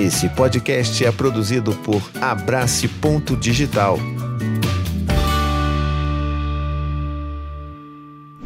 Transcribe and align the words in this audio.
Esse 0.00 0.30
podcast 0.30 1.04
é 1.04 1.12
produzido 1.12 1.76
por 1.84 2.00
Abrace 2.22 2.88
Ponto 2.88 3.36
Digital. 3.36 3.98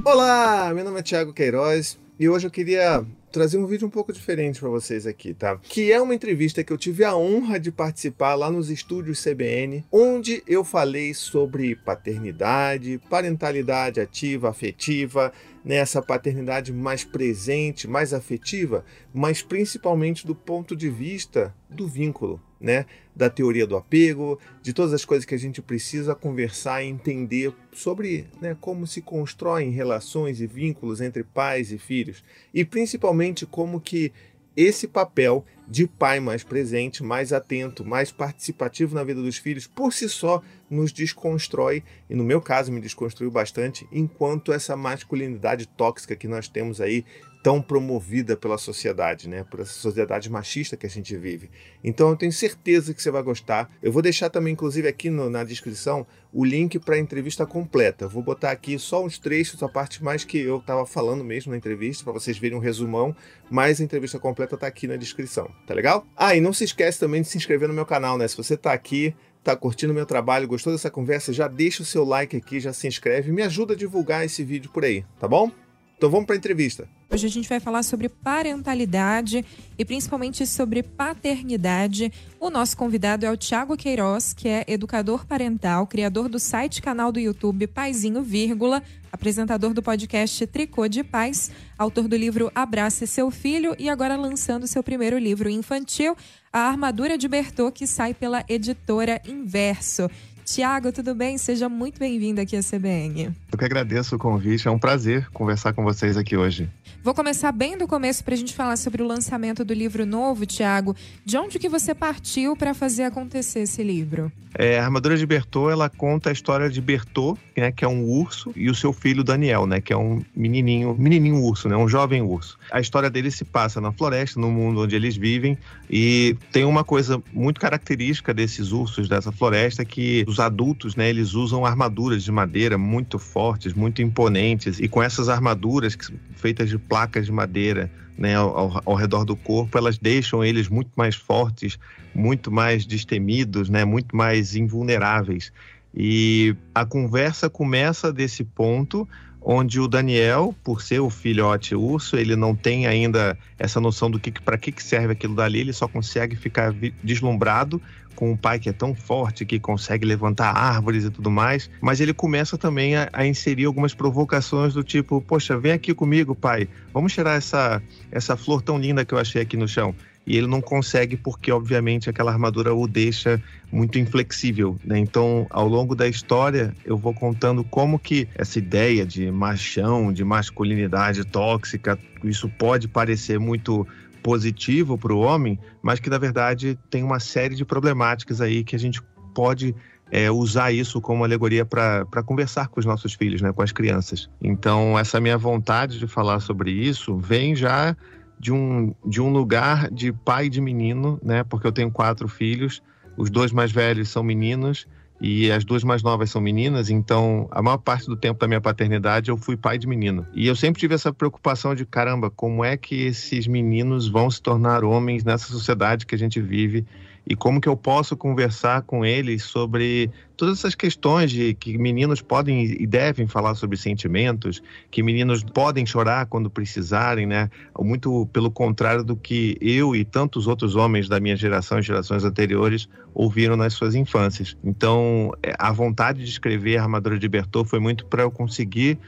Olá, 0.04 0.72
meu 0.74 0.84
nome 0.84 0.98
é 0.98 1.02
Thiago 1.04 1.32
Queiroz 1.32 1.96
e 2.18 2.28
hoje 2.28 2.48
eu 2.48 2.50
queria 2.50 3.06
trazer 3.30 3.56
um 3.58 3.66
vídeo 3.66 3.86
um 3.86 3.90
pouco 3.90 4.12
diferente 4.12 4.58
para 4.58 4.68
vocês 4.68 5.06
aqui, 5.06 5.32
tá? 5.32 5.56
Que 5.62 5.92
é 5.92 6.00
uma 6.02 6.14
entrevista 6.14 6.64
que 6.64 6.72
eu 6.72 6.78
tive 6.78 7.04
a 7.04 7.16
honra 7.16 7.60
de 7.60 7.70
participar 7.70 8.34
lá 8.34 8.50
nos 8.50 8.68
estúdios 8.68 9.22
CBN, 9.22 9.84
onde 9.92 10.42
eu 10.48 10.64
falei 10.64 11.14
sobre 11.14 11.76
paternidade, 11.76 13.00
parentalidade 13.08 14.00
ativa, 14.00 14.50
afetiva, 14.50 15.32
nessa 15.64 16.02
paternidade 16.02 16.72
mais 16.72 17.04
presente, 17.04 17.88
mais 17.88 18.12
afetiva, 18.12 18.84
mas 19.12 19.42
principalmente 19.42 20.26
do 20.26 20.34
ponto 20.34 20.76
de 20.76 20.90
vista 20.90 21.54
do 21.70 21.88
vínculo, 21.88 22.40
né? 22.60 22.84
Da 23.16 23.30
teoria 23.30 23.66
do 23.66 23.76
apego, 23.76 24.38
de 24.62 24.72
todas 24.72 24.92
as 24.92 25.04
coisas 25.04 25.24
que 25.24 25.34
a 25.34 25.38
gente 25.38 25.62
precisa 25.62 26.14
conversar 26.14 26.82
e 26.82 26.88
entender 26.88 27.54
sobre 27.72 28.26
né, 28.40 28.56
como 28.60 28.86
se 28.86 29.00
constroem 29.00 29.70
relações 29.70 30.40
e 30.40 30.46
vínculos 30.46 31.00
entre 31.00 31.24
pais 31.24 31.72
e 31.72 31.78
filhos. 31.78 32.22
E 32.52 32.64
principalmente 32.64 33.46
como 33.46 33.80
que 33.80 34.12
esse 34.56 34.86
papel 34.86 35.44
de 35.66 35.86
pai 35.86 36.20
mais 36.20 36.44
presente, 36.44 37.02
mais 37.02 37.32
atento, 37.32 37.84
mais 37.84 38.12
participativo 38.12 38.94
na 38.94 39.02
vida 39.02 39.22
dos 39.22 39.38
filhos, 39.38 39.66
por 39.66 39.92
si 39.92 40.08
só 40.08 40.42
nos 40.68 40.92
desconstrói, 40.92 41.82
e 42.08 42.14
no 42.14 42.24
meu 42.24 42.40
caso 42.40 42.70
me 42.70 42.80
desconstruiu 42.80 43.30
bastante, 43.30 43.86
enquanto 43.90 44.52
essa 44.52 44.76
masculinidade 44.76 45.66
tóxica 45.66 46.14
que 46.14 46.28
nós 46.28 46.48
temos 46.48 46.80
aí 46.80 47.04
tão 47.44 47.60
promovida 47.60 48.38
pela 48.38 48.56
sociedade, 48.56 49.28
né? 49.28 49.44
Por 49.44 49.60
essa 49.60 49.74
sociedade 49.74 50.30
machista 50.30 50.78
que 50.78 50.86
a 50.86 50.88
gente 50.88 51.14
vive. 51.14 51.50
Então 51.84 52.08
eu 52.08 52.16
tenho 52.16 52.32
certeza 52.32 52.94
que 52.94 53.02
você 53.02 53.10
vai 53.10 53.22
gostar. 53.22 53.70
Eu 53.82 53.92
vou 53.92 54.00
deixar 54.00 54.30
também, 54.30 54.54
inclusive, 54.54 54.88
aqui 54.88 55.10
no, 55.10 55.28
na 55.28 55.44
descrição, 55.44 56.06
o 56.32 56.42
link 56.42 56.78
para 56.78 56.94
a 56.94 56.98
entrevista 56.98 57.44
completa. 57.44 58.08
Vou 58.08 58.22
botar 58.22 58.50
aqui 58.50 58.78
só 58.78 59.04
uns 59.04 59.18
trechos, 59.18 59.62
a 59.62 59.68
parte 59.68 60.02
mais 60.02 60.24
que 60.24 60.38
eu 60.38 60.56
estava 60.56 60.86
falando 60.86 61.22
mesmo 61.22 61.50
na 61.50 61.58
entrevista, 61.58 62.02
para 62.02 62.14
vocês 62.14 62.38
verem 62.38 62.56
um 62.56 62.62
resumão, 62.62 63.14
mas 63.50 63.78
a 63.78 63.84
entrevista 63.84 64.18
completa 64.18 64.54
está 64.54 64.66
aqui 64.66 64.88
na 64.88 64.96
descrição, 64.96 65.50
tá 65.66 65.74
legal? 65.74 66.06
Ah, 66.16 66.34
e 66.34 66.40
não 66.40 66.54
se 66.54 66.64
esquece 66.64 66.98
também 66.98 67.20
de 67.20 67.28
se 67.28 67.36
inscrever 67.36 67.68
no 67.68 67.74
meu 67.74 67.84
canal, 67.84 68.16
né? 68.16 68.26
Se 68.26 68.38
você 68.38 68.54
está 68.54 68.72
aqui 68.72 69.14
tá 69.42 69.54
curtindo 69.54 69.92
meu 69.92 70.06
trabalho, 70.06 70.48
gostou 70.48 70.72
dessa 70.72 70.90
conversa, 70.90 71.30
já 71.30 71.46
deixa 71.46 71.82
o 71.82 71.86
seu 71.86 72.06
like 72.06 72.34
aqui, 72.34 72.58
já 72.58 72.72
se 72.72 72.88
inscreve, 72.88 73.30
me 73.30 73.42
ajuda 73.42 73.74
a 73.74 73.76
divulgar 73.76 74.24
esse 74.24 74.42
vídeo 74.42 74.70
por 74.72 74.82
aí, 74.82 75.04
tá 75.20 75.28
bom? 75.28 75.50
Então 75.98 76.10
vamos 76.10 76.26
para 76.26 76.34
a 76.34 76.38
entrevista. 76.38 76.88
Hoje 77.10 77.26
a 77.26 77.30
gente 77.30 77.48
vai 77.48 77.60
falar 77.60 77.82
sobre 77.82 78.08
parentalidade 78.08 79.44
e 79.78 79.84
principalmente 79.84 80.46
sobre 80.46 80.82
paternidade. 80.82 82.12
O 82.40 82.50
nosso 82.50 82.76
convidado 82.76 83.24
é 83.24 83.30
o 83.30 83.36
Tiago 83.36 83.76
Queiroz, 83.76 84.32
que 84.32 84.48
é 84.48 84.64
educador 84.66 85.24
parental, 85.26 85.86
criador 85.86 86.28
do 86.28 86.38
site 86.38 86.82
canal 86.82 87.12
do 87.12 87.20
YouTube 87.20 87.66
Paizinho 87.66 88.22
Vírgula, 88.22 88.82
apresentador 89.12 89.72
do 89.72 89.82
podcast 89.82 90.46
Tricô 90.46 90.88
de 90.88 91.04
Paz, 91.04 91.50
autor 91.78 92.08
do 92.08 92.16
livro 92.16 92.50
Abrace 92.54 93.06
Seu 93.06 93.30
Filho 93.30 93.76
e 93.78 93.88
agora 93.88 94.16
lançando 94.16 94.66
seu 94.66 94.82
primeiro 94.82 95.18
livro 95.18 95.48
infantil, 95.48 96.16
A 96.52 96.60
Armadura 96.60 97.16
de 97.16 97.28
Bertô, 97.28 97.70
que 97.70 97.86
sai 97.86 98.12
pela 98.12 98.44
editora 98.48 99.20
Inverso. 99.24 100.10
Tiago, 100.44 100.92
tudo 100.92 101.14
bem? 101.14 101.38
Seja 101.38 101.68
muito 101.70 101.98
bem-vindo 101.98 102.40
aqui 102.40 102.54
à 102.54 102.60
CBN. 102.60 103.34
Eu 103.50 103.58
que 103.58 103.64
agradeço 103.64 104.16
o 104.16 104.18
convite, 104.18 104.68
é 104.68 104.70
um 104.70 104.78
prazer 104.78 105.30
conversar 105.30 105.72
com 105.72 105.82
vocês 105.82 106.18
aqui 106.18 106.36
hoje. 106.36 106.68
Vou 107.04 107.12
começar 107.12 107.52
bem 107.52 107.76
do 107.76 107.86
começo 107.86 108.24
para 108.24 108.32
a 108.32 108.36
gente 108.36 108.54
falar 108.54 108.78
sobre 108.78 109.02
o 109.02 109.06
lançamento 109.06 109.62
do 109.62 109.74
livro 109.74 110.06
novo, 110.06 110.46
Tiago. 110.46 110.96
De 111.22 111.36
onde 111.36 111.58
que 111.58 111.68
você 111.68 111.94
partiu 111.94 112.56
para 112.56 112.72
fazer 112.72 113.02
acontecer 113.02 113.60
esse 113.60 113.82
livro? 113.82 114.32
É, 114.56 114.78
a 114.78 114.84
Armadura 114.84 115.16
de 115.16 115.26
Bertô, 115.26 115.68
ela 115.68 115.90
conta 115.90 116.30
a 116.30 116.32
história 116.32 116.70
de 116.70 116.80
Bertô, 116.80 117.36
né, 117.56 117.72
que 117.72 117.84
é 117.84 117.88
um 117.88 118.04
urso, 118.04 118.52
e 118.54 118.70
o 118.70 118.74
seu 118.74 118.92
filho 118.92 119.24
Daniel, 119.24 119.66
né, 119.66 119.80
que 119.80 119.92
é 119.92 119.96
um 119.96 120.24
menininho, 120.34 120.94
menininho 120.96 121.42
urso, 121.42 121.68
né, 121.68 121.76
um 121.76 121.88
jovem 121.88 122.22
urso. 122.22 122.56
A 122.70 122.80
história 122.80 123.10
dele 123.10 123.32
se 123.32 123.44
passa 123.44 123.80
na 123.80 123.90
floresta, 123.90 124.38
no 124.38 124.50
mundo 124.50 124.82
onde 124.82 124.94
eles 124.94 125.16
vivem, 125.16 125.58
e 125.90 126.36
tem 126.52 126.64
uma 126.64 126.84
coisa 126.84 127.20
muito 127.32 127.60
característica 127.60 128.32
desses 128.32 128.70
ursos 128.70 129.08
dessa 129.08 129.32
floresta 129.32 129.84
que 129.84 130.24
os 130.28 130.38
adultos, 130.38 130.94
né, 130.94 131.10
eles 131.10 131.34
usam 131.34 131.66
armaduras 131.66 132.22
de 132.22 132.30
madeira 132.30 132.78
muito 132.78 133.18
fortes, 133.18 133.74
muito 133.74 134.02
imponentes, 134.02 134.78
e 134.78 134.86
com 134.86 135.02
essas 135.02 135.28
armaduras 135.28 135.98
feitas 136.36 136.68
de 136.68 136.78
placas 136.94 137.26
de 137.26 137.32
madeira, 137.32 137.90
né, 138.16 138.36
ao, 138.36 138.80
ao, 138.84 138.94
redor 138.94 139.24
do 139.24 139.34
corpo, 139.34 139.76
elas 139.76 139.98
deixam 139.98 140.44
eles 140.44 140.68
muito 140.68 140.92
mais 140.94 141.16
fortes, 141.16 141.76
muito 142.14 142.52
mais 142.52 142.86
destemidos, 142.86 143.68
né, 143.68 143.84
muito 143.84 144.16
mais 144.16 144.54
invulneráveis. 144.54 145.52
E 145.92 146.54
a 146.72 146.86
conversa 146.86 147.50
começa 147.50 148.12
desse 148.12 148.44
ponto 148.44 149.08
onde 149.42 149.80
o 149.80 149.88
Daniel, 149.88 150.54
por 150.62 150.82
ser 150.82 151.00
o 151.00 151.10
filhote 151.10 151.74
urso, 151.74 152.16
ele 152.16 152.36
não 152.36 152.54
tem 152.54 152.86
ainda 152.86 153.36
essa 153.58 153.80
noção 153.80 154.08
do 154.08 154.20
que 154.20 154.30
para 154.30 154.56
que 154.56 154.72
serve 154.80 155.14
aquilo 155.14 155.34
dali, 155.34 155.58
ele 155.58 155.72
só 155.72 155.88
consegue 155.88 156.36
ficar 156.36 156.72
deslumbrado 157.02 157.82
com 158.14 158.32
um 158.32 158.36
pai 158.36 158.58
que 158.58 158.68
é 158.68 158.72
tão 158.72 158.94
forte, 158.94 159.44
que 159.44 159.58
consegue 159.58 160.06
levantar 160.06 160.50
árvores 160.50 161.04
e 161.04 161.10
tudo 161.10 161.30
mais, 161.30 161.70
mas 161.80 162.00
ele 162.00 162.14
começa 162.14 162.56
também 162.56 162.96
a, 162.96 163.08
a, 163.12 163.26
inserir 163.26 163.64
algumas 163.64 163.94
provocações 163.94 164.74
do 164.74 164.82
tipo, 164.82 165.20
poxa, 165.20 165.58
vem 165.58 165.72
aqui 165.72 165.92
comigo, 165.94 166.34
pai, 166.34 166.68
vamos 166.92 167.12
tirar 167.12 167.36
essa, 167.36 167.82
essa 168.10 168.36
flor 168.36 168.62
tão 168.62 168.78
linda 168.78 169.04
que 169.04 169.14
eu 169.14 169.18
achei 169.18 169.42
aqui 169.42 169.56
no 169.56 169.68
chão 169.68 169.94
e 170.26 170.36
ele 170.36 170.46
não 170.46 170.60
consegue 170.60 171.16
porque, 171.16 171.52
obviamente, 171.52 172.08
aquela 172.08 172.32
armadura 172.32 172.74
o 172.74 172.88
deixa 172.88 173.42
muito 173.70 173.98
inflexível. 173.98 174.78
Né? 174.84 174.98
Então, 174.98 175.46
ao 175.50 175.68
longo 175.68 175.94
da 175.94 176.08
história, 176.08 176.74
eu 176.84 176.96
vou 176.96 177.12
contando 177.12 177.62
como 177.64 177.98
que 177.98 178.26
essa 178.34 178.58
ideia 178.58 179.04
de 179.04 179.30
machão, 179.30 180.12
de 180.12 180.24
masculinidade 180.24 181.24
tóxica, 181.24 181.98
isso 182.22 182.48
pode 182.48 182.88
parecer 182.88 183.38
muito 183.38 183.86
positivo 184.24 184.96
para 184.96 185.12
o 185.12 185.20
homem, 185.20 185.60
mas 185.82 186.00
que 186.00 186.08
na 186.08 186.16
verdade 186.16 186.78
tem 186.88 187.04
uma 187.04 187.20
série 187.20 187.54
de 187.54 187.62
problemáticas 187.62 188.40
aí 188.40 188.64
que 188.64 188.74
a 188.74 188.78
gente 188.78 189.02
pode 189.34 189.76
é, 190.10 190.30
usar 190.30 190.72
isso 190.72 190.98
como 190.98 191.24
alegoria 191.24 191.66
para 191.66 192.22
conversar 192.24 192.68
com 192.68 192.80
os 192.80 192.86
nossos 192.86 193.12
filhos, 193.12 193.42
né, 193.42 193.52
com 193.52 193.60
as 193.60 193.70
crianças. 193.70 194.30
Então, 194.42 194.98
essa 194.98 195.20
minha 195.20 195.36
vontade 195.36 195.98
de 195.98 196.06
falar 196.06 196.40
sobre 196.40 196.70
isso 196.70 197.18
vem 197.18 197.54
já 197.54 197.94
de 198.40 198.50
um, 198.50 198.94
de 199.04 199.20
um 199.20 199.30
lugar 199.30 199.90
de 199.90 200.10
pai 200.10 200.48
de 200.48 200.60
menino, 200.60 201.20
né? 201.22 201.44
Porque 201.44 201.66
eu 201.66 201.72
tenho 201.72 201.90
quatro 201.90 202.26
filhos, 202.26 202.82
os 203.18 203.28
dois 203.28 203.52
mais 203.52 203.70
velhos 203.70 204.08
são 204.08 204.22
meninos 204.22 204.86
e 205.20 205.50
as 205.50 205.64
duas 205.64 205.84
mais 205.84 206.02
novas 206.02 206.30
são 206.30 206.40
meninas, 206.40 206.90
então 206.90 207.48
a 207.50 207.62
maior 207.62 207.78
parte 207.78 208.06
do 208.06 208.16
tempo 208.16 208.38
da 208.38 208.48
minha 208.48 208.60
paternidade 208.60 209.30
eu 209.30 209.36
fui 209.36 209.56
pai 209.56 209.78
de 209.78 209.86
menino. 209.86 210.26
E 210.34 210.46
eu 210.46 210.56
sempre 210.56 210.80
tive 210.80 210.94
essa 210.94 211.12
preocupação 211.12 211.74
de 211.74 211.86
caramba, 211.86 212.30
como 212.30 212.64
é 212.64 212.76
que 212.76 213.02
esses 213.06 213.46
meninos 213.46 214.08
vão 214.08 214.30
se 214.30 214.42
tornar 214.42 214.84
homens 214.84 215.24
nessa 215.24 215.46
sociedade 215.46 216.04
que 216.06 216.14
a 216.14 216.18
gente 216.18 216.40
vive 216.40 216.84
e 217.26 217.34
como 217.34 217.60
que 217.60 217.68
eu 217.68 217.76
posso 217.76 218.16
conversar 218.16 218.82
com 218.82 219.04
eles 219.04 219.44
sobre 219.44 220.10
todas 220.36 220.58
essas 220.58 220.74
questões 220.74 221.30
de 221.30 221.54
que 221.54 221.78
meninos 221.78 222.20
podem 222.20 222.64
e 222.64 222.86
devem 222.86 223.26
falar 223.26 223.54
sobre 223.54 223.76
sentimentos, 223.76 224.62
que 224.90 225.02
meninos 225.02 225.42
podem 225.42 225.86
chorar 225.86 226.26
quando 226.26 226.50
precisarem, 226.50 227.26
né? 227.26 227.48
Muito 227.78 228.26
pelo 228.32 228.50
contrário 228.50 229.02
do 229.02 229.16
que 229.16 229.56
eu 229.60 229.96
e 229.96 230.04
tantos 230.04 230.46
outros 230.46 230.76
homens 230.76 231.08
da 231.08 231.18
minha 231.18 231.36
geração 231.36 231.78
e 231.78 231.82
gerações 231.82 232.24
anteriores 232.24 232.88
ouviram 233.14 233.56
nas 233.56 233.72
suas 233.72 233.94
infâncias. 233.94 234.56
Então, 234.62 235.32
é, 235.42 235.54
a 235.58 235.72
vontade 235.72 236.24
de 236.24 236.28
escrever 236.28 236.78
Armadura 236.78 237.18
de 237.18 237.28
Bertô 237.28 237.64
foi 237.64 237.78
muito 237.78 238.04
para 238.06 238.22
eu 238.22 238.30
conseguir 238.30 238.98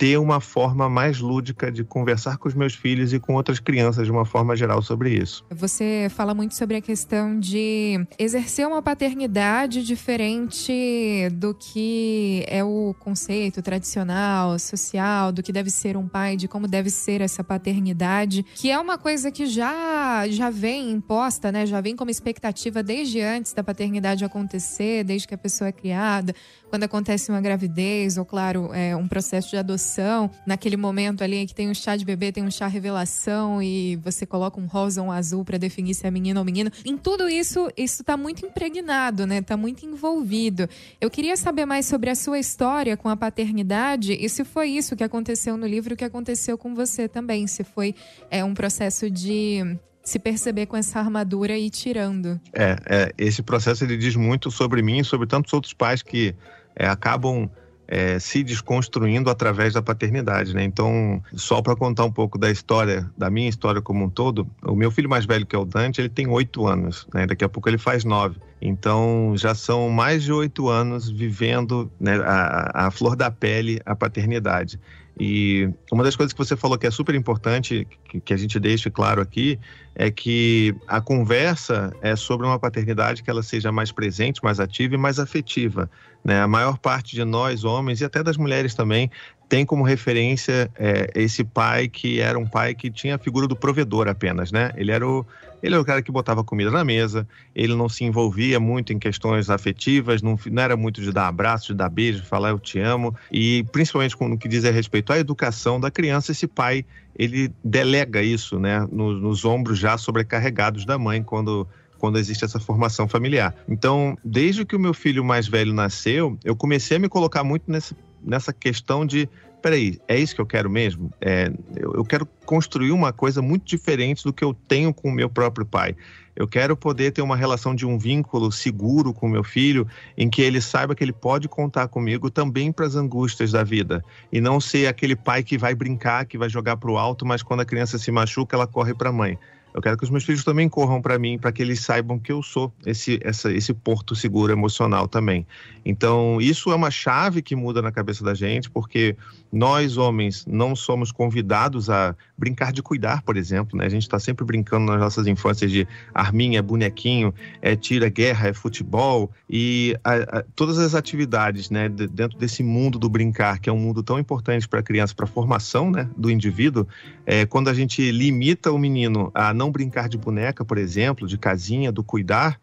ter 0.00 0.16
uma 0.16 0.40
forma 0.40 0.88
mais 0.88 1.20
lúdica 1.20 1.70
de 1.70 1.84
conversar 1.84 2.38
com 2.38 2.48
os 2.48 2.54
meus 2.54 2.74
filhos 2.74 3.12
e 3.12 3.20
com 3.20 3.34
outras 3.34 3.60
crianças 3.60 4.06
de 4.06 4.10
uma 4.10 4.24
forma 4.24 4.56
geral 4.56 4.80
sobre 4.80 5.10
isso. 5.10 5.44
Você 5.50 6.06
fala 6.08 6.32
muito 6.32 6.54
sobre 6.54 6.76
a 6.76 6.80
questão 6.80 7.38
de 7.38 8.02
exercer 8.18 8.66
uma 8.66 8.80
paternidade 8.80 9.84
diferente 9.84 11.28
do 11.32 11.52
que 11.52 12.46
é 12.48 12.64
o 12.64 12.94
conceito 12.98 13.60
tradicional, 13.60 14.58
social, 14.58 15.32
do 15.32 15.42
que 15.42 15.52
deve 15.52 15.68
ser 15.68 15.98
um 15.98 16.08
pai, 16.08 16.34
de 16.34 16.48
como 16.48 16.66
deve 16.66 16.88
ser 16.88 17.20
essa 17.20 17.44
paternidade, 17.44 18.42
que 18.54 18.70
é 18.70 18.78
uma 18.80 18.96
coisa 18.96 19.30
que 19.30 19.44
já 19.44 20.26
já 20.28 20.48
vem 20.48 20.92
imposta, 20.92 21.52
né? 21.52 21.66
Já 21.66 21.82
vem 21.82 21.94
como 21.94 22.10
expectativa 22.10 22.82
desde 22.82 23.20
antes 23.20 23.52
da 23.52 23.62
paternidade 23.62 24.24
acontecer, 24.24 25.04
desde 25.04 25.28
que 25.28 25.34
a 25.34 25.38
pessoa 25.38 25.68
é 25.68 25.72
criada, 25.72 26.34
quando 26.70 26.84
acontece 26.84 27.30
uma 27.30 27.40
gravidez 27.40 28.16
ou 28.16 28.24
claro, 28.24 28.72
é 28.72 28.94
um 28.94 29.08
processo 29.08 29.50
de 29.50 29.56
adoção 29.56 30.30
naquele 30.46 30.76
momento 30.76 31.22
ali 31.22 31.44
que 31.44 31.54
tem 31.54 31.68
um 31.68 31.74
chá 31.74 31.96
de 31.96 32.04
bebê, 32.04 32.30
tem 32.30 32.44
um 32.44 32.50
chá 32.50 32.68
revelação 32.68 33.60
e 33.60 33.96
você 33.96 34.24
coloca 34.24 34.60
um 34.60 34.66
rosa 34.66 35.02
ou 35.02 35.08
um 35.08 35.12
azul 35.12 35.44
para 35.44 35.58
definir 35.58 35.94
se 35.94 36.06
é 36.06 36.10
menino 36.10 36.38
ou 36.38 36.46
menino. 36.46 36.70
Em 36.84 36.96
tudo 36.96 37.28
isso, 37.28 37.68
isso 37.76 38.04
tá 38.04 38.16
muito 38.16 38.46
impregnado, 38.46 39.26
né? 39.26 39.42
Tá 39.42 39.56
muito 39.56 39.84
envolvido. 39.84 40.68
Eu 41.00 41.10
queria 41.10 41.36
saber 41.36 41.66
mais 41.66 41.86
sobre 41.86 42.08
a 42.08 42.14
sua 42.14 42.38
história 42.38 42.96
com 42.96 43.08
a 43.08 43.16
paternidade 43.16 44.12
e 44.12 44.28
se 44.28 44.44
foi 44.44 44.68
isso 44.68 44.94
que 44.94 45.02
aconteceu 45.02 45.56
no 45.56 45.66
livro 45.66 45.96
que 45.96 46.04
aconteceu 46.04 46.56
com 46.56 46.74
você 46.74 47.08
também, 47.08 47.48
se 47.48 47.64
foi 47.64 47.94
é, 48.30 48.44
um 48.44 48.54
processo 48.54 49.10
de 49.10 49.76
se 50.02 50.18
perceber 50.18 50.66
com 50.66 50.76
essa 50.76 50.98
armadura 50.98 51.56
e 51.56 51.66
ir 51.66 51.70
tirando. 51.70 52.40
É, 52.52 52.76
é, 52.88 53.12
esse 53.18 53.42
processo 53.42 53.84
ele 53.84 53.96
diz 53.96 54.16
muito 54.16 54.50
sobre 54.50 54.82
mim 54.82 54.98
e 54.98 55.04
sobre 55.04 55.26
tantos 55.26 55.52
outros 55.52 55.72
pais 55.72 56.02
que 56.02 56.34
é, 56.80 56.88
acabam 56.88 57.46
é, 57.86 58.18
se 58.18 58.42
desconstruindo 58.42 59.28
através 59.28 59.74
da 59.74 59.82
paternidade, 59.82 60.54
né? 60.54 60.64
Então, 60.64 61.22
só 61.34 61.60
para 61.60 61.76
contar 61.76 62.04
um 62.04 62.10
pouco 62.10 62.38
da 62.38 62.50
história, 62.50 63.10
da 63.18 63.28
minha 63.28 63.50
história 63.50 63.82
como 63.82 64.04
um 64.04 64.08
todo, 64.08 64.48
o 64.62 64.74
meu 64.74 64.90
filho 64.90 65.10
mais 65.10 65.26
velho, 65.26 65.44
que 65.44 65.54
é 65.54 65.58
o 65.58 65.64
Dante, 65.66 66.00
ele 66.00 66.08
tem 66.08 66.26
oito 66.26 66.66
anos, 66.66 67.06
né? 67.12 67.26
Daqui 67.26 67.44
a 67.44 67.48
pouco 67.50 67.68
ele 67.68 67.76
faz 67.76 68.02
nove. 68.02 68.36
Então, 68.62 69.34
já 69.36 69.54
são 69.54 69.90
mais 69.90 70.22
de 70.22 70.32
oito 70.32 70.68
anos 70.68 71.10
vivendo 71.10 71.90
né, 72.00 72.16
a, 72.24 72.86
a 72.86 72.90
flor 72.90 73.14
da 73.14 73.30
pele 73.30 73.78
a 73.84 73.94
paternidade. 73.94 74.80
E 75.18 75.68
uma 75.92 76.02
das 76.02 76.16
coisas 76.16 76.32
que 76.32 76.38
você 76.38 76.56
falou 76.56 76.78
que 76.78 76.86
é 76.86 76.90
super 76.90 77.14
importante, 77.14 77.86
que, 78.24 78.32
a 78.32 78.36
gente 78.36 78.58
deixe 78.58 78.90
claro 78.90 79.20
aqui, 79.20 79.58
é 79.94 80.10
que 80.10 80.74
a 80.86 81.00
conversa 81.00 81.92
é 82.00 82.16
sobre 82.16 82.46
uma 82.46 82.58
paternidade 82.58 83.22
que 83.22 83.30
ela 83.30 83.42
seja 83.42 83.70
mais 83.70 83.92
presente, 83.92 84.42
mais 84.42 84.60
ativa 84.60 84.94
e 84.94 84.98
mais 84.98 85.18
afetiva. 85.18 85.90
Né? 86.24 86.40
A 86.40 86.48
maior 86.48 86.78
parte 86.78 87.14
de 87.14 87.24
nós, 87.24 87.64
homens, 87.64 88.00
e 88.00 88.04
até 88.04 88.22
das 88.22 88.36
mulheres 88.36 88.74
também, 88.74 89.10
tem 89.48 89.66
como 89.66 89.82
referência 89.82 90.70
é, 90.78 91.10
esse 91.14 91.42
pai 91.42 91.88
que 91.88 92.20
era 92.20 92.38
um 92.38 92.46
pai 92.46 92.74
que 92.74 92.90
tinha 92.90 93.16
a 93.16 93.18
figura 93.18 93.48
do 93.48 93.56
provedor 93.56 94.06
apenas, 94.06 94.52
né? 94.52 94.70
Ele 94.76 94.92
era 94.92 95.06
o, 95.06 95.26
ele 95.62 95.74
era 95.74 95.82
o 95.82 95.84
cara 95.84 96.02
que 96.02 96.10
botava 96.10 96.42
comida 96.42 96.70
na 96.70 96.84
mesa, 96.84 97.26
ele 97.54 97.74
não 97.74 97.88
se 97.88 98.04
envolvia 98.04 98.58
muito 98.58 98.92
em 98.92 98.98
questões 98.98 99.50
afetivas, 99.50 100.22
não, 100.22 100.38
não 100.50 100.62
era 100.62 100.76
muito 100.76 101.00
de 101.00 101.12
dar 101.12 101.28
abraço, 101.28 101.68
de 101.68 101.74
dar 101.74 101.88
beijo, 101.88 102.20
de 102.20 102.26
falar 102.26 102.50
eu 102.50 102.58
te 102.58 102.78
amo, 102.78 103.14
e 103.30 103.64
principalmente 103.72 104.16
no 104.20 104.38
que 104.38 104.48
diz 104.48 104.64
a 104.64 104.70
respeito 104.70 105.12
à 105.12 105.18
educação 105.18 105.80
da 105.80 105.90
criança, 105.90 106.32
esse 106.32 106.46
pai, 106.46 106.84
ele 107.16 107.52
delega 107.64 108.22
isso, 108.22 108.58
né, 108.58 108.86
nos, 108.90 109.20
nos 109.20 109.44
ombros 109.44 109.78
já 109.78 109.96
sobrecarregados 109.98 110.84
da 110.84 110.98
mãe 110.98 111.22
quando 111.22 111.66
quando 112.00 112.18
existe 112.18 112.46
essa 112.46 112.58
formação 112.58 113.06
familiar. 113.06 113.54
Então, 113.68 114.16
desde 114.24 114.64
que 114.64 114.74
o 114.74 114.80
meu 114.80 114.94
filho 114.94 115.22
mais 115.22 115.46
velho 115.46 115.74
nasceu, 115.74 116.38
eu 116.42 116.56
comecei 116.56 116.96
a 116.96 117.00
me 117.00 117.10
colocar 117.10 117.44
muito 117.44 117.70
nesse, 117.70 117.94
nessa 118.22 118.52
questão 118.52 119.04
de 119.04 119.28
peraí, 119.60 120.00
é 120.08 120.18
isso 120.18 120.34
que 120.34 120.40
eu 120.40 120.46
quero 120.46 120.70
mesmo? 120.70 121.12
É, 121.20 121.52
eu, 121.76 121.94
eu, 121.94 122.04
quero 122.04 122.26
construir 122.44 122.90
uma 122.92 123.12
coisa 123.12 123.40
muito 123.42 123.64
diferente 123.64 124.24
do 124.24 124.32
que 124.32 124.42
eu 124.42 124.54
tenho 124.54 124.92
com 124.92 125.08
o 125.08 125.12
meu 125.12 125.28
próprio 125.28 125.66
pai. 125.66 125.94
Eu 126.34 126.48
quero 126.48 126.74
poder 126.76 127.10
ter 127.10 127.20
uma 127.20 127.36
relação 127.36 127.74
de 127.74 127.84
um 127.84 127.98
vínculo 127.98 128.50
seguro 128.50 129.12
com 129.12 129.28
meu 129.28 129.44
filho, 129.44 129.86
em 130.16 130.30
que 130.30 130.40
ele 130.40 130.60
saiba 130.60 130.94
que 130.94 131.04
ele 131.04 131.12
pode 131.12 131.48
contar 131.48 131.88
comigo 131.88 132.30
também 132.30 132.72
para 132.72 132.86
as 132.86 132.96
angústias 132.96 133.52
da 133.52 133.62
vida. 133.62 134.02
E 134.32 134.40
não 134.40 134.60
ser 134.60 134.86
aquele 134.86 135.14
pai 135.14 135.42
que 135.42 135.58
vai 135.58 135.74
brincar, 135.74 136.24
que 136.24 136.38
vai 136.38 136.48
jogar 136.48 136.78
para 136.78 136.90
o 136.90 136.96
alto, 136.96 137.26
mas 137.26 137.42
quando 137.42 137.60
a 137.60 137.64
criança 137.64 137.98
se 137.98 138.10
machuca, 138.10 138.56
ela 138.56 138.66
corre 138.66 138.94
para 138.94 139.10
a 139.10 139.12
mãe. 139.12 139.38
Eu 139.72 139.80
quero 139.80 139.96
que 139.96 140.04
os 140.04 140.10
meus 140.10 140.24
filhos 140.24 140.42
também 140.42 140.68
corram 140.68 141.00
para 141.00 141.18
mim, 141.18 141.38
para 141.38 141.52
que 141.52 141.62
eles 141.62 141.80
saibam 141.80 142.18
que 142.18 142.32
eu 142.32 142.42
sou 142.42 142.72
esse, 142.84 143.20
essa, 143.22 143.52
esse 143.52 143.72
porto 143.72 144.16
seguro 144.16 144.52
emocional 144.52 145.06
também. 145.06 145.46
Então, 145.84 146.40
isso 146.40 146.70
é 146.70 146.74
uma 146.74 146.90
chave 146.90 147.40
que 147.40 147.54
muda 147.54 147.80
na 147.80 147.92
cabeça 147.92 148.24
da 148.24 148.34
gente, 148.34 148.68
porque 148.68 149.16
nós, 149.52 149.96
homens, 149.96 150.46
não 150.46 150.76
somos 150.76 151.10
convidados 151.10 151.90
a 151.90 152.14
brincar 152.38 152.72
de 152.72 152.82
cuidar, 152.82 153.22
por 153.22 153.36
exemplo. 153.36 153.76
Né? 153.76 153.84
A 153.84 153.88
gente 153.88 154.02
está 154.02 154.18
sempre 154.18 154.44
brincando 154.44 154.86
nas 154.86 155.00
nossas 155.00 155.26
infâncias 155.26 155.70
de 155.70 155.86
arminha, 156.14 156.62
bonequinho, 156.62 157.34
é 157.60 157.74
tira, 157.74 158.08
guerra, 158.08 158.48
é 158.48 158.52
futebol. 158.52 159.30
E 159.48 159.96
a, 160.04 160.38
a, 160.38 160.44
todas 160.54 160.78
as 160.78 160.94
atividades 160.94 161.70
né, 161.70 161.88
dentro 161.88 162.38
desse 162.38 162.62
mundo 162.62 162.98
do 162.98 163.08
brincar, 163.08 163.58
que 163.58 163.68
é 163.68 163.72
um 163.72 163.78
mundo 163.78 164.02
tão 164.02 164.18
importante 164.18 164.68
para 164.68 164.80
a 164.80 164.82
criança, 164.82 165.14
para 165.14 165.24
a 165.24 165.28
formação 165.28 165.90
né, 165.90 166.08
do 166.16 166.30
indivíduo, 166.30 166.86
é, 167.26 167.44
quando 167.44 167.68
a 167.68 167.74
gente 167.74 168.10
limita 168.10 168.70
o 168.70 168.78
menino 168.78 169.30
a 169.34 169.52
não 169.52 169.70
brincar 169.70 170.08
de 170.08 170.16
boneca, 170.16 170.64
por 170.64 170.78
exemplo, 170.78 171.26
de 171.26 171.36
casinha, 171.36 171.90
do 171.90 172.04
cuidar, 172.04 172.58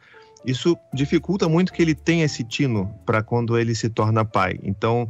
isso 0.46 0.78
dificulta 0.94 1.50
muito 1.50 1.74
que 1.74 1.82
ele 1.82 1.94
tenha 1.94 2.24
esse 2.24 2.44
tino 2.44 2.90
para 3.06 3.22
quando 3.22 3.58
ele 3.58 3.76
se 3.76 3.90
torna 3.90 4.24
pai. 4.24 4.58
Então, 4.64 5.08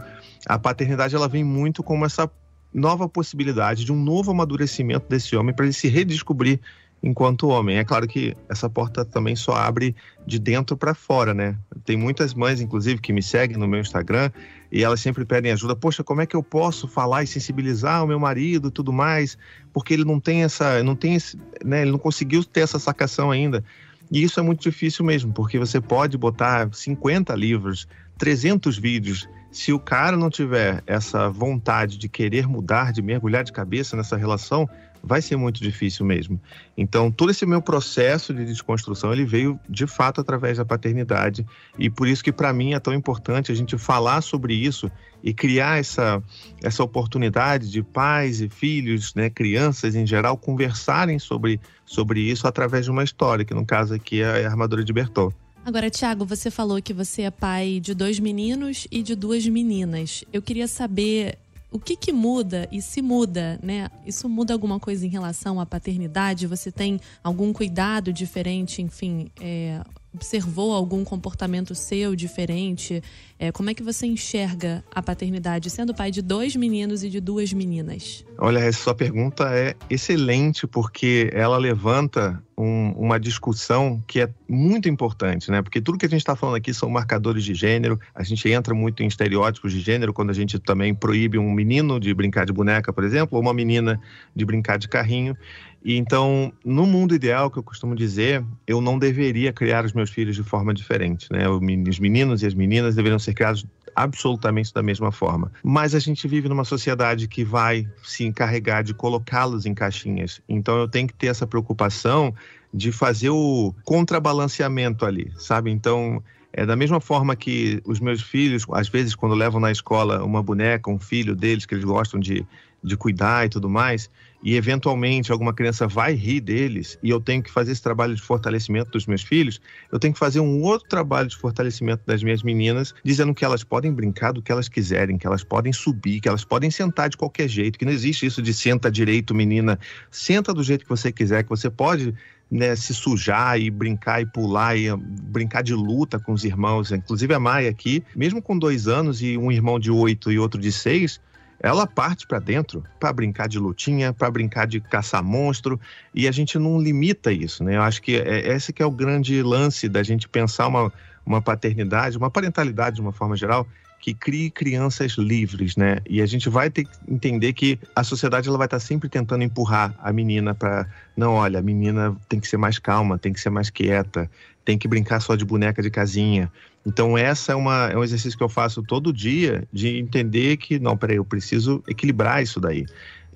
a 0.47 0.57
paternidade 0.57 1.15
ela 1.15 1.27
vem 1.27 1.43
muito 1.43 1.83
como 1.83 2.05
essa 2.05 2.29
nova 2.73 3.07
possibilidade 3.09 3.83
de 3.83 3.91
um 3.91 4.01
novo 4.01 4.31
amadurecimento 4.31 5.07
desse 5.09 5.35
homem 5.35 5.53
para 5.53 5.65
ele 5.65 5.73
se 5.73 5.87
redescobrir 5.87 6.59
enquanto 7.01 7.49
homem. 7.49 7.77
É 7.77 7.83
claro 7.83 8.07
que 8.07 8.35
essa 8.49 8.69
porta 8.69 9.05
também 9.05 9.35
só 9.35 9.53
abre 9.53 9.95
de 10.25 10.39
dentro 10.39 10.75
para 10.75 10.93
fora, 10.93 11.33
né? 11.33 11.57
Tem 11.85 11.95
muitas 11.95 12.33
mães, 12.33 12.59
inclusive, 12.59 13.01
que 13.01 13.13
me 13.13 13.21
seguem 13.21 13.57
no 13.57 13.67
meu 13.67 13.79
Instagram 13.79 14.31
e 14.71 14.83
elas 14.83 14.99
sempre 14.99 15.25
pedem 15.25 15.51
ajuda. 15.51 15.75
Poxa, 15.75 16.03
como 16.03 16.21
é 16.21 16.25
que 16.25 16.35
eu 16.35 16.43
posso 16.43 16.87
falar 16.87 17.23
e 17.23 17.27
sensibilizar 17.27 18.03
o 18.03 18.07
meu 18.07 18.19
marido, 18.19 18.69
e 18.69 18.71
tudo 18.71 18.91
mais? 18.91 19.37
Porque 19.71 19.93
ele 19.93 20.05
não 20.05 20.19
tem 20.19 20.43
essa, 20.43 20.81
não 20.83 20.95
tem, 20.95 21.15
esse, 21.15 21.37
né? 21.63 21.81
Ele 21.81 21.91
não 21.91 21.99
conseguiu 21.99 22.43
ter 22.43 22.61
essa 22.61 22.79
sacação 22.79 23.31
ainda. 23.31 23.63
E 24.11 24.23
isso 24.23 24.39
é 24.39 24.43
muito 24.43 24.61
difícil 24.61 25.05
mesmo, 25.05 25.33
porque 25.33 25.59
você 25.59 25.81
pode 25.81 26.17
botar 26.17 26.73
50 26.73 27.35
livros, 27.35 27.87
300 28.17 28.77
vídeos. 28.77 29.27
Se 29.51 29.73
o 29.73 29.79
cara 29.79 30.15
não 30.15 30.29
tiver 30.29 30.83
essa 30.85 31.29
vontade 31.29 31.97
de 31.97 32.07
querer 32.07 32.47
mudar, 32.47 32.91
de 32.91 33.01
mergulhar 33.01 33.43
de 33.43 33.51
cabeça 33.51 33.95
nessa 33.95 34.15
relação, 34.15 34.69
vai 35.03 35.21
ser 35.21 35.37
muito 35.37 35.61
difícil 35.61 36.05
mesmo. 36.05 36.39
Então, 36.77 37.11
todo 37.11 37.31
esse 37.31 37.45
meu 37.45 37.61
processo 37.61 38.33
de 38.33 38.45
desconstrução, 38.45 39.13
ele 39.13 39.25
veio 39.25 39.59
de 39.69 39.87
fato 39.87 40.21
através 40.21 40.57
da 40.57 40.65
paternidade, 40.65 41.45
e 41.77 41.89
por 41.89 42.07
isso 42.07 42.23
que 42.23 42.31
para 42.31 42.51
mim 42.51 42.73
é 42.73 42.79
tão 42.79 42.93
importante 42.93 43.51
a 43.51 43.55
gente 43.55 43.77
falar 43.77 44.21
sobre 44.21 44.53
isso 44.53 44.91
e 45.23 45.33
criar 45.33 45.79
essa 45.79 46.21
essa 46.61 46.83
oportunidade 46.83 47.71
de 47.71 47.81
pais 47.81 48.41
e 48.41 48.49
filhos, 48.49 49.15
né, 49.15 49.29
crianças 49.29 49.95
em 49.95 50.05
geral 50.05 50.37
conversarem 50.37 51.17
sobre 51.19 51.59
sobre 51.85 52.19
isso 52.19 52.47
através 52.47 52.85
de 52.85 52.91
uma 52.91 53.03
história, 53.03 53.45
que 53.45 53.53
no 53.53 53.65
caso 53.65 53.93
aqui 53.93 54.21
é 54.21 54.45
a 54.45 54.49
armadura 54.49 54.83
de 54.83 54.93
Bertol. 54.93 55.33
Agora, 55.67 55.89
Tiago, 55.89 56.23
você 56.23 56.49
falou 56.49 56.81
que 56.81 56.93
você 56.93 57.23
é 57.23 57.29
pai 57.29 57.81
de 57.81 57.93
dois 57.93 58.21
meninos 58.21 58.87
e 58.89 59.03
de 59.03 59.13
duas 59.13 59.45
meninas. 59.45 60.23
Eu 60.31 60.41
queria 60.41 60.65
saber 60.65 61.37
o 61.69 61.77
que, 61.77 61.97
que 61.97 62.13
muda 62.13 62.69
e 62.71 62.81
se 62.81 63.01
muda, 63.01 63.59
né? 63.61 63.89
Isso 64.05 64.29
muda 64.29 64.53
alguma 64.53 64.79
coisa 64.79 65.05
em 65.05 65.09
relação 65.09 65.59
à 65.59 65.65
paternidade? 65.65 66.47
Você 66.47 66.71
tem 66.71 67.01
algum 67.21 67.51
cuidado 67.51 68.13
diferente, 68.13 68.81
enfim, 68.81 69.29
é, 69.41 69.81
observou 70.13 70.71
algum 70.71 71.03
comportamento 71.03 71.75
seu 71.75 72.15
diferente? 72.15 73.03
É, 73.39 73.51
como 73.51 73.69
é 73.69 73.73
que 73.73 73.83
você 73.83 74.07
enxerga 74.07 74.83
a 74.93 75.01
paternidade 75.01 75.69
sendo 75.69 75.93
pai 75.93 76.09
de 76.09 76.23
dois 76.23 76.55
meninos 76.55 77.03
e 77.03 77.09
de 77.09 77.19
duas 77.19 77.53
meninas? 77.53 78.25
Olha, 78.39 78.59
essa 78.59 78.83
sua 78.83 78.95
pergunta 78.95 79.51
é 79.53 79.75
excelente 79.89 80.65
porque 80.65 81.29
ela 81.33 81.57
levanta 81.57 82.41
um, 82.57 82.91
uma 82.93 83.19
discussão 83.19 84.03
que 84.07 84.21
é 84.21 84.29
muito 84.49 84.89
importante, 84.89 85.51
né? 85.51 85.61
Porque 85.61 85.79
tudo 85.79 85.99
que 85.99 86.05
a 86.07 86.09
gente 86.09 86.21
está 86.21 86.35
falando 86.35 86.55
aqui 86.55 86.73
são 86.73 86.89
marcadores 86.89 87.43
de 87.43 87.53
gênero. 87.53 87.99
A 88.15 88.23
gente 88.23 88.49
entra 88.49 88.73
muito 88.73 89.03
em 89.03 89.07
estereótipos 89.07 89.71
de 89.71 89.81
gênero 89.81 90.13
quando 90.13 90.31
a 90.31 90.33
gente 90.33 90.57
também 90.57 90.95
proíbe 90.95 91.37
um 91.37 91.51
menino 91.51 91.99
de 91.99 92.11
brincar 92.15 92.45
de 92.45 92.53
boneca, 92.53 92.91
por 92.91 93.03
exemplo, 93.03 93.37
ou 93.37 93.43
uma 93.43 93.53
menina 93.53 93.99
de 94.35 94.45
brincar 94.45 94.77
de 94.77 94.87
carrinho. 94.87 95.37
E 95.85 95.95
então, 95.95 96.51
no 96.65 96.85
mundo 96.85 97.15
ideal, 97.15 97.49
que 97.49 97.57
eu 97.57 97.63
costumo 97.63 97.95
dizer, 97.95 98.43
eu 98.65 98.81
não 98.81 98.97
deveria 98.97 99.53
criar 99.53 99.85
os 99.85 99.93
meus 99.93 100.09
filhos 100.09 100.35
de 100.35 100.43
forma 100.43 100.73
diferente, 100.73 101.31
né? 101.31 101.47
Os 101.47 101.99
meninos 101.99 102.41
e 102.41 102.45
as 102.45 102.53
meninas 102.53 102.95
deveriam 102.95 103.19
ser 103.27 103.33
criados 103.33 103.65
absolutamente 103.95 104.73
da 104.73 104.83
mesma 104.83 105.11
forma. 105.11 105.51
Mas 105.63 105.95
a 105.95 105.99
gente 105.99 106.27
vive 106.27 106.47
numa 106.47 106.63
sociedade 106.63 107.27
que 107.27 107.43
vai 107.43 107.87
se 108.03 108.23
encarregar 108.23 108.83
de 108.83 108.93
colocá-los 108.93 109.65
em 109.65 109.73
caixinhas. 109.73 110.39
Então 110.47 110.77
eu 110.77 110.87
tenho 110.87 111.07
que 111.07 111.15
ter 111.15 111.27
essa 111.27 111.47
preocupação 111.47 112.33
de 112.71 112.91
fazer 112.91 113.31
o 113.31 113.73
contrabalanceamento 113.83 115.03
ali, 115.03 115.31
sabe? 115.37 115.71
Então, 115.71 116.21
é 116.53 116.65
da 116.65 116.75
mesma 116.75 116.99
forma 116.99 117.35
que 117.35 117.81
os 117.85 117.99
meus 117.99 118.21
filhos, 118.21 118.65
às 118.71 118.87
vezes, 118.87 119.15
quando 119.15 119.33
levam 119.33 119.59
na 119.59 119.71
escola 119.71 120.23
uma 120.23 120.43
boneca, 120.43 120.91
um 120.91 120.99
filho 120.99 121.35
deles 121.35 121.65
que 121.65 121.73
eles 121.73 121.85
gostam 121.85 122.19
de, 122.19 122.45
de 122.87 122.97
cuidar 122.97 123.45
e 123.45 123.49
tudo 123.49 123.69
mais, 123.69 124.09
e 124.43 124.55
eventualmente 124.55 125.31
alguma 125.31 125.53
criança 125.53 125.87
vai 125.87 126.13
rir 126.13 126.39
deles 126.39 126.97
e 127.01 127.09
eu 127.09 127.19
tenho 127.19 127.41
que 127.41 127.51
fazer 127.51 127.71
esse 127.71 127.81
trabalho 127.81 128.15
de 128.15 128.21
fortalecimento 128.21 128.91
dos 128.91 129.05
meus 129.05 129.21
filhos, 129.21 129.59
eu 129.91 129.99
tenho 129.99 130.13
que 130.13 130.19
fazer 130.19 130.39
um 130.39 130.61
outro 130.61 130.87
trabalho 130.87 131.27
de 131.27 131.35
fortalecimento 131.35 132.03
das 132.05 132.21
minhas 132.23 132.43
meninas, 132.43 132.93
dizendo 133.03 133.33
que 133.33 133.43
elas 133.43 133.63
podem 133.63 133.91
brincar 133.91 134.31
do 134.31 134.41
que 134.41 134.51
elas 134.51 134.69
quiserem, 134.69 135.17
que 135.17 135.27
elas 135.27 135.43
podem 135.43 135.73
subir, 135.73 136.21
que 136.21 136.29
elas 136.29 136.45
podem 136.45 136.69
sentar 136.69 137.09
de 137.09 137.17
qualquer 137.17 137.47
jeito, 137.47 137.77
que 137.77 137.85
não 137.85 137.91
existe 137.91 138.25
isso 138.25 138.41
de 138.41 138.53
senta 138.53 138.91
direito, 138.91 139.33
menina, 139.33 139.79
senta 140.11 140.53
do 140.53 140.63
jeito 140.63 140.83
que 140.83 140.89
você 140.89 141.11
quiser, 141.11 141.43
que 141.43 141.49
você 141.49 141.69
pode 141.69 142.13
né, 142.49 142.75
se 142.75 142.93
sujar 142.93 143.59
e 143.59 143.69
brincar 143.69 144.21
e 144.21 144.25
pular 144.25 144.77
e 144.77 144.95
brincar 144.95 145.61
de 145.61 145.73
luta 145.73 146.19
com 146.19 146.31
os 146.31 146.45
irmãos. 146.45 146.91
Inclusive 146.91 147.33
a 147.33 147.39
Maia 147.39 147.69
aqui, 147.69 148.03
mesmo 148.15 148.41
com 148.41 148.57
dois 148.57 148.87
anos 148.87 149.21
e 149.21 149.37
um 149.37 149.51
irmão 149.51 149.79
de 149.79 149.91
oito 149.91 150.31
e 150.31 150.39
outro 150.39 150.59
de 150.59 150.71
seis, 150.71 151.19
ela 151.59 151.87
parte 151.87 152.27
para 152.27 152.39
dentro 152.39 152.83
para 152.99 153.11
brincar 153.11 153.47
de 153.47 153.59
lutinha, 153.59 154.13
para 154.13 154.29
brincar 154.29 154.67
de 154.67 154.79
caçar 154.79 155.23
monstro, 155.23 155.79
e 156.13 156.27
a 156.27 156.31
gente 156.31 156.57
não 156.59 156.79
limita 156.79 157.31
isso, 157.31 157.63
né? 157.63 157.75
Eu 157.75 157.81
acho 157.81 158.01
que 158.01 158.15
é, 158.15 158.53
esse 158.53 158.71
que 158.71 158.81
é 158.81 158.85
o 158.85 158.91
grande 158.91 159.41
lance 159.41 159.89
da 159.89 160.03
gente 160.03 160.27
pensar 160.27 160.67
uma, 160.67 160.91
uma 161.27 161.41
paternidade, 161.41 162.17
uma 162.17 162.31
parentalidade 162.31 162.95
de 162.95 163.01
uma 163.01 163.11
forma 163.11 163.35
geral, 163.35 163.67
que 163.99 164.13
crie 164.13 164.49
crianças 164.49 165.13
livres, 165.13 165.75
né? 165.75 165.97
E 166.07 166.21
a 166.21 166.25
gente 166.25 166.49
vai 166.49 166.69
ter 166.69 166.85
que 166.85 166.91
entender 167.07 167.51
que 167.53 167.79
a 167.95 168.03
sociedade 168.03 168.47
ela 168.47 168.57
vai 168.57 168.67
estar 168.67 168.79
sempre 168.79 169.09
tentando 169.09 169.43
empurrar 169.43 169.93
a 170.01 170.13
menina 170.13 170.53
para 170.55 170.87
não, 171.15 171.33
olha, 171.33 171.59
a 171.59 171.61
menina 171.61 172.15
tem 172.29 172.39
que 172.39 172.47
ser 172.47 172.57
mais 172.57 172.79
calma, 172.79 173.17
tem 173.17 173.33
que 173.33 173.41
ser 173.41 173.49
mais 173.49 173.69
quieta, 173.69 174.29
tem 174.63 174.77
que 174.77 174.87
brincar 174.87 175.19
só 175.19 175.35
de 175.35 175.43
boneca 175.43 175.81
de 175.81 175.89
casinha. 175.89 176.51
Então 176.85 177.17
essa 177.17 177.51
é, 177.51 177.55
uma, 177.55 177.89
é 177.89 177.97
um 177.97 178.03
exercício 178.03 178.37
que 178.37 178.43
eu 178.43 178.49
faço 178.49 178.81
todo 178.81 179.11
dia 179.11 179.67
de 179.73 179.97
entender 179.97 180.57
que 180.57 180.79
não, 180.79 180.95
peraí, 180.95 181.17
eu 181.17 181.25
preciso 181.25 181.83
equilibrar 181.87 182.41
isso 182.41 182.59
daí. 182.61 182.85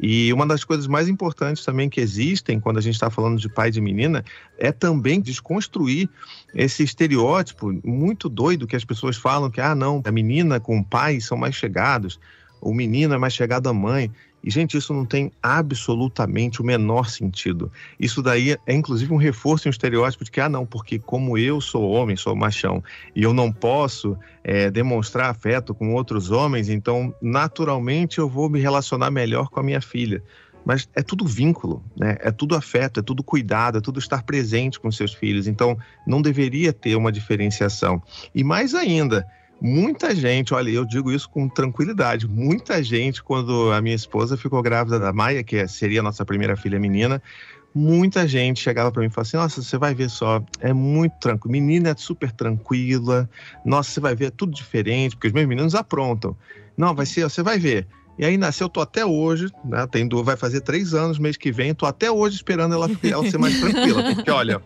E 0.02 0.34
uma 0.34 0.48
das 0.48 0.64
coisas 0.64 0.88
mais 0.88 1.08
importantes 1.08 1.64
também 1.64 1.88
que 1.88 2.02
existem 2.02 2.60
quando 2.60 2.80
a 2.80 2.82
gente 2.82 2.96
está 2.96 3.12
falando 3.12 3.40
de 3.40 3.48
pai 3.48 3.70
de 3.70 3.80
menina 3.80 4.26
é 4.58 4.72
também 4.72 5.22
desconstruir 5.22 6.10
esse 6.56 6.82
estereótipo 6.82 7.72
muito 7.86 8.28
doido 8.28 8.66
que 8.66 8.76
as 8.76 8.84
pessoas 8.84 9.16
falam 9.16 9.52
que, 9.52 9.62
ah, 9.62 9.76
não, 9.76 10.02
a 10.04 10.12
menina 10.12 10.60
com 10.60 10.80
o 10.80 10.84
pai 10.84 11.22
são 11.22 11.38
mais 11.38 11.54
chegados, 11.54 12.20
o 12.60 12.74
menino 12.74 13.14
é 13.14 13.18
mais 13.18 13.34
chegado 13.34 13.70
à 13.70 13.74
mãe. 13.74 14.12
E, 14.44 14.50
gente, 14.50 14.78
isso 14.78 14.94
não 14.94 15.06
tem 15.06 15.32
absolutamente 15.42 16.62
o 16.62 16.66
menor 16.66 17.10
sentido. 17.10 17.72
Isso 18.00 18.22
daí 18.22 18.58
é, 18.66 18.74
inclusive, 18.74 19.14
um 19.14 19.18
reforço, 19.18 19.68
um 19.68 19.72
estereótipo 19.72 20.24
de 20.24 20.32
que, 20.32 20.42
ah, 20.42 20.50
não, 20.50 20.66
porque 20.66 20.98
como 20.98 21.38
eu 21.38 21.62
sou 21.62 21.92
homem, 21.92 22.16
sou 22.16 22.36
machão, 22.36 22.84
e 23.16 23.24
eu 23.24 23.34
não 23.34 23.52
posso 23.52 24.18
é, 24.44 24.72
demonstrar 24.72 25.30
afeto 25.30 25.74
com 25.74 25.94
outros 25.94 26.32
homens, 26.32 26.70
então, 26.70 27.14
naturalmente, 27.22 28.20
eu 28.20 28.28
vou 28.28 28.50
me 28.50 28.60
relacionar 28.60 29.12
melhor 29.12 29.50
com 29.50 29.60
a 29.60 29.64
minha 29.64 29.82
filha. 29.82 30.24
Mas 30.64 30.88
é 30.96 31.02
tudo 31.02 31.26
vínculo, 31.26 31.84
né? 31.98 32.18
É 32.20 32.32
tudo 32.32 32.56
afeto, 32.56 33.00
é 33.00 33.04
tudo 33.04 33.24
cuidado, 33.24 33.80
é 33.80 33.82
tudo 33.82 34.00
estar 34.00 34.24
presente 34.24 34.80
com 34.80 34.92
seus 34.92 35.14
filhos. 35.14 35.48
Então, 35.48 35.78
não 36.06 36.22
deveria 36.22 36.72
ter 36.72 36.96
uma 36.96 37.12
diferenciação. 37.12 38.02
E 38.34 38.44
mais 38.44 38.76
ainda, 38.76 39.26
Muita 39.62 40.16
gente, 40.16 40.56
olha, 40.56 40.72
eu 40.72 40.84
digo 40.84 41.12
isso 41.12 41.30
com 41.30 41.48
tranquilidade. 41.48 42.28
Muita 42.28 42.82
gente, 42.82 43.22
quando 43.22 43.72
a 43.72 43.80
minha 43.80 43.96
esposa 43.96 44.36
ficou 44.36 44.60
grávida 44.64 44.98
da 44.98 45.14
Maia, 45.14 45.44
que 45.44 45.68
seria 45.68 46.00
a 46.00 46.04
nossa 46.04 46.26
primeira 46.26 46.58
filha 46.58 46.80
menina, 46.80 47.22
muita 47.74 48.28
gente 48.28 48.60
chegava 48.60 48.92
para 48.92 49.02
mim 49.02 49.08
e 49.08 49.12
falava 49.12 49.28
assim: 49.28 49.38
Nossa, 49.38 49.62
você 49.62 49.78
vai 49.78 49.94
ver 49.94 50.10
só, 50.10 50.44
é 50.60 50.74
muito 50.74 51.14
tranquilo. 51.20 51.52
Menina 51.52 51.90
é 51.90 51.96
super 51.96 52.32
tranquila. 52.32 53.30
Nossa, 53.64 53.92
você 53.92 54.00
vai 54.00 54.16
ver, 54.16 54.26
é 54.26 54.32
tudo 54.32 54.52
diferente, 54.52 55.16
porque 55.16 55.28
os 55.28 55.34
meus 55.34 55.48
meninos 55.48 55.76
aprontam. 55.76 56.36
Não, 56.76 56.96
vai 56.96 57.06
ser, 57.06 57.22
você 57.24 57.44
vai 57.44 57.60
ver. 57.60 57.86
E 58.18 58.26
aí 58.26 58.38
nasceu, 58.38 58.66
eu 58.66 58.70
tô 58.70 58.82
até 58.82 59.06
hoje, 59.06 59.48
né? 59.64 59.86
Tem, 59.86 60.10
vai 60.10 60.36
fazer 60.36 60.62
três 60.62 60.96
anos 60.96 61.20
mês 61.20 61.38
que 61.38 61.52
vem, 61.52 61.74
tô 61.74 61.86
até 61.86 62.10
hoje 62.10 62.36
esperando 62.38 62.74
ela, 62.74 62.90
ela 63.04 63.30
ser 63.30 63.38
mais 63.38 63.60
tranquila, 63.60 64.04
porque 64.04 64.30
olha, 64.32 64.62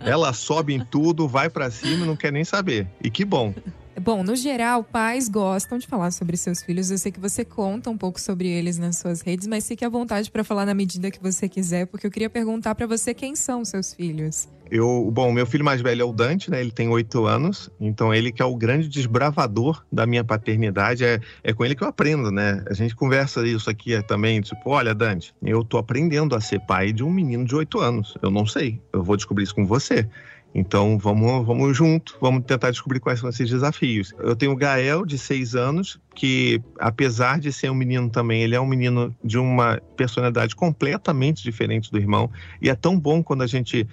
ela 0.00 0.32
sobe 0.32 0.74
em 0.74 0.84
tudo, 0.84 1.28
vai 1.28 1.48
para 1.48 1.70
cima, 1.70 2.04
não 2.04 2.16
quer 2.16 2.32
nem 2.32 2.44
saber. 2.44 2.86
E 3.02 3.10
que 3.10 3.24
bom. 3.24 3.54
Bom, 4.00 4.22
no 4.22 4.36
geral, 4.36 4.84
pais 4.84 5.28
gostam 5.28 5.78
de 5.78 5.86
falar 5.86 6.10
sobre 6.10 6.36
seus 6.36 6.62
filhos. 6.62 6.90
Eu 6.90 6.98
sei 6.98 7.10
que 7.10 7.18
você 7.18 7.44
conta 7.44 7.90
um 7.90 7.96
pouco 7.96 8.20
sobre 8.20 8.48
eles 8.48 8.78
nas 8.78 8.98
suas 8.98 9.20
redes, 9.20 9.46
mas 9.46 9.66
fique 9.66 9.84
à 9.84 9.88
vontade 9.88 10.30
para 10.30 10.44
falar 10.44 10.64
na 10.64 10.74
medida 10.74 11.10
que 11.10 11.20
você 11.20 11.48
quiser, 11.48 11.86
porque 11.86 12.06
eu 12.06 12.10
queria 12.10 12.30
perguntar 12.30 12.74
para 12.74 12.86
você 12.86 13.12
quem 13.12 13.34
são 13.34 13.64
seus 13.64 13.92
filhos. 13.92 14.48
Eu, 14.70 15.10
bom, 15.10 15.32
meu 15.32 15.46
filho 15.46 15.64
mais 15.64 15.80
velho 15.80 16.02
é 16.02 16.04
o 16.04 16.12
Dante, 16.12 16.50
né? 16.50 16.60
Ele 16.60 16.70
tem 16.70 16.88
oito 16.88 17.24
anos, 17.24 17.70
então 17.80 18.12
ele 18.12 18.30
que 18.30 18.42
é 18.42 18.44
o 18.44 18.54
grande 18.54 18.86
desbravador 18.86 19.82
da 19.90 20.06
minha 20.06 20.22
paternidade, 20.22 21.04
é, 21.04 21.20
é 21.42 21.52
com 21.54 21.64
ele 21.64 21.74
que 21.74 21.82
eu 21.82 21.88
aprendo, 21.88 22.30
né? 22.30 22.62
A 22.68 22.74
gente 22.74 22.94
conversa 22.94 23.46
isso 23.46 23.70
aqui 23.70 24.00
também, 24.02 24.40
tipo, 24.42 24.70
olha, 24.70 24.94
Dante, 24.94 25.34
eu 25.42 25.64
tô 25.64 25.78
aprendendo 25.78 26.34
a 26.34 26.40
ser 26.40 26.60
pai 26.60 26.92
de 26.92 27.02
um 27.02 27.10
menino 27.10 27.46
de 27.46 27.56
oito 27.56 27.80
anos. 27.80 28.16
Eu 28.20 28.30
não 28.30 28.46
sei, 28.46 28.80
eu 28.92 29.02
vou 29.02 29.16
descobrir 29.16 29.44
isso 29.44 29.54
com 29.54 29.66
você. 29.66 30.06
Então 30.54 30.98
vamos, 30.98 31.46
vamos 31.46 31.76
junto, 31.76 32.16
vamos 32.20 32.44
tentar 32.44 32.70
descobrir 32.70 33.00
quais 33.00 33.20
são 33.20 33.28
esses 33.28 33.48
desafios. 33.48 34.14
Eu 34.18 34.34
tenho 34.34 34.52
o 34.52 34.56
Gael, 34.56 35.04
de 35.04 35.18
seis 35.18 35.54
anos, 35.54 36.00
que 36.14 36.60
apesar 36.78 37.38
de 37.38 37.52
ser 37.52 37.70
um 37.70 37.74
menino 37.74 38.08
também, 38.08 38.42
ele 38.42 38.54
é 38.54 38.60
um 38.60 38.66
menino 38.66 39.14
de 39.22 39.38
uma 39.38 39.80
personalidade 39.96 40.56
completamente 40.56 41.42
diferente 41.42 41.90
do 41.90 41.98
irmão. 41.98 42.30
E 42.60 42.70
é 42.70 42.74
tão 42.74 42.98
bom 42.98 43.22
quando 43.22 43.42
a 43.42 43.46
gente 43.46 43.86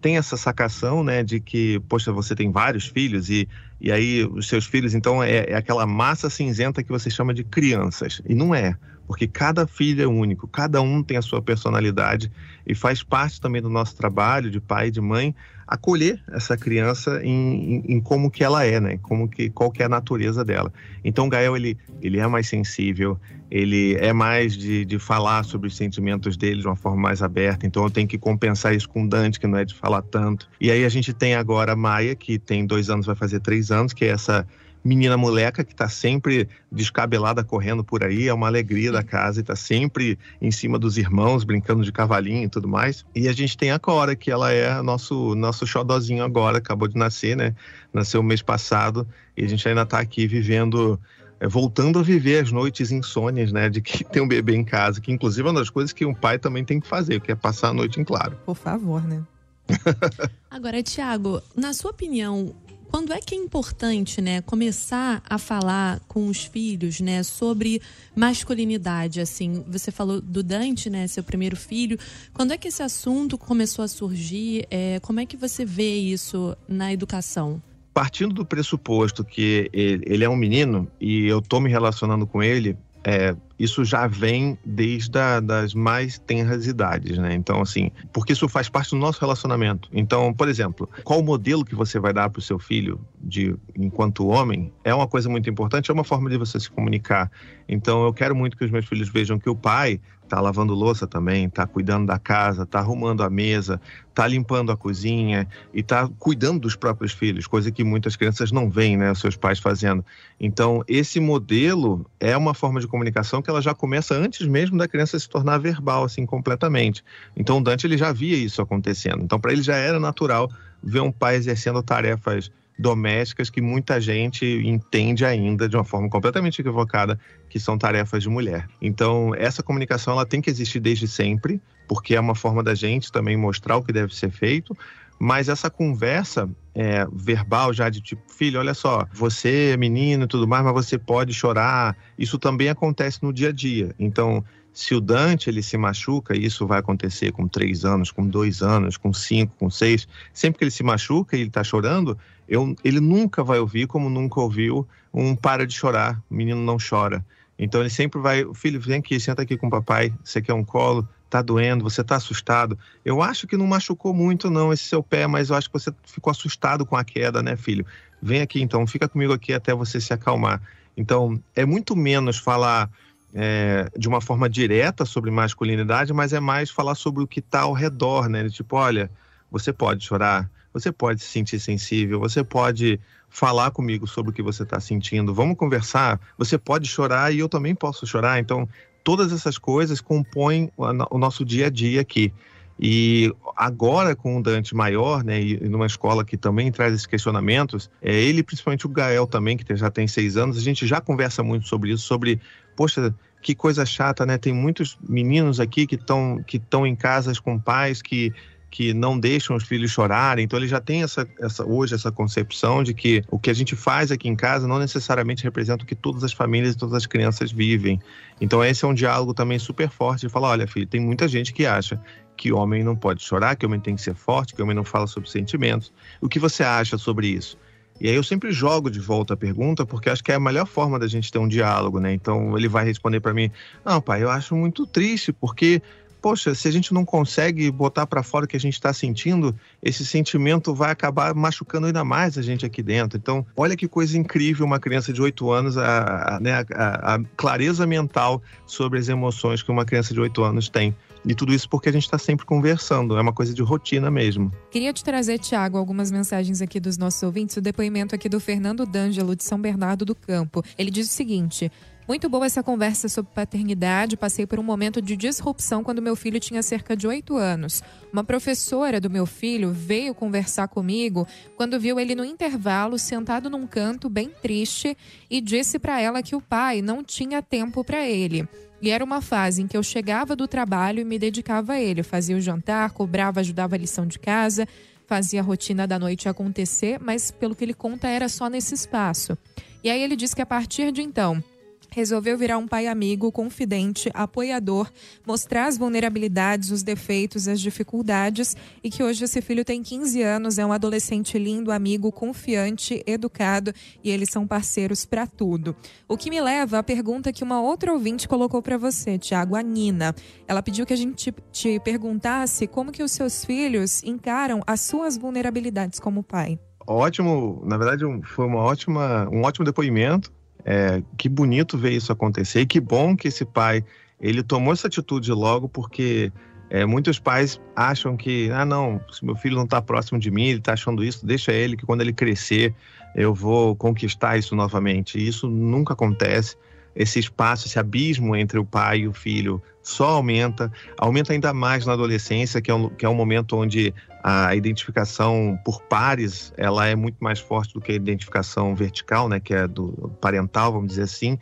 tem 0.00 0.16
essa 0.16 0.36
sacação, 0.36 1.02
né, 1.02 1.22
de 1.22 1.40
que, 1.40 1.80
poxa, 1.88 2.12
você 2.12 2.34
tem 2.34 2.50
vários 2.50 2.86
filhos 2.86 3.28
e, 3.30 3.48
e 3.80 3.90
aí 3.90 4.24
os 4.24 4.48
seus 4.48 4.64
filhos, 4.64 4.94
então, 4.94 5.22
é, 5.22 5.50
é 5.50 5.54
aquela 5.56 5.86
massa 5.86 6.30
cinzenta 6.30 6.82
que 6.82 6.90
você 6.90 7.10
chama 7.10 7.34
de 7.34 7.42
crianças. 7.42 8.22
E 8.24 8.34
não 8.34 8.54
é, 8.54 8.76
porque 9.08 9.26
cada 9.26 9.66
filho 9.66 10.02
é 10.02 10.06
único, 10.06 10.46
cada 10.46 10.82
um 10.82 11.02
tem 11.02 11.16
a 11.16 11.22
sua 11.22 11.40
personalidade 11.40 12.30
e 12.66 12.74
faz 12.74 13.02
parte 13.02 13.40
também 13.40 13.62
do 13.62 13.70
nosso 13.70 13.96
trabalho 13.96 14.50
de 14.50 14.60
pai 14.60 14.88
e 14.88 14.90
de 14.90 15.00
mãe 15.00 15.34
acolher 15.66 16.22
essa 16.30 16.58
criança 16.58 17.20
em, 17.24 17.76
em, 17.76 17.94
em, 17.94 18.00
como 18.00 18.30
que 18.30 18.44
ela 18.44 18.66
é, 18.66 18.78
né? 18.78 18.98
Como 18.98 19.26
que 19.26 19.48
qual 19.48 19.70
que 19.70 19.82
é 19.82 19.86
a 19.86 19.88
natureza 19.88 20.44
dela. 20.44 20.70
Então 21.02 21.26
o 21.26 21.28
Gael 21.30 21.56
ele 21.56 21.78
ele 22.02 22.18
é 22.18 22.26
mais 22.26 22.48
sensível, 22.48 23.18
ele 23.50 23.94
é 23.94 24.12
mais 24.12 24.54
de, 24.54 24.84
de 24.84 24.98
falar 24.98 25.42
sobre 25.42 25.68
os 25.68 25.76
sentimentos 25.76 26.36
dele 26.36 26.60
de 26.60 26.66
uma 26.66 26.76
forma 26.76 27.00
mais 27.00 27.22
aberta. 27.22 27.66
Então 27.66 27.82
eu 27.84 27.90
tenho 27.90 28.06
que 28.06 28.18
compensar 28.18 28.74
isso 28.74 28.90
com 28.90 29.04
o 29.04 29.08
Dante 29.08 29.40
que 29.40 29.46
não 29.46 29.56
é 29.56 29.64
de 29.64 29.74
falar 29.74 30.02
tanto. 30.02 30.50
E 30.60 30.70
aí 30.70 30.84
a 30.84 30.88
gente 30.90 31.14
tem 31.14 31.34
agora 31.34 31.72
a 31.72 31.76
Maia 31.76 32.14
que 32.14 32.38
tem 32.38 32.66
dois 32.66 32.90
anos, 32.90 33.06
vai 33.06 33.16
fazer 33.16 33.40
três 33.40 33.70
anos, 33.70 33.94
que 33.94 34.04
é 34.04 34.08
essa 34.08 34.46
menina 34.84 35.16
moleca 35.16 35.64
que 35.64 35.72
está 35.72 35.88
sempre 35.88 36.48
descabelada 36.70 37.42
correndo 37.44 37.84
por 37.84 38.04
aí, 38.04 38.28
é 38.28 38.34
uma 38.34 38.46
alegria 38.46 38.92
da 38.92 39.02
casa 39.02 39.40
e 39.40 39.42
está 39.42 39.56
sempre 39.56 40.18
em 40.40 40.50
cima 40.50 40.78
dos 40.78 40.96
irmãos, 40.96 41.44
brincando 41.44 41.84
de 41.84 41.92
cavalinho 41.92 42.44
e 42.44 42.48
tudo 42.48 42.68
mais. 42.68 43.04
E 43.14 43.28
a 43.28 43.32
gente 43.32 43.56
tem 43.56 43.70
a 43.70 43.78
Cora, 43.78 44.14
que 44.16 44.30
ela 44.30 44.52
é 44.52 44.80
nosso 44.82 45.34
nosso 45.34 45.66
xodozinho 45.66 46.24
agora, 46.24 46.58
acabou 46.58 46.88
de 46.88 46.96
nascer, 46.96 47.36
né? 47.36 47.54
Nasceu 47.92 48.22
mês 48.22 48.42
passado 48.42 49.06
e 49.36 49.44
a 49.44 49.48
gente 49.48 49.66
ainda 49.68 49.82
está 49.82 49.98
aqui 49.98 50.26
vivendo 50.26 50.98
é, 51.40 51.46
voltando 51.46 51.98
a 51.98 52.02
viver 52.02 52.42
as 52.42 52.50
noites 52.50 52.90
insônias, 52.90 53.52
né? 53.52 53.68
De 53.68 53.80
que 53.80 54.02
tem 54.04 54.22
um 54.22 54.28
bebê 54.28 54.54
em 54.54 54.64
casa, 54.64 55.00
que 55.00 55.12
inclusive 55.12 55.46
é 55.46 55.50
uma 55.50 55.60
das 55.60 55.70
coisas 55.70 55.92
que 55.92 56.04
um 56.04 56.14
pai 56.14 56.38
também 56.38 56.64
tem 56.64 56.80
que 56.80 56.86
fazer, 56.86 57.20
que 57.20 57.30
é 57.30 57.34
passar 57.34 57.68
a 57.68 57.74
noite 57.74 58.00
em 58.00 58.04
claro. 58.04 58.36
Por 58.44 58.56
favor, 58.56 59.02
né? 59.02 59.22
Agora, 60.50 60.82
Tiago, 60.82 61.42
na 61.54 61.74
sua 61.74 61.90
opinião, 61.90 62.54
quando 62.90 63.12
é 63.12 63.20
que 63.20 63.34
é 63.34 63.38
importante, 63.38 64.20
né, 64.20 64.40
começar 64.40 65.22
a 65.28 65.38
falar 65.38 66.00
com 66.08 66.26
os 66.26 66.44
filhos, 66.44 67.00
né, 67.00 67.22
sobre 67.22 67.80
masculinidade? 68.16 69.20
Assim, 69.20 69.64
você 69.68 69.90
falou 69.90 70.20
do 70.20 70.42
Dante, 70.42 70.88
né, 70.88 71.06
seu 71.06 71.22
primeiro 71.22 71.56
filho. 71.56 71.98
Quando 72.32 72.52
é 72.52 72.58
que 72.58 72.68
esse 72.68 72.82
assunto 72.82 73.36
começou 73.36 73.84
a 73.84 73.88
surgir? 73.88 74.66
É, 74.70 74.98
como 75.00 75.20
é 75.20 75.26
que 75.26 75.36
você 75.36 75.64
vê 75.64 75.96
isso 75.96 76.56
na 76.66 76.92
educação? 76.92 77.62
Partindo 77.92 78.34
do 78.34 78.44
pressuposto 78.44 79.24
que 79.24 79.68
ele 79.72 80.24
é 80.24 80.28
um 80.28 80.36
menino 80.36 80.88
e 81.00 81.26
eu 81.26 81.42
tô 81.42 81.60
me 81.60 81.68
relacionando 81.68 82.26
com 82.26 82.42
ele, 82.42 82.76
é, 83.04 83.34
isso 83.58 83.84
já 83.84 84.06
vem 84.06 84.56
desde 84.64 85.18
a, 85.18 85.40
das 85.40 85.74
mais 85.74 86.18
tenras 86.18 86.66
idades, 86.66 87.18
né? 87.18 87.34
Então, 87.34 87.60
assim, 87.60 87.90
porque 88.12 88.32
isso 88.32 88.48
faz 88.48 88.68
parte 88.68 88.90
do 88.90 88.96
nosso 88.96 89.20
relacionamento. 89.20 89.88
Então, 89.92 90.32
por 90.32 90.48
exemplo, 90.48 90.88
qual 91.04 91.20
o 91.20 91.24
modelo 91.24 91.64
que 91.64 91.74
você 91.74 91.98
vai 91.98 92.12
dar 92.12 92.30
para 92.30 92.38
o 92.38 92.42
seu 92.42 92.58
filho 92.58 93.00
de 93.20 93.54
enquanto 93.76 94.28
homem 94.28 94.72
é 94.84 94.94
uma 94.94 95.08
coisa 95.08 95.28
muito 95.28 95.50
importante, 95.50 95.90
é 95.90 95.94
uma 95.94 96.04
forma 96.04 96.30
de 96.30 96.36
você 96.36 96.60
se 96.60 96.70
comunicar. 96.70 97.30
Então, 97.68 98.04
eu 98.04 98.12
quero 98.12 98.34
muito 98.34 98.56
que 98.56 98.64
os 98.64 98.70
meus 98.70 98.86
filhos 98.86 99.08
vejam 99.08 99.38
que 99.38 99.50
o 99.50 99.56
pai 99.56 100.00
tá 100.28 100.40
lavando 100.40 100.74
louça 100.74 101.06
também, 101.06 101.48
tá 101.48 101.66
cuidando 101.66 102.06
da 102.06 102.18
casa, 102.18 102.66
tá 102.66 102.78
arrumando 102.78 103.22
a 103.22 103.30
mesa, 103.30 103.80
tá 104.14 104.26
limpando 104.26 104.70
a 104.70 104.76
cozinha 104.76 105.48
e 105.72 105.82
tá 105.82 106.08
cuidando 106.18 106.60
dos 106.60 106.76
próprios 106.76 107.12
filhos, 107.12 107.46
coisa 107.46 107.70
que 107.72 107.82
muitas 107.82 108.14
crianças 108.14 108.52
não 108.52 108.68
veem, 108.68 108.96
né, 108.96 109.14
seus 109.14 109.36
pais 109.36 109.58
fazendo. 109.58 110.04
Então, 110.38 110.84
esse 110.86 111.18
modelo 111.18 112.04
é 112.20 112.36
uma 112.36 112.52
forma 112.52 112.80
de 112.80 112.86
comunicação 112.86 113.40
que 113.40 113.47
ela 113.50 113.62
já 113.62 113.74
começa 113.74 114.14
antes 114.14 114.46
mesmo 114.46 114.78
da 114.78 114.88
criança 114.88 115.18
se 115.18 115.28
tornar 115.28 115.58
verbal 115.58 116.04
assim 116.04 116.26
completamente. 116.26 117.04
Então, 117.36 117.58
o 117.58 117.62
Dante 117.62 117.86
ele 117.86 117.96
já 117.96 118.12
via 118.12 118.36
isso 118.36 118.62
acontecendo. 118.62 119.22
Então, 119.22 119.38
para 119.38 119.52
ele 119.52 119.62
já 119.62 119.76
era 119.76 119.98
natural 119.98 120.50
ver 120.82 121.00
um 121.00 121.10
pai 121.12 121.36
exercendo 121.36 121.82
tarefas 121.82 122.50
domésticas 122.78 123.50
que 123.50 123.60
muita 123.60 124.00
gente 124.00 124.46
entende 124.64 125.24
ainda 125.24 125.68
de 125.68 125.76
uma 125.76 125.84
forma 125.84 126.08
completamente 126.08 126.60
equivocada 126.60 127.18
que 127.48 127.58
são 127.58 127.76
tarefas 127.76 128.22
de 128.22 128.28
mulher. 128.28 128.68
Então, 128.80 129.34
essa 129.34 129.62
comunicação 129.62 130.12
ela 130.14 130.24
tem 130.24 130.40
que 130.40 130.48
existir 130.48 130.78
desde 130.78 131.08
sempre, 131.08 131.60
porque 131.88 132.14
é 132.14 132.20
uma 132.20 132.36
forma 132.36 132.62
da 132.62 132.74
gente 132.74 133.10
também 133.10 133.36
mostrar 133.36 133.76
o 133.76 133.82
que 133.82 133.92
deve 133.92 134.14
ser 134.14 134.30
feito, 134.30 134.76
mas 135.18 135.48
essa 135.48 135.68
conversa 135.68 136.48
é, 136.74 137.06
verbal 137.12 137.72
já 137.72 137.88
de 137.88 138.00
tipo, 138.00 138.22
filho, 138.32 138.60
olha 138.60 138.74
só, 138.74 139.06
você 139.12 139.72
é 139.72 139.76
menino 139.76 140.24
e 140.24 140.28
tudo 140.28 140.46
mais, 140.46 140.64
mas 140.64 140.72
você 140.72 140.96
pode 140.96 141.34
chorar. 141.34 141.96
Isso 142.16 142.38
também 142.38 142.68
acontece 142.68 143.18
no 143.22 143.32
dia 143.32 143.48
a 143.48 143.52
dia. 143.52 143.94
Então, 143.98 144.44
se 144.72 144.94
o 144.94 145.00
Dante 145.00 145.50
ele 145.50 145.60
se 145.60 145.76
machuca, 145.76 146.36
e 146.36 146.44
isso 146.44 146.64
vai 146.64 146.78
acontecer 146.78 147.32
com 147.32 147.48
três 147.48 147.84
anos, 147.84 148.12
com 148.12 148.24
dois 148.24 148.62
anos, 148.62 148.96
com 148.96 149.12
cinco, 149.12 149.56
com 149.58 149.68
seis, 149.68 150.06
sempre 150.32 150.58
que 150.58 150.64
ele 150.64 150.70
se 150.70 150.84
machuca 150.84 151.36
e 151.36 151.40
ele 151.40 151.48
está 151.48 151.64
chorando, 151.64 152.16
eu, 152.48 152.76
ele 152.84 153.00
nunca 153.00 153.42
vai 153.42 153.58
ouvir 153.58 153.88
como 153.88 154.08
nunca 154.08 154.40
ouviu 154.40 154.86
um 155.12 155.34
para 155.34 155.66
de 155.66 155.74
chorar, 155.74 156.22
o 156.30 156.34
menino 156.34 156.62
não 156.62 156.76
chora. 156.78 157.26
Então 157.58 157.80
ele 157.80 157.90
sempre 157.90 158.20
vai, 158.20 158.44
filho, 158.54 158.80
vem 158.80 159.00
aqui, 159.00 159.18
senta 159.18 159.42
aqui 159.42 159.56
com 159.56 159.66
o 159.66 159.70
papai, 159.70 160.14
você 160.22 160.40
quer 160.40 160.54
um 160.54 160.64
colo? 160.64 161.08
Tá 161.28 161.42
doendo, 161.42 161.84
você 161.84 162.02
tá 162.02 162.16
assustado. 162.16 162.78
Eu 163.04 163.22
acho 163.22 163.46
que 163.46 163.56
não 163.56 163.66
machucou 163.66 164.14
muito 164.14 164.50
não 164.50 164.72
esse 164.72 164.84
seu 164.84 165.02
pé, 165.02 165.26
mas 165.26 165.50
eu 165.50 165.56
acho 165.56 165.68
que 165.68 165.78
você 165.78 165.92
ficou 166.04 166.30
assustado 166.30 166.86
com 166.86 166.96
a 166.96 167.04
queda, 167.04 167.42
né, 167.42 167.56
filho? 167.56 167.84
Vem 168.20 168.40
aqui 168.40 168.60
então, 168.60 168.86
fica 168.86 169.08
comigo 169.08 169.32
aqui 169.32 169.52
até 169.52 169.74
você 169.74 170.00
se 170.00 170.12
acalmar. 170.12 170.60
Então, 170.96 171.40
é 171.54 171.64
muito 171.64 171.94
menos 171.94 172.38
falar 172.38 172.90
é, 173.34 173.88
de 173.96 174.08
uma 174.08 174.20
forma 174.20 174.48
direta 174.48 175.04
sobre 175.04 175.30
masculinidade, 175.30 176.12
mas 176.12 176.32
é 176.32 176.40
mais 176.40 176.70
falar 176.70 176.94
sobre 176.94 177.22
o 177.22 177.26
que 177.26 177.40
está 177.40 177.60
ao 177.60 177.72
redor, 177.72 178.28
né? 178.28 178.48
Tipo, 178.48 178.76
olha, 178.76 179.10
você 179.50 179.72
pode 179.72 180.04
chorar, 180.04 180.50
você 180.72 180.90
pode 180.90 181.22
se 181.22 181.28
sentir 181.28 181.60
sensível, 181.60 182.18
você 182.18 182.42
pode 182.42 182.98
falar 183.30 183.70
comigo 183.70 184.06
sobre 184.06 184.30
o 184.30 184.34
que 184.34 184.42
você 184.42 184.62
está 184.62 184.80
sentindo, 184.80 185.34
vamos 185.34 185.56
conversar. 185.56 186.18
Você 186.36 186.56
pode 186.56 186.88
chorar 186.88 187.32
e 187.32 187.38
eu 187.38 187.48
também 187.48 187.74
posso 187.74 188.06
chorar. 188.06 188.40
Então, 188.40 188.68
todas 189.02 189.32
essas 189.32 189.58
coisas 189.58 190.00
compõem 190.00 190.70
o 190.76 191.18
nosso 191.18 191.44
dia 191.44 191.66
a 191.66 191.70
dia 191.70 192.00
aqui. 192.00 192.32
E 192.80 193.34
agora, 193.56 194.14
com 194.14 194.38
o 194.38 194.42
Dante 194.42 194.74
maior, 194.74 195.24
né, 195.24 195.42
e 195.42 195.68
numa 195.68 195.86
escola 195.86 196.24
que 196.24 196.36
também 196.36 196.70
traz 196.70 196.94
esses 196.94 197.06
questionamentos, 197.06 197.90
é, 198.00 198.14
ele, 198.14 198.42
principalmente 198.42 198.86
o 198.86 198.88
Gael 198.88 199.26
também, 199.26 199.56
que 199.56 199.76
já 199.76 199.90
tem 199.90 200.06
seis 200.06 200.36
anos, 200.36 200.56
a 200.56 200.60
gente 200.60 200.86
já 200.86 201.00
conversa 201.00 201.42
muito 201.42 201.66
sobre 201.66 201.90
isso, 201.90 202.04
sobre, 202.04 202.40
poxa, 202.76 203.12
que 203.42 203.54
coisa 203.54 203.84
chata, 203.84 204.24
né? 204.24 204.38
Tem 204.38 204.52
muitos 204.52 204.96
meninos 205.02 205.58
aqui 205.58 205.86
que 205.86 205.96
estão 205.96 206.42
que 206.46 206.60
em 206.86 206.94
casas 206.94 207.40
com 207.40 207.58
pais 207.58 208.00
que 208.00 208.32
que 208.70 208.92
não 208.92 209.18
deixam 209.18 209.56
os 209.56 209.64
filhos 209.64 209.90
chorarem. 209.90 210.44
Então 210.44 210.58
ele 210.58 210.68
já 210.68 210.80
tem 210.80 211.02
essa, 211.02 211.26
essa 211.40 211.64
hoje 211.64 211.94
essa 211.94 212.12
concepção 212.12 212.82
de 212.82 212.92
que 212.92 213.22
o 213.30 213.38
que 213.38 213.50
a 213.50 213.54
gente 213.54 213.74
faz 213.74 214.10
aqui 214.10 214.28
em 214.28 214.36
casa 214.36 214.66
não 214.66 214.78
necessariamente 214.78 215.42
representa 215.42 215.84
o 215.84 215.86
que 215.86 215.94
todas 215.94 216.22
as 216.22 216.32
famílias 216.32 216.74
e 216.74 216.78
todas 216.78 216.94
as 216.94 217.06
crianças 217.06 217.50
vivem. 217.50 218.00
Então 218.40 218.64
esse 218.64 218.84
é 218.84 218.88
um 218.88 218.94
diálogo 218.94 219.32
também 219.32 219.58
super 219.58 219.88
forte 219.88 220.26
de 220.26 220.28
falar, 220.28 220.50
olha, 220.50 220.66
filho, 220.66 220.86
tem 220.86 221.00
muita 221.00 221.26
gente 221.26 221.52
que 221.52 221.66
acha 221.66 222.00
que 222.36 222.52
homem 222.52 222.84
não 222.84 222.94
pode 222.94 223.22
chorar, 223.22 223.56
que 223.56 223.66
homem 223.66 223.80
tem 223.80 223.96
que 223.96 224.02
ser 224.02 224.14
forte, 224.14 224.54
que 224.54 224.62
homem 224.62 224.76
não 224.76 224.84
fala 224.84 225.06
sobre 225.06 225.28
sentimentos. 225.28 225.92
O 226.20 226.28
que 226.28 226.38
você 226.38 226.62
acha 226.62 226.96
sobre 226.96 227.26
isso? 227.26 227.58
E 228.00 228.08
aí 228.08 228.14
eu 228.14 228.22
sempre 228.22 228.52
jogo 228.52 228.90
de 228.90 229.00
volta 229.00 229.34
a 229.34 229.36
pergunta, 229.36 229.84
porque 229.84 230.08
acho 230.08 230.22
que 230.22 230.30
é 230.30 230.36
a 230.36 230.40
melhor 230.40 230.66
forma 230.66 231.00
da 231.00 231.08
gente 231.08 231.32
ter 231.32 231.38
um 231.38 231.48
diálogo, 231.48 231.98
né? 231.98 232.12
Então 232.12 232.56
ele 232.56 232.68
vai 232.68 232.84
responder 232.84 233.18
para 233.18 233.34
mim: 233.34 233.50
"Não, 233.84 234.00
pai, 234.00 234.22
eu 234.22 234.30
acho 234.30 234.54
muito 234.54 234.86
triste, 234.86 235.32
porque 235.32 235.82
poxa, 236.28 236.54
se 236.54 236.68
a 236.68 236.70
gente 236.70 236.92
não 236.92 237.06
consegue 237.06 237.70
botar 237.70 238.06
para 238.06 238.22
fora 238.22 238.44
o 238.44 238.48
que 238.48 238.54
a 238.54 238.60
gente 238.60 238.74
está 238.74 238.92
sentindo, 238.92 239.56
esse 239.82 240.04
sentimento 240.04 240.74
vai 240.74 240.90
acabar 240.90 241.34
machucando 241.34 241.86
ainda 241.86 242.04
mais 242.04 242.36
a 242.36 242.42
gente 242.42 242.66
aqui 242.66 242.82
dentro. 242.82 243.16
Então, 243.16 243.46
olha 243.56 243.74
que 243.74 243.88
coisa 243.88 244.18
incrível 244.18 244.66
uma 244.66 244.78
criança 244.78 245.10
de 245.10 245.22
8 245.22 245.50
anos, 245.50 245.78
a, 245.78 246.38
né, 246.38 246.66
a, 246.74 247.14
a 247.14 247.20
clareza 247.34 247.86
mental 247.86 248.42
sobre 248.66 248.98
as 248.98 249.08
emoções 249.08 249.62
que 249.62 249.70
uma 249.70 249.86
criança 249.86 250.12
de 250.12 250.20
8 250.20 250.42
anos 250.42 250.68
tem. 250.68 250.94
E 251.24 251.34
tudo 251.34 251.54
isso 251.54 251.66
porque 251.66 251.88
a 251.88 251.92
gente 251.92 252.04
está 252.04 252.18
sempre 252.18 252.44
conversando, 252.44 253.16
é 253.16 253.22
uma 253.22 253.32
coisa 253.32 253.54
de 253.54 253.62
rotina 253.62 254.10
mesmo. 254.10 254.52
Queria 254.70 254.92
te 254.92 255.02
trazer, 255.02 255.38
Tiago, 255.38 255.78
algumas 255.78 256.10
mensagens 256.10 256.60
aqui 256.60 256.78
dos 256.78 256.98
nossos 256.98 257.22
ouvintes. 257.22 257.56
O 257.56 257.62
depoimento 257.62 258.14
aqui 258.14 258.28
do 258.28 258.38
Fernando 258.38 258.84
D'Angelo, 258.84 259.34
de 259.34 259.44
São 259.44 259.58
Bernardo 259.58 260.04
do 260.04 260.14
Campo. 260.14 260.62
Ele 260.76 260.90
diz 260.90 261.08
o 261.08 261.10
seguinte. 261.10 261.72
Muito 262.08 262.26
boa 262.26 262.46
essa 262.46 262.62
conversa 262.62 263.06
sobre 263.06 263.32
paternidade. 263.34 264.16
Passei 264.16 264.46
por 264.46 264.58
um 264.58 264.62
momento 264.62 265.02
de 265.02 265.14
disrupção 265.14 265.84
quando 265.84 266.00
meu 266.00 266.16
filho 266.16 266.40
tinha 266.40 266.62
cerca 266.62 266.96
de 266.96 267.06
oito 267.06 267.36
anos. 267.36 267.82
Uma 268.10 268.24
professora 268.24 268.98
do 268.98 269.10
meu 269.10 269.26
filho 269.26 269.70
veio 269.72 270.14
conversar 270.14 270.68
comigo 270.68 271.28
quando 271.54 271.78
viu 271.78 272.00
ele 272.00 272.14
no 272.14 272.24
intervalo 272.24 272.98
sentado 272.98 273.50
num 273.50 273.66
canto 273.66 274.08
bem 274.08 274.30
triste 274.40 274.96
e 275.28 275.38
disse 275.38 275.78
para 275.78 276.00
ela 276.00 276.22
que 276.22 276.34
o 276.34 276.40
pai 276.40 276.80
não 276.80 277.04
tinha 277.04 277.42
tempo 277.42 277.84
para 277.84 278.08
ele. 278.08 278.48
E 278.80 278.88
era 278.88 279.04
uma 279.04 279.20
fase 279.20 279.60
em 279.60 279.66
que 279.66 279.76
eu 279.76 279.82
chegava 279.82 280.34
do 280.34 280.48
trabalho 280.48 281.00
e 281.00 281.04
me 281.04 281.18
dedicava 281.18 281.74
a 281.74 281.80
ele. 281.80 282.02
fazia 282.02 282.38
o 282.38 282.40
jantar, 282.40 282.92
cobrava, 282.92 283.40
ajudava 283.40 283.74
a 283.74 283.78
lição 283.78 284.06
de 284.06 284.18
casa, 284.18 284.66
fazia 285.06 285.40
a 285.40 285.44
rotina 285.44 285.86
da 285.86 285.98
noite 285.98 286.26
acontecer, 286.26 286.98
mas 286.98 287.30
pelo 287.30 287.54
que 287.54 287.62
ele 287.62 287.74
conta 287.74 288.08
era 288.08 288.30
só 288.30 288.48
nesse 288.48 288.74
espaço. 288.74 289.36
E 289.84 289.90
aí 289.90 290.02
ele 290.02 290.16
diz 290.16 290.32
que 290.32 290.40
a 290.40 290.46
partir 290.46 290.90
de 290.90 291.02
então 291.02 291.44
resolveu 291.90 292.36
virar 292.36 292.58
um 292.58 292.66
pai 292.66 292.86
amigo, 292.86 293.32
confidente, 293.32 294.10
apoiador, 294.14 294.90
mostrar 295.26 295.66
as 295.66 295.78
vulnerabilidades, 295.78 296.70
os 296.70 296.82
defeitos, 296.82 297.48
as 297.48 297.60
dificuldades 297.60 298.56
e 298.82 298.90
que 298.90 299.02
hoje 299.02 299.24
esse 299.24 299.40
filho 299.40 299.64
tem 299.64 299.82
15 299.82 300.22
anos, 300.22 300.58
é 300.58 300.66
um 300.66 300.72
adolescente 300.72 301.38
lindo, 301.38 301.72
amigo, 301.72 302.12
confiante, 302.12 303.02
educado 303.06 303.72
e 304.02 304.10
eles 304.10 304.30
são 304.30 304.46
parceiros 304.46 305.04
para 305.04 305.26
tudo. 305.26 305.74
O 306.06 306.16
que 306.16 306.30
me 306.30 306.40
leva 306.40 306.78
à 306.78 306.82
pergunta 306.82 307.32
que 307.32 307.44
uma 307.44 307.60
outra 307.60 307.92
ouvinte 307.92 308.28
colocou 308.28 308.62
para 308.62 308.78
você, 308.78 309.18
Tiago, 309.18 309.56
a 309.56 309.62
Nina. 309.62 310.14
Ela 310.46 310.62
pediu 310.62 310.86
que 310.86 310.92
a 310.92 310.96
gente 310.96 311.34
te 311.52 311.80
perguntasse 311.80 312.66
como 312.66 312.92
que 312.92 313.02
os 313.02 313.12
seus 313.12 313.44
filhos 313.44 314.02
encaram 314.02 314.62
as 314.66 314.80
suas 314.80 315.16
vulnerabilidades 315.16 315.98
como 315.98 316.22
pai. 316.22 316.58
Ótimo, 316.86 317.62
na 317.66 317.76
verdade 317.76 318.04
foi 318.24 318.46
uma 318.46 318.60
ótima, 318.60 319.28
um 319.30 319.42
ótimo 319.42 319.64
depoimento 319.64 320.32
é, 320.68 321.02
que 321.16 321.28
bonito 321.28 321.78
ver 321.78 321.92
isso 321.92 322.12
acontecer 322.12 322.60
e 322.60 322.66
que 322.66 322.80
bom 322.80 323.16
que 323.16 323.28
esse 323.28 323.44
pai 323.44 323.84
ele 324.20 324.42
tomou 324.42 324.72
essa 324.72 324.88
atitude 324.88 325.32
logo 325.32 325.68
porque 325.68 326.30
é, 326.68 326.84
muitos 326.84 327.18
pais 327.18 327.60
acham 327.74 328.16
que 328.16 328.50
ah 328.52 328.64
não 328.64 329.00
se 329.10 329.24
meu 329.24 329.34
filho 329.34 329.56
não 329.56 329.64
está 329.64 329.80
próximo 329.80 330.18
de 330.18 330.30
mim 330.30 330.48
ele 330.48 330.58
está 330.58 330.74
achando 330.74 331.02
isso 331.02 331.24
deixa 331.24 331.52
ele 331.52 331.76
que 331.76 331.86
quando 331.86 332.02
ele 332.02 332.12
crescer 332.12 332.74
eu 333.14 333.34
vou 333.34 333.74
conquistar 333.74 334.38
isso 334.38 334.54
novamente. 334.54 335.18
E 335.18 335.26
isso 335.26 335.48
nunca 335.48 335.92
acontece. 335.92 336.56
Esse 336.94 337.18
espaço 337.18 337.66
esse 337.66 337.78
abismo 337.78 338.34
entre 338.34 338.58
o 338.58 338.64
pai 338.64 339.00
e 339.00 339.08
o 339.08 339.12
filho 339.12 339.62
só 339.88 340.08
aumenta, 340.08 340.70
aumenta 340.98 341.32
ainda 341.32 341.54
mais 341.54 341.86
na 341.86 341.94
adolescência, 341.94 342.60
que 342.60 342.70
é 342.70 342.74
um, 342.74 342.90
que 342.90 343.06
é 343.06 343.08
um 343.08 343.14
momento 343.14 343.56
onde 343.56 343.94
a 344.22 344.54
identificação 344.54 345.58
por 345.64 345.80
pares 345.82 346.52
ela 346.58 346.86
é 346.86 346.94
muito 346.94 347.16
mais 347.20 347.40
forte 347.40 347.72
do 347.72 347.80
que 347.80 347.92
a 347.92 347.94
identificação 347.94 348.74
vertical, 348.74 349.30
né, 349.30 349.40
que 349.40 349.54
é 349.54 349.66
do 349.66 350.12
parental, 350.20 350.72
vamos 350.72 350.88
dizer 350.88 351.04
assim. 351.04 351.38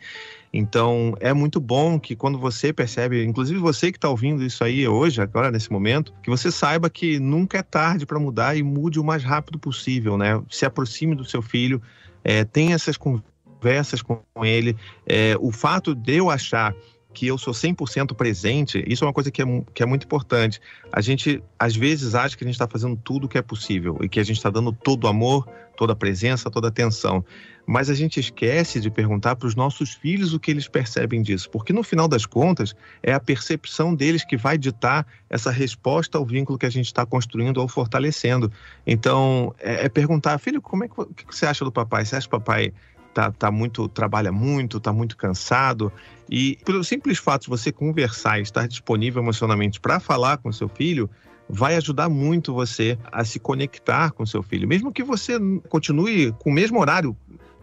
Então 0.53 1.13
é 1.19 1.33
muito 1.33 1.59
bom 1.59 1.99
que 1.99 2.15
quando 2.15 2.39
você 2.39 2.71
percebe, 2.71 3.21
inclusive 3.25 3.59
você 3.59 3.91
que 3.91 3.97
está 3.97 4.09
ouvindo 4.09 4.41
isso 4.41 4.63
aí 4.63 4.87
hoje, 4.87 5.21
agora 5.21 5.51
nesse 5.51 5.69
momento, 5.69 6.13
que 6.23 6.29
você 6.29 6.49
saiba 6.49 6.89
que 6.89 7.19
nunca 7.19 7.57
é 7.57 7.63
tarde 7.63 8.05
para 8.05 8.17
mudar 8.17 8.55
e 8.55 8.63
mude 8.63 8.97
o 8.97 9.03
mais 9.03 9.25
rápido 9.25 9.59
possível, 9.59 10.17
né? 10.17 10.41
Se 10.49 10.65
aproxime 10.65 11.15
do 11.15 11.25
seu 11.25 11.41
filho, 11.41 11.81
é, 12.23 12.45
tenha 12.45 12.75
essas 12.75 12.95
conversas 12.95 14.01
com 14.01 14.21
ele. 14.41 14.77
É, 15.05 15.35
o 15.41 15.51
fato 15.51 15.93
de 15.93 16.15
eu 16.15 16.29
achar 16.29 16.73
que 17.17 17.25
eu 17.25 17.35
sou 17.35 17.51
100% 17.51 18.13
presente, 18.13 18.83
isso 18.85 19.03
é 19.03 19.07
uma 19.07 19.13
coisa 19.13 19.31
que 19.31 19.41
é, 19.41 19.45
que 19.73 19.81
é 19.81 19.85
muito 19.87 20.03
importante. 20.03 20.61
A 20.91 21.01
gente, 21.01 21.41
às 21.57 21.75
vezes, 21.75 22.13
acha 22.13 22.37
que 22.37 22.43
a 22.43 22.47
gente 22.47 22.53
está 22.53 22.67
fazendo 22.67 22.95
tudo 22.95 23.25
o 23.25 23.27
que 23.27 23.39
é 23.39 23.41
possível 23.41 23.97
e 24.03 24.07
que 24.07 24.19
a 24.19 24.23
gente 24.23 24.37
está 24.37 24.51
dando 24.51 24.71
todo 24.71 25.05
o 25.05 25.07
amor, 25.07 25.49
toda 25.75 25.93
a 25.93 25.95
presença, 25.95 26.51
toda 26.51 26.67
a 26.67 26.69
atenção. 26.69 27.25
Mas 27.65 27.89
a 27.89 27.95
gente 27.95 28.19
esquece 28.19 28.79
de 28.79 28.91
perguntar 28.91 29.35
para 29.35 29.47
os 29.47 29.55
nossos 29.55 29.95
filhos 29.95 30.31
o 30.31 30.39
que 30.39 30.51
eles 30.51 30.67
percebem 30.67 31.23
disso, 31.23 31.49
porque 31.49 31.73
no 31.73 31.81
final 31.81 32.07
das 32.07 32.27
contas 32.27 32.75
é 33.01 33.13
a 33.13 33.19
percepção 33.19 33.95
deles 33.95 34.23
que 34.23 34.37
vai 34.37 34.55
ditar 34.55 35.03
essa 35.27 35.49
resposta 35.49 36.19
ao 36.19 36.25
vínculo 36.25 36.59
que 36.59 36.67
a 36.67 36.69
gente 36.69 36.85
está 36.85 37.03
construindo 37.03 37.57
ou 37.57 37.67
fortalecendo. 37.67 38.51
Então, 38.85 39.55
é, 39.57 39.85
é 39.85 39.89
perguntar, 39.89 40.37
filho, 40.37 40.61
como 40.61 40.83
é 40.83 40.87
que, 40.87 41.25
que 41.25 41.35
você 41.35 41.47
acha 41.47 41.65
do 41.65 41.71
papai? 41.71 42.05
Você 42.05 42.15
acha 42.15 42.29
que 42.29 42.35
o 42.35 42.39
papai 42.39 42.71
tá, 43.17 43.31
tá 43.31 43.49
muito, 43.49 43.89
trabalha 43.89 44.31
muito, 44.31 44.79
tá 44.79 44.93
muito 44.93 45.17
cansado. 45.17 45.91
E 46.29 46.59
pelo 46.63 46.83
simples 46.83 47.17
fato 47.17 47.43
de 47.43 47.49
você 47.49 47.71
conversar 47.71 48.37
e 48.37 48.43
estar 48.43 48.67
disponível 48.67 49.23
emocionalmente 49.23 49.79
para 49.79 49.99
falar 49.99 50.37
com 50.37 50.51
seu 50.51 50.69
filho, 50.69 51.09
vai 51.49 51.75
ajudar 51.77 52.09
muito 52.09 52.53
você 52.53 52.95
a 53.11 53.23
se 53.23 53.39
conectar 53.39 54.11
com 54.11 54.23
seu 54.23 54.43
filho. 54.43 54.67
Mesmo 54.67 54.91
que 54.91 55.03
você 55.03 55.39
continue 55.67 56.31
com 56.33 56.51
o 56.51 56.53
mesmo 56.53 56.79
horário 56.79 57.17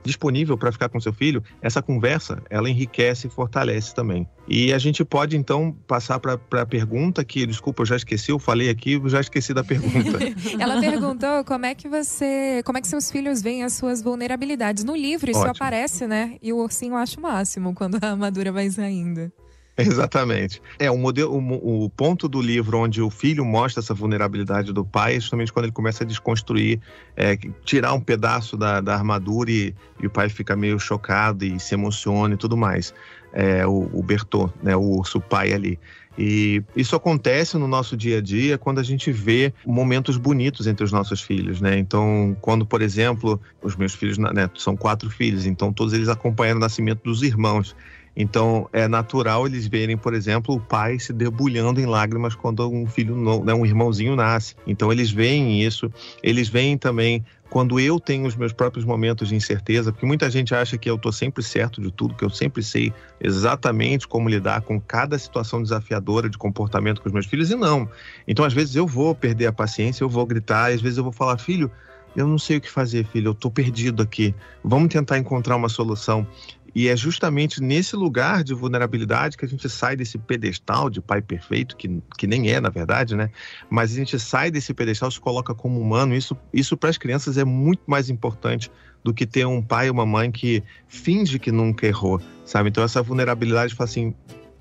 disponível 0.04 0.56
para 0.56 0.70
ficar 0.70 0.88
com 0.88 1.00
seu 1.00 1.12
filho, 1.12 1.42
essa 1.62 1.82
conversa 1.82 2.42
ela 2.50 2.68
enriquece 2.68 3.26
e 3.26 3.30
fortalece 3.30 3.94
também. 3.94 4.28
E 4.46 4.72
a 4.72 4.78
gente 4.78 5.04
pode 5.04 5.36
então 5.36 5.74
passar 5.86 6.20
para 6.20 6.38
a 6.52 6.66
pergunta 6.66 7.24
que, 7.24 7.46
desculpa, 7.46 7.82
eu 7.82 7.86
já 7.86 7.96
esqueci, 7.96 8.30
eu 8.30 8.38
falei 8.38 8.68
aqui, 8.68 8.92
eu 8.92 9.08
já 9.08 9.20
esqueci 9.20 9.54
da 9.54 9.64
pergunta. 9.64 10.18
ela 10.60 10.78
perguntou 10.80 11.42
como 11.44 11.64
é 11.64 11.74
que 11.74 11.88
você, 11.88 12.62
como 12.64 12.76
é 12.76 12.80
que 12.80 12.88
seus 12.88 13.10
filhos 13.10 13.40
veem 13.40 13.64
as 13.64 13.72
suas 13.72 14.02
vulnerabilidades. 14.02 14.84
No 14.84 14.94
livro 14.94 15.30
isso 15.30 15.40
Ótimo. 15.40 15.52
aparece, 15.56 16.06
né? 16.06 16.36
E 16.42 16.52
o 16.52 16.58
ursinho 16.58 16.94
acha 16.94 17.18
o 17.18 17.22
máximo 17.22 17.74
quando 17.74 17.98
a 18.02 18.10
armadura 18.10 18.52
vai 18.52 18.68
saindo. 18.70 19.32
Exatamente. 19.78 20.62
É, 20.78 20.90
o, 20.90 20.96
modelo, 20.96 21.32
o, 21.32 21.84
o, 21.84 21.90
ponto 21.90 22.28
do 22.28 22.40
livro 22.40 22.78
onde 22.78 23.02
o 23.02 23.10
filho 23.10 23.44
mostra 23.44 23.82
essa 23.82 23.92
vulnerabilidade 23.92 24.72
do 24.72 24.84
pai 24.84 25.16
é 25.16 25.20
justamente 25.20 25.52
quando 25.52 25.64
ele 25.64 25.72
começa 25.72 26.04
a 26.04 26.06
desconstruir, 26.06 26.80
é, 27.16 27.36
tirar 27.64 27.92
um 27.92 28.00
pedaço 28.00 28.56
da, 28.56 28.80
da 28.80 28.94
armadura 28.94 29.50
e, 29.50 29.74
e, 30.00 30.06
o 30.06 30.10
pai 30.10 30.28
fica 30.28 30.54
meio 30.54 30.78
chocado 30.78 31.44
e 31.44 31.58
se 31.58 31.74
emociona 31.74 32.34
e 32.34 32.36
tudo 32.36 32.56
mais. 32.56 32.94
É, 33.32 33.66
o, 33.66 33.90
o 33.92 34.00
Bertô, 34.00 34.48
né, 34.62 34.76
o 34.76 34.98
urso 34.98 35.20
pai 35.20 35.52
ali. 35.52 35.78
E 36.16 36.62
isso 36.76 36.94
acontece 36.94 37.58
no 37.58 37.66
nosso 37.66 37.96
dia 37.96 38.18
a 38.18 38.20
dia 38.20 38.56
quando 38.56 38.78
a 38.78 38.82
gente 38.84 39.10
vê 39.10 39.52
momentos 39.66 40.16
bonitos 40.16 40.68
entre 40.68 40.84
os 40.84 40.92
nossos 40.92 41.20
filhos, 41.20 41.60
né? 41.60 41.76
Então, 41.76 42.36
quando, 42.40 42.64
por 42.64 42.80
exemplo, 42.80 43.40
os 43.60 43.74
meus 43.74 43.94
filhos, 43.94 44.16
né, 44.16 44.48
são 44.54 44.76
quatro 44.76 45.10
filhos, 45.10 45.44
então 45.44 45.72
todos 45.72 45.92
eles 45.92 46.08
acompanham 46.08 46.56
o 46.56 46.60
nascimento 46.60 47.02
dos 47.02 47.22
irmãos. 47.22 47.74
Então, 48.16 48.68
é 48.72 48.86
natural 48.86 49.46
eles 49.46 49.66
verem, 49.66 49.96
por 49.96 50.14
exemplo, 50.14 50.54
o 50.54 50.60
pai 50.60 50.98
se 50.98 51.12
debulhando 51.12 51.80
em 51.80 51.86
lágrimas 51.86 52.34
quando 52.34 52.68
um 52.68 52.86
filho, 52.86 53.16
né, 53.44 53.52
um 53.52 53.66
irmãozinho 53.66 54.14
nasce. 54.14 54.54
Então, 54.66 54.92
eles 54.92 55.10
veem 55.10 55.62
isso. 55.62 55.92
Eles 56.22 56.48
veem 56.48 56.78
também 56.78 57.24
quando 57.50 57.78
eu 57.78 58.00
tenho 58.00 58.26
os 58.26 58.34
meus 58.34 58.52
próprios 58.52 58.84
momentos 58.84 59.28
de 59.28 59.34
incerteza, 59.34 59.92
porque 59.92 60.06
muita 60.06 60.28
gente 60.28 60.54
acha 60.54 60.76
que 60.76 60.90
eu 60.90 60.96
estou 60.96 61.12
sempre 61.12 61.42
certo 61.42 61.80
de 61.80 61.90
tudo, 61.90 62.14
que 62.14 62.24
eu 62.24 62.30
sempre 62.30 62.62
sei 62.62 62.92
exatamente 63.20 64.08
como 64.08 64.28
lidar 64.28 64.62
com 64.62 64.80
cada 64.80 65.16
situação 65.18 65.62
desafiadora 65.62 66.28
de 66.28 66.36
comportamento 66.36 67.00
com 67.00 67.08
os 67.08 67.12
meus 67.12 67.26
filhos, 67.26 67.50
e 67.50 67.54
não. 67.54 67.88
Então, 68.26 68.44
às 68.44 68.52
vezes, 68.52 68.74
eu 68.74 68.86
vou 68.86 69.14
perder 69.14 69.46
a 69.46 69.52
paciência, 69.52 70.02
eu 70.02 70.08
vou 70.08 70.26
gritar, 70.26 70.72
às 70.72 70.80
vezes 70.80 70.98
eu 70.98 71.04
vou 71.04 71.12
falar, 71.12 71.38
filho, 71.38 71.70
eu 72.16 72.26
não 72.26 72.38
sei 72.38 72.56
o 72.56 72.60
que 72.60 72.70
fazer, 72.70 73.04
filho, 73.06 73.28
eu 73.28 73.32
estou 73.32 73.50
perdido 73.50 74.02
aqui. 74.02 74.34
Vamos 74.62 74.88
tentar 74.88 75.18
encontrar 75.18 75.56
uma 75.56 75.68
solução. 75.68 76.26
E 76.74 76.88
é 76.88 76.96
justamente 76.96 77.62
nesse 77.62 77.94
lugar 77.94 78.42
de 78.42 78.52
vulnerabilidade 78.52 79.36
que 79.36 79.44
a 79.44 79.48
gente 79.48 79.68
sai 79.68 79.94
desse 79.94 80.18
pedestal 80.18 80.90
de 80.90 81.00
pai 81.00 81.22
perfeito, 81.22 81.76
que, 81.76 82.02
que 82.18 82.26
nem 82.26 82.50
é, 82.50 82.60
na 82.60 82.68
verdade, 82.68 83.14
né? 83.14 83.30
Mas 83.70 83.92
a 83.92 83.94
gente 83.96 84.18
sai 84.18 84.50
desse 84.50 84.74
pedestal, 84.74 85.10
se 85.10 85.20
coloca 85.20 85.54
como 85.54 85.80
humano. 85.80 86.14
Isso, 86.14 86.36
isso 86.52 86.76
para 86.76 86.90
as 86.90 86.98
crianças 86.98 87.38
é 87.38 87.44
muito 87.44 87.82
mais 87.86 88.10
importante 88.10 88.70
do 89.04 89.14
que 89.14 89.26
ter 89.26 89.46
um 89.46 89.62
pai 89.62 89.88
ou 89.88 89.94
uma 89.94 90.06
mãe 90.06 90.32
que 90.32 90.64
finge 90.88 91.38
que 91.38 91.52
nunca 91.52 91.86
errou, 91.86 92.20
sabe? 92.44 92.70
Então, 92.70 92.82
essa 92.82 93.02
vulnerabilidade 93.02 93.74
fala 93.74 93.88
assim: 93.88 94.14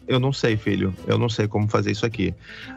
eu 0.08 0.19
não 0.19 0.34
sei, 0.34 0.58
filho, 0.58 0.93
eu 1.08 1.17
não 1.17 1.30
sei 1.30 1.47
como 1.47 1.67
fazer 1.67 1.91
isso 1.91 2.06
aqui. 2.06 2.34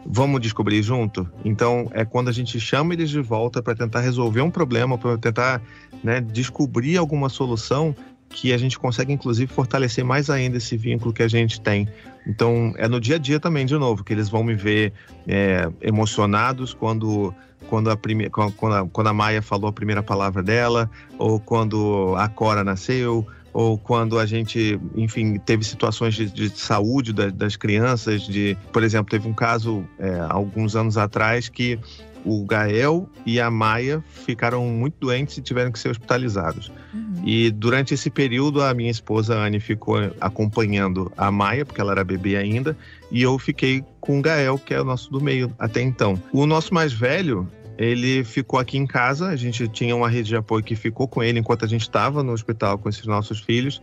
Vamos 0.06 0.40
descobrir 0.40 0.82
junto? 0.82 1.28
Então, 1.44 1.90
é 1.92 2.04
quando 2.04 2.28
a 2.28 2.32
gente 2.32 2.58
chama 2.60 2.94
eles 2.94 3.10
de 3.10 3.20
volta 3.20 3.62
para 3.62 3.74
tentar 3.74 4.00
resolver 4.00 4.40
um 4.40 4.50
problema, 4.50 4.96
para 4.96 5.18
tentar 5.18 5.60
né, 6.02 6.20
descobrir 6.20 6.96
alguma 6.96 7.28
solução 7.28 7.94
que 8.28 8.52
a 8.52 8.58
gente 8.58 8.78
consegue, 8.78 9.12
inclusive, 9.12 9.52
fortalecer 9.52 10.04
mais 10.04 10.28
ainda 10.28 10.56
esse 10.56 10.76
vínculo 10.76 11.12
que 11.12 11.22
a 11.22 11.28
gente 11.28 11.60
tem. 11.60 11.88
Então, 12.26 12.74
é 12.76 12.88
no 12.88 13.00
dia 13.00 13.16
a 13.16 13.18
dia 13.18 13.38
também, 13.38 13.64
de 13.64 13.76
novo, 13.76 14.02
que 14.04 14.12
eles 14.12 14.28
vão 14.28 14.42
me 14.42 14.54
ver 14.54 14.92
é, 15.26 15.68
emocionados 15.80 16.74
quando 16.74 17.34
quando 17.68 17.90
a, 17.90 17.96
prime... 17.96 18.30
quando, 18.30 18.74
a, 18.74 18.86
quando 18.86 19.06
a 19.08 19.12
Maia 19.12 19.42
falou 19.42 19.68
a 19.68 19.72
primeira 19.72 20.02
palavra 20.02 20.42
dela, 20.42 20.88
ou 21.18 21.40
quando 21.40 22.14
a 22.16 22.28
Cora 22.28 22.62
nasceu, 22.62 23.26
ou 23.52 23.78
quando 23.78 24.18
a 24.18 24.26
gente, 24.26 24.78
enfim, 24.94 25.38
teve 25.38 25.64
situações 25.64 26.14
de, 26.14 26.30
de 26.30 26.50
saúde 26.50 27.12
das, 27.12 27.32
das, 27.32 27.56
crianças, 27.56 28.22
de, 28.22 28.56
por 28.70 28.82
exemplo, 28.82 29.10
teve 29.10 29.26
um 29.26 29.32
caso 29.32 29.84
é, 29.98 30.20
alguns 30.28 30.76
anos 30.76 30.98
atrás 30.98 31.48
que 31.48 31.78
o 32.22 32.44
Gael 32.44 33.08
e 33.24 33.40
a 33.40 33.50
Maia 33.50 34.04
ficaram 34.26 34.66
muito 34.66 34.96
doentes 35.00 35.38
e 35.38 35.40
tiveram 35.40 35.72
que 35.72 35.78
ser 35.78 35.88
hospitalizados. 35.88 36.70
Uhum. 36.92 37.05
E 37.26 37.50
durante 37.50 37.92
esse 37.92 38.08
período, 38.08 38.62
a 38.62 38.72
minha 38.72 38.90
esposa 38.90 39.34
Anne 39.36 39.58
ficou 39.58 39.96
acompanhando 40.20 41.10
a 41.16 41.28
Maia, 41.28 41.66
porque 41.66 41.80
ela 41.80 41.90
era 41.90 42.04
bebê 42.04 42.36
ainda, 42.36 42.78
e 43.10 43.20
eu 43.20 43.36
fiquei 43.36 43.84
com 44.00 44.20
o 44.20 44.22
Gael, 44.22 44.56
que 44.56 44.72
é 44.72 44.80
o 44.80 44.84
nosso 44.84 45.10
do 45.10 45.20
meio 45.20 45.52
até 45.58 45.82
então. 45.82 46.22
O 46.32 46.46
nosso 46.46 46.72
mais 46.72 46.92
velho, 46.92 47.50
ele 47.76 48.22
ficou 48.22 48.60
aqui 48.60 48.78
em 48.78 48.86
casa, 48.86 49.26
a 49.26 49.34
gente 49.34 49.66
tinha 49.66 49.96
uma 49.96 50.08
rede 50.08 50.28
de 50.28 50.36
apoio 50.36 50.62
que 50.62 50.76
ficou 50.76 51.08
com 51.08 51.20
ele 51.20 51.40
enquanto 51.40 51.64
a 51.64 51.68
gente 51.68 51.82
estava 51.82 52.22
no 52.22 52.30
hospital 52.30 52.78
com 52.78 52.88
esses 52.88 53.04
nossos 53.06 53.40
filhos. 53.40 53.82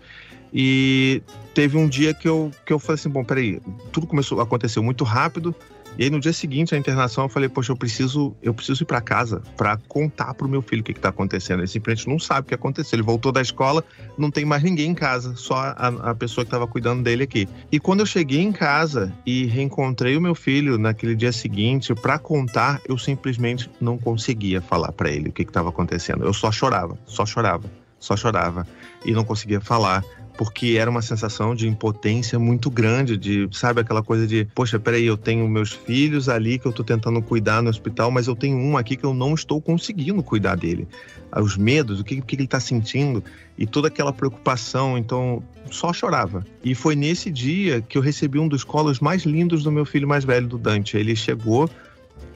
E 0.53 1.21
teve 1.53 1.75
um 1.77 1.89
dia 1.89 2.13
que 2.13 2.29
eu, 2.29 2.49
que 2.65 2.71
eu 2.71 2.79
falei 2.79 2.95
assim: 2.95 3.09
bom, 3.09 3.25
peraí, 3.25 3.59
tudo 3.91 4.07
começou, 4.07 4.39
aconteceu 4.39 4.81
muito 4.81 5.03
rápido, 5.03 5.53
e 5.97 6.03
aí 6.03 6.09
no 6.09 6.19
dia 6.19 6.33
seguinte, 6.33 6.73
a 6.73 6.77
internação, 6.77 7.25
eu 7.25 7.29
falei, 7.29 7.47
poxa, 7.47 7.71
eu 7.71 7.77
preciso, 7.77 8.35
eu 8.41 8.53
preciso 8.53 8.83
ir 8.83 8.85
para 8.85 8.99
casa 8.99 9.41
para 9.55 9.77
contar 9.87 10.33
pro 10.33 10.47
meu 10.47 10.61
filho 10.61 10.81
o 10.81 10.83
que, 10.83 10.93
que 10.93 10.99
tá 10.99 11.09
acontecendo. 11.09 11.59
Ele 11.59 11.67
simplesmente 11.67 12.09
não 12.09 12.17
sabe 12.17 12.41
o 12.41 12.49
que 12.49 12.55
aconteceu. 12.55 12.95
Ele 12.95 13.03
voltou 13.03 13.31
da 13.31 13.41
escola, 13.41 13.83
não 14.17 14.31
tem 14.31 14.43
mais 14.43 14.63
ninguém 14.63 14.91
em 14.91 14.95
casa, 14.95 15.35
só 15.35 15.55
a, 15.55 16.11
a 16.11 16.15
pessoa 16.15 16.43
que 16.43 16.47
estava 16.47 16.65
cuidando 16.65 17.03
dele 17.03 17.23
aqui. 17.23 17.47
E 17.71 17.79
quando 17.79 17.99
eu 17.99 18.05
cheguei 18.05 18.41
em 18.41 18.51
casa 18.51 19.13
e 19.25 19.45
reencontrei 19.45 20.17
o 20.17 20.21
meu 20.21 20.33
filho 20.33 20.77
naquele 20.77 21.15
dia 21.15 21.31
seguinte 21.31 21.93
para 21.93 22.17
contar, 22.17 22.81
eu 22.87 22.97
simplesmente 22.97 23.69
não 23.79 23.97
conseguia 23.97 24.61
falar 24.61 24.91
para 24.91 25.11
ele 25.11 25.29
o 25.29 25.31
que 25.31 25.43
estava 25.43 25.69
acontecendo. 25.69 26.23
Eu 26.23 26.33
só 26.33 26.51
chorava, 26.51 26.97
só 27.05 27.25
chorava, 27.25 27.69
só 27.99 28.17
chorava 28.17 28.67
e 29.05 29.11
não 29.11 29.23
conseguia 29.23 29.61
falar 29.61 30.03
porque 30.37 30.77
era 30.79 30.89
uma 30.89 31.01
sensação 31.01 31.53
de 31.53 31.67
impotência 31.67 32.39
muito 32.39 32.69
grande, 32.69 33.17
de, 33.17 33.47
sabe, 33.51 33.81
aquela 33.81 34.01
coisa 34.01 34.25
de, 34.25 34.45
poxa, 34.55 34.79
peraí, 34.79 35.05
eu 35.05 35.17
tenho 35.17 35.47
meus 35.47 35.71
filhos 35.71 36.27
ali 36.27 36.57
que 36.57 36.65
eu 36.65 36.71
tô 36.71 36.83
tentando 36.83 37.21
cuidar 37.21 37.61
no 37.61 37.69
hospital, 37.69 38.09
mas 38.09 38.27
eu 38.27 38.35
tenho 38.35 38.57
um 38.57 38.75
aqui 38.75 38.95
que 38.95 39.05
eu 39.05 39.13
não 39.13 39.33
estou 39.33 39.61
conseguindo 39.61 40.23
cuidar 40.23 40.55
dele. 40.55 40.87
Os 41.35 41.57
medos, 41.57 41.99
o 41.99 42.03
que, 42.03 42.21
que 42.21 42.35
ele 42.35 42.47
tá 42.47 42.59
sentindo 42.59 43.23
e 43.57 43.65
toda 43.65 43.87
aquela 43.87 44.11
preocupação, 44.11 44.97
então 44.97 45.43
só 45.69 45.93
chorava. 45.93 46.45
E 46.63 46.73
foi 46.73 46.95
nesse 46.95 47.29
dia 47.29 47.81
que 47.81 47.97
eu 47.97 48.01
recebi 48.01 48.39
um 48.39 48.47
dos 48.47 48.63
colos 48.63 48.99
mais 48.99 49.23
lindos 49.23 49.63
do 49.63 49.71
meu 49.71 49.85
filho 49.85 50.07
mais 50.07 50.23
velho, 50.23 50.47
do 50.47 50.57
Dante. 50.57 50.97
Ele 50.97 51.15
chegou, 51.15 51.69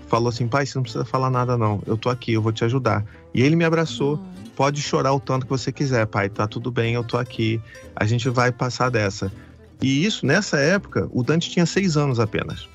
falou 0.08 0.30
assim: 0.30 0.48
pai, 0.48 0.66
você 0.66 0.78
não 0.78 0.84
precisa 0.84 1.06
falar 1.06 1.30
nada, 1.30 1.58
não. 1.58 1.82
Eu 1.86 1.98
tô 1.98 2.10
aqui, 2.10 2.34
eu 2.34 2.42
vou 2.42 2.52
te 2.52 2.64
ajudar. 2.64 3.04
E 3.34 3.42
ele 3.42 3.56
me 3.56 3.66
abraçou. 3.66 4.20
Pode 4.58 4.82
chorar 4.82 5.14
o 5.14 5.20
tanto 5.20 5.46
que 5.46 5.52
você 5.52 5.72
quiser, 5.72 6.08
pai, 6.08 6.30
tá 6.30 6.48
tudo 6.48 6.72
bem, 6.72 6.96
eu 6.96 7.04
tô 7.04 7.16
aqui, 7.16 7.62
a 7.96 8.06
gente 8.06 8.28
vai 8.28 8.52
passar 8.52 8.90
dessa. 8.90 9.32
E 9.80 10.04
isso, 10.04 10.26
nessa 10.26 10.58
época, 10.58 11.08
o 11.12 11.22
Dante 11.22 11.52
tinha 11.52 11.64
seis 11.68 11.96
anos 11.96 12.20
apenas. 12.20 12.68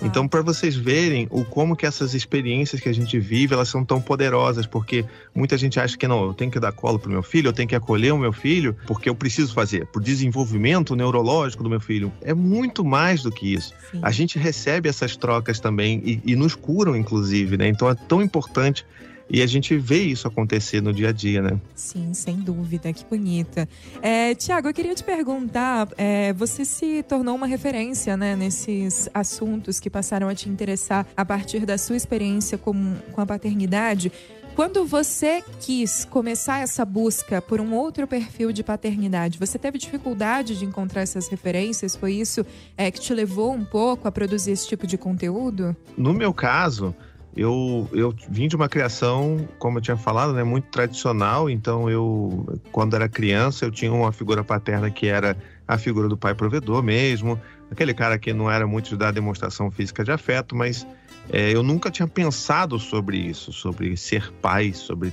Ah. 0.00 0.06
Então, 0.06 0.26
para 0.26 0.40
vocês 0.40 0.74
verem 0.74 1.28
o 1.30 1.44
como 1.44 1.76
que 1.76 1.84
essas 1.84 2.14
experiências 2.14 2.80
que 2.80 2.88
a 2.88 2.94
gente 2.94 3.18
vive, 3.18 3.52
elas 3.52 3.68
são 3.68 3.84
tão 3.84 4.00
poderosas, 4.00 4.64
porque 4.64 5.04
muita 5.34 5.58
gente 5.58 5.78
acha 5.78 5.98
que 5.98 6.08
não, 6.08 6.24
eu 6.24 6.32
tenho 6.32 6.50
que 6.50 6.58
dar 6.58 6.72
colo 6.72 6.98
pro 6.98 7.10
meu 7.10 7.22
filho, 7.22 7.48
eu 7.48 7.52
tenho 7.52 7.68
que 7.68 7.76
acolher 7.76 8.14
o 8.14 8.18
meu 8.18 8.32
filho, 8.32 8.74
porque 8.86 9.10
eu 9.10 9.14
preciso 9.14 9.52
fazer, 9.52 9.84
pro 9.88 10.00
desenvolvimento 10.00 10.96
neurológico 10.96 11.62
do 11.62 11.68
meu 11.68 11.80
filho. 11.80 12.10
É 12.22 12.32
muito 12.32 12.82
mais 12.82 13.22
do 13.22 13.30
que 13.30 13.52
isso. 13.52 13.74
Sim. 13.90 14.00
A 14.00 14.10
gente 14.10 14.38
recebe 14.38 14.88
essas 14.88 15.14
trocas 15.14 15.60
também 15.60 16.00
e, 16.02 16.22
e 16.24 16.34
nos 16.34 16.54
curam, 16.54 16.96
inclusive, 16.96 17.58
né? 17.58 17.68
Então 17.68 17.86
é 17.86 17.94
tão 17.94 18.22
importante 18.22 18.86
e 19.30 19.42
a 19.42 19.46
gente 19.46 19.76
vê 19.76 20.02
isso 20.02 20.26
acontecer 20.26 20.80
no 20.80 20.92
dia 20.92 21.10
a 21.10 21.12
dia, 21.12 21.42
né? 21.42 21.60
Sim, 21.74 22.14
sem 22.14 22.36
dúvida, 22.36 22.92
que 22.92 23.04
bonita. 23.04 23.68
É, 24.00 24.34
Tiago, 24.34 24.68
eu 24.68 24.74
queria 24.74 24.94
te 24.94 25.04
perguntar: 25.04 25.88
é, 25.96 26.32
você 26.32 26.64
se 26.64 27.02
tornou 27.02 27.34
uma 27.34 27.46
referência 27.46 28.16
né, 28.16 28.34
nesses 28.34 29.08
assuntos 29.12 29.78
que 29.78 29.90
passaram 29.90 30.28
a 30.28 30.34
te 30.34 30.48
interessar 30.48 31.06
a 31.16 31.24
partir 31.24 31.66
da 31.66 31.76
sua 31.76 31.96
experiência 31.96 32.56
com, 32.56 32.94
com 33.12 33.20
a 33.20 33.26
paternidade. 33.26 34.10
Quando 34.58 34.84
você 34.84 35.40
quis 35.60 36.04
começar 36.04 36.58
essa 36.58 36.84
busca 36.84 37.40
por 37.40 37.60
um 37.60 37.72
outro 37.74 38.08
perfil 38.08 38.50
de 38.50 38.64
paternidade, 38.64 39.38
você 39.38 39.56
teve 39.56 39.78
dificuldade 39.78 40.58
de 40.58 40.64
encontrar 40.64 41.02
essas 41.02 41.28
referências? 41.28 41.94
Foi 41.94 42.14
isso 42.14 42.44
é, 42.76 42.90
que 42.90 42.98
te 42.98 43.14
levou 43.14 43.52
um 43.52 43.64
pouco 43.64 44.08
a 44.08 44.10
produzir 44.10 44.50
esse 44.50 44.66
tipo 44.66 44.84
de 44.84 44.98
conteúdo? 44.98 45.76
No 45.96 46.12
meu 46.12 46.34
caso, 46.34 46.92
eu, 47.36 47.88
eu 47.92 48.14
vim 48.28 48.48
de 48.48 48.56
uma 48.56 48.68
criação, 48.68 49.48
como 49.58 49.78
eu 49.78 49.82
tinha 49.82 49.96
falado, 49.96 50.32
né, 50.32 50.42
muito 50.42 50.68
tradicional. 50.68 51.48
Então, 51.48 51.88
eu, 51.88 52.46
quando 52.72 52.94
era 52.94 53.08
criança, 53.08 53.64
eu 53.64 53.70
tinha 53.70 53.92
uma 53.92 54.12
figura 54.12 54.42
paterna 54.42 54.90
que 54.90 55.06
era 55.06 55.36
a 55.66 55.76
figura 55.76 56.08
do 56.08 56.16
pai 56.16 56.34
provedor 56.34 56.82
mesmo, 56.82 57.40
aquele 57.70 57.92
cara 57.92 58.18
que 58.18 58.32
não 58.32 58.50
era 58.50 58.66
muito 58.66 58.96
dar 58.96 59.12
demonstração 59.12 59.70
física 59.70 60.02
de 60.02 60.10
afeto, 60.10 60.56
mas 60.56 60.86
é, 61.30 61.54
eu 61.54 61.62
nunca 61.62 61.90
tinha 61.90 62.08
pensado 62.08 62.78
sobre 62.78 63.18
isso, 63.18 63.52
sobre 63.52 63.96
ser 63.96 64.32
pai, 64.40 64.72
sobre 64.72 65.12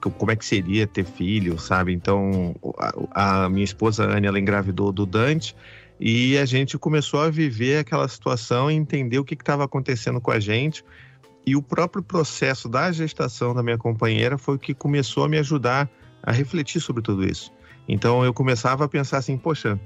como 0.00 0.30
é 0.30 0.36
que 0.36 0.44
seria 0.44 0.86
ter 0.86 1.04
filho, 1.04 1.58
sabe? 1.58 1.94
Então, 1.94 2.54
a, 3.12 3.44
a 3.44 3.48
minha 3.48 3.64
esposa 3.64 4.04
Anne, 4.04 4.26
ela 4.26 4.38
engravidou 4.38 4.92
do 4.92 5.06
Dante 5.06 5.56
e 5.98 6.36
a 6.36 6.44
gente 6.44 6.76
começou 6.76 7.20
a 7.20 7.30
viver 7.30 7.78
aquela 7.78 8.06
situação 8.06 8.70
e 8.70 8.74
entender 8.74 9.18
o 9.18 9.24
que 9.24 9.34
estava 9.34 9.64
acontecendo 9.64 10.20
com 10.20 10.30
a 10.30 10.38
gente 10.38 10.84
e 11.46 11.54
o 11.54 11.62
próprio 11.62 12.02
processo 12.02 12.68
da 12.68 12.90
gestação 12.90 13.54
da 13.54 13.62
minha 13.62 13.78
companheira 13.78 14.38
foi 14.38 14.56
o 14.56 14.58
que 14.58 14.74
começou 14.74 15.24
a 15.24 15.28
me 15.28 15.38
ajudar 15.38 15.88
a 16.22 16.32
refletir 16.32 16.80
sobre 16.80 17.02
tudo 17.02 17.24
isso. 17.24 17.52
Então 17.86 18.24
eu 18.24 18.32
começava 18.32 18.84
a 18.84 18.88
pensar 18.88 19.18
assim, 19.18 19.36
poxa, 19.36 19.78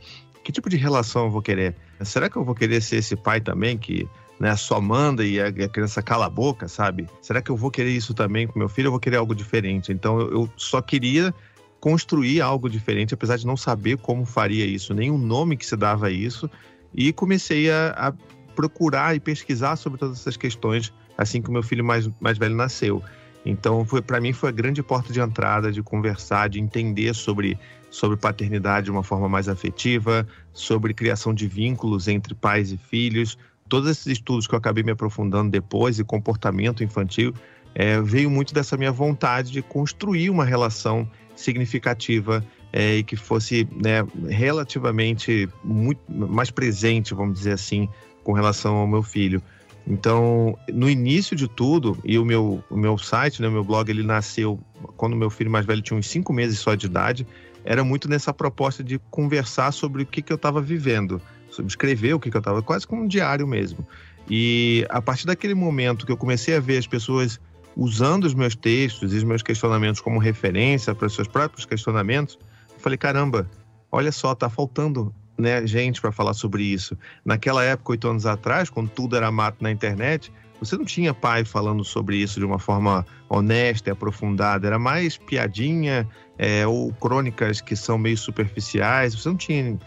que 0.45 0.53
tipo 0.53 0.71
de 0.71 0.77
relação 0.77 1.25
eu 1.25 1.31
vou 1.31 1.43
querer? 1.43 1.75
Será 2.03 2.31
que 2.31 2.37
eu 2.37 2.45
vou 2.45 2.55
querer 2.55 2.81
ser 2.81 2.97
esse 2.97 3.17
pai 3.17 3.41
também 3.41 3.77
que 3.77 4.09
né, 4.39 4.55
só 4.55 4.81
manda 4.81 5.25
e 5.25 5.41
a 5.41 5.53
criança 5.69 6.01
cala 6.01 6.27
a 6.27 6.31
boca, 6.31 6.69
sabe? 6.69 7.09
Será 7.21 7.43
que 7.43 7.51
eu 7.51 7.57
vou 7.57 7.73
querer 7.73 7.91
isso 7.91 8.15
também 8.15 8.47
com 8.47 8.57
meu 8.57 8.69
filho? 8.69 8.87
Eu 8.87 8.93
vou 8.93 9.01
querer 9.01 9.17
algo 9.17 9.35
diferente. 9.35 9.93
Então 9.93 10.21
eu 10.21 10.49
só 10.57 10.81
queria 10.81 11.35
construir 11.81 12.41
algo 12.41 12.69
diferente, 12.69 13.15
apesar 13.15 13.37
de 13.37 13.47
não 13.47 13.57
saber 13.57 13.99
como 13.99 14.25
faria 14.25 14.65
isso, 14.65 14.95
nem 14.95 15.11
o 15.11 15.19
nome 15.19 15.57
que 15.57 15.67
se 15.67 15.77
dava 15.77 16.07
a 16.07 16.11
isso. 16.11 16.49
E 16.95 17.13
comecei 17.13 17.71
a, 17.71 17.91
a 17.97 18.13
procurar 18.55 19.17
e 19.17 19.21
pesquisar 19.21 19.77
sobre 19.77 19.99
todas 19.99 20.21
essas 20.21 20.37
questões 20.37 20.93
assim 21.19 21.43
que 21.43 21.51
o 21.51 21.53
meu 21.53 21.63
filho 21.63 21.85
mais, 21.85 22.09
mais 22.21 22.39
velho 22.39 22.55
nasceu. 22.55 23.03
Então, 23.45 23.85
foi 23.85 24.01
para 24.01 24.21
mim 24.21 24.33
foi 24.33 24.51
a 24.51 24.53
grande 24.53 24.83
porta 24.83 25.13
de 25.13 25.21
entrada 25.21 25.73
de 25.73 25.83
conversar, 25.83 26.49
de 26.49 26.61
entender 26.61 27.15
sobre, 27.15 27.59
sobre 27.91 28.17
paternidade 28.17 28.85
de 28.85 28.91
uma 28.91 29.03
forma 29.03 29.29
mais 29.29 29.49
afetiva, 29.49 30.27
sobre 30.53 30.95
criação 30.95 31.35
de 31.35 31.49
vínculos 31.49 32.07
entre 32.07 32.35
pais 32.35 32.71
e 32.71 32.77
filhos. 32.77 33.37
Todos 33.69 33.91
esses 33.91 34.07
estudos 34.07 34.47
que 34.47 34.55
eu 34.55 34.59
acabei 34.59 34.85
me 34.85 34.93
aprofundando 34.93 35.51
depois 35.51 35.99
e 35.99 36.05
comportamento 36.05 36.85
infantil 36.85 37.35
é, 37.75 38.01
veio 38.01 38.31
muito 38.31 38.55
dessa 38.55 38.77
minha 38.77 38.93
vontade 38.93 39.51
de 39.51 39.63
construir 39.63 40.31
uma 40.31 40.45
relação 40.45 41.09
significativa 41.37 42.45
é, 42.73 42.97
e 42.97 43.03
que 43.03 43.17
fosse 43.17 43.69
né, 43.73 44.07
relativamente 44.29 45.49
muito 45.65 46.01
mais 46.09 46.51
presente, 46.51 47.15
vamos 47.15 47.39
dizer 47.39 47.53
assim, 47.53 47.89
com 48.25 48.33
relação 48.33 48.77
ao 48.77 48.87
meu 48.87 49.03
filho. 49.03 49.43
Então, 49.89 50.57
no 50.71 50.89
início 50.89 51.35
de 51.35 51.49
tudo, 51.49 51.97
e 52.05 52.19
o 52.19 52.25
meu, 52.25 52.63
o 52.69 52.77
meu 52.77 52.99
site, 52.99 53.41
né, 53.41 53.49
o 53.49 53.53
meu 53.53 53.65
blog, 53.65 53.89
ele 53.89 54.03
nasceu 54.03 54.61
quando 54.99 55.17
meu 55.17 55.31
filho 55.31 55.51
mais 55.51 55.65
velho 55.65 55.81
tinha 55.81 55.99
uns 55.99 56.07
cinco 56.07 56.31
meses 56.31 56.59
só 56.59 56.75
de 56.75 56.85
idade, 56.85 57.27
era 57.65 57.83
muito 57.83 58.07
nessa 58.07 58.33
proposta 58.33 58.85
de 58.85 58.99
conversar 59.11 59.73
sobre 59.73 60.03
o 60.03 60.07
que, 60.07 60.21
que 60.21 60.31
eu 60.31 60.37
estava 60.37 60.61
vivendo, 60.61 61.23
sobre 61.51 61.71
escrever 61.71 62.13
o 62.13 62.21
que, 62.21 62.31
que 62.31 62.37
eu 62.37 62.41
estava, 62.41 62.63
quase 62.63 62.87
como 62.87 63.03
um 63.03 63.09
diário 63.09 63.47
mesmo. 63.47 63.87
E 64.29 64.87
a 64.91 65.01
partir 65.01 65.27
daquele 65.27 65.55
momento 65.55 66.05
que 66.05 66.13
eu 66.13 66.19
comecei 66.19 66.55
a 66.55 66.61
ver 66.61 66.77
as 66.77 66.87
pessoas 66.87 67.41
usando 67.75 68.25
os 68.25 68.35
meus 68.35 68.55
textos 68.55 69.15
e 69.15 69.17
os 69.17 69.25
meus 69.25 69.43
questionamentos 69.43 70.03
como 70.03 70.19
referência 70.19 70.95
para 70.95 71.07
os 71.07 71.15
seus 71.15 71.29
próprios 71.29 71.65
questionamentos, 71.65 72.39
eu 72.75 72.81
falei, 72.81 72.99
caramba, 72.99 73.49
olha 73.91 74.13
só, 74.13 74.35
tá 74.35 74.51
faltando 74.51 75.15
né, 75.39 75.67
gente 75.67 76.01
para 76.01 76.11
falar 76.11 76.35
sobre 76.35 76.65
isso. 76.65 76.97
Naquela 77.25 77.63
época, 77.63 77.93
oito 77.93 78.09
anos 78.09 78.27
atrás, 78.27 78.69
quando 78.69 78.91
tudo 78.91 79.17
era 79.17 79.31
mato 79.31 79.63
na 79.63 79.71
internet, 79.71 80.33
você 80.61 80.77
não 80.77 80.85
tinha 80.85 81.15
pai 81.15 81.45
falando 81.45 81.85
sobre 81.85 82.17
isso 82.17 82.41
de 82.41 82.45
uma 82.45 82.59
forma 82.59 83.07
honesta 83.29 83.91
e 83.91 83.93
aprofundada. 83.93 84.67
Era 84.67 84.79
mais 84.79 85.17
piadinha 85.17 86.09
é, 86.37 86.67
ou 86.67 86.93
crônicas 86.95 87.61
que 87.61 87.77
são 87.77 87.97
meio 87.97 88.19
superficiais. 88.19 89.15
Você 89.15 89.29
não 89.29 89.37
tinha 89.37 89.79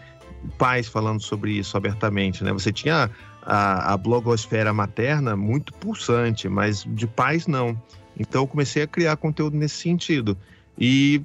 pais 0.56 0.88
falando 0.88 1.20
sobre 1.20 1.52
isso 1.52 1.76
abertamente, 1.76 2.42
né? 2.42 2.52
Você 2.52 2.72
tinha 2.72 3.10
a, 3.42 3.92
a 3.92 3.96
blogosfera 3.96 4.72
materna 4.72 5.36
muito 5.36 5.72
pulsante, 5.74 6.48
mas 6.48 6.84
de 6.84 7.06
pais 7.06 7.46
não. 7.46 7.80
Então 8.18 8.42
eu 8.42 8.46
comecei 8.46 8.82
a 8.82 8.86
criar 8.86 9.16
conteúdo 9.16 9.56
nesse 9.56 9.76
sentido. 9.76 10.36
E 10.78 11.22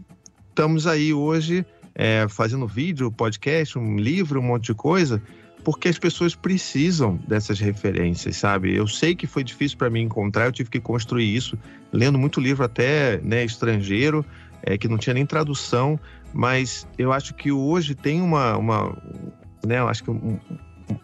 estamos 0.50 0.86
aí 0.86 1.14
hoje 1.14 1.66
é, 1.98 2.28
fazendo 2.30 2.68
vídeo, 2.68 3.12
podcast, 3.12 3.78
um 3.80 3.98
livro, 3.98 4.40
um 4.40 4.44
monte 4.44 4.68
de 4.68 4.76
coisa, 4.76 5.20
porque 5.64 5.90
as 5.90 5.98
pessoas 5.98 6.36
precisam 6.36 7.20
dessas 7.28 7.60
referências, 7.60 8.38
sabe? 8.38 8.74
Eu 8.76 8.88
sei 8.88 9.16
que 9.16 9.26
foi 9.26 9.44
difícil 9.44 9.80
para 9.80 9.90
mim 9.90 10.04
encontrar, 10.04 10.46
eu 10.46 10.52
tive 10.52 10.70
que 10.70 10.80
construir 10.80 11.36
isso, 11.36 11.58
lendo 11.92 12.20
muito 12.20 12.40
livro 12.40 12.64
até 12.64 13.18
né, 13.22 13.44
estrangeiro, 13.44 14.24
é, 14.62 14.78
que 14.78 14.88
não 14.88 14.98
tinha 14.98 15.16
nem 15.16 15.26
tradução, 15.26 16.00
mas 16.32 16.88
eu 17.00 17.12
acho 17.12 17.34
que 17.34 17.52
hoje 17.52 17.96
tem 17.96 18.22
uma, 18.22 18.56
uma 18.58 18.96
né, 19.66 19.80
eu 19.80 19.90
acho 19.90 20.04
que 20.04 20.12
um, 20.12 20.40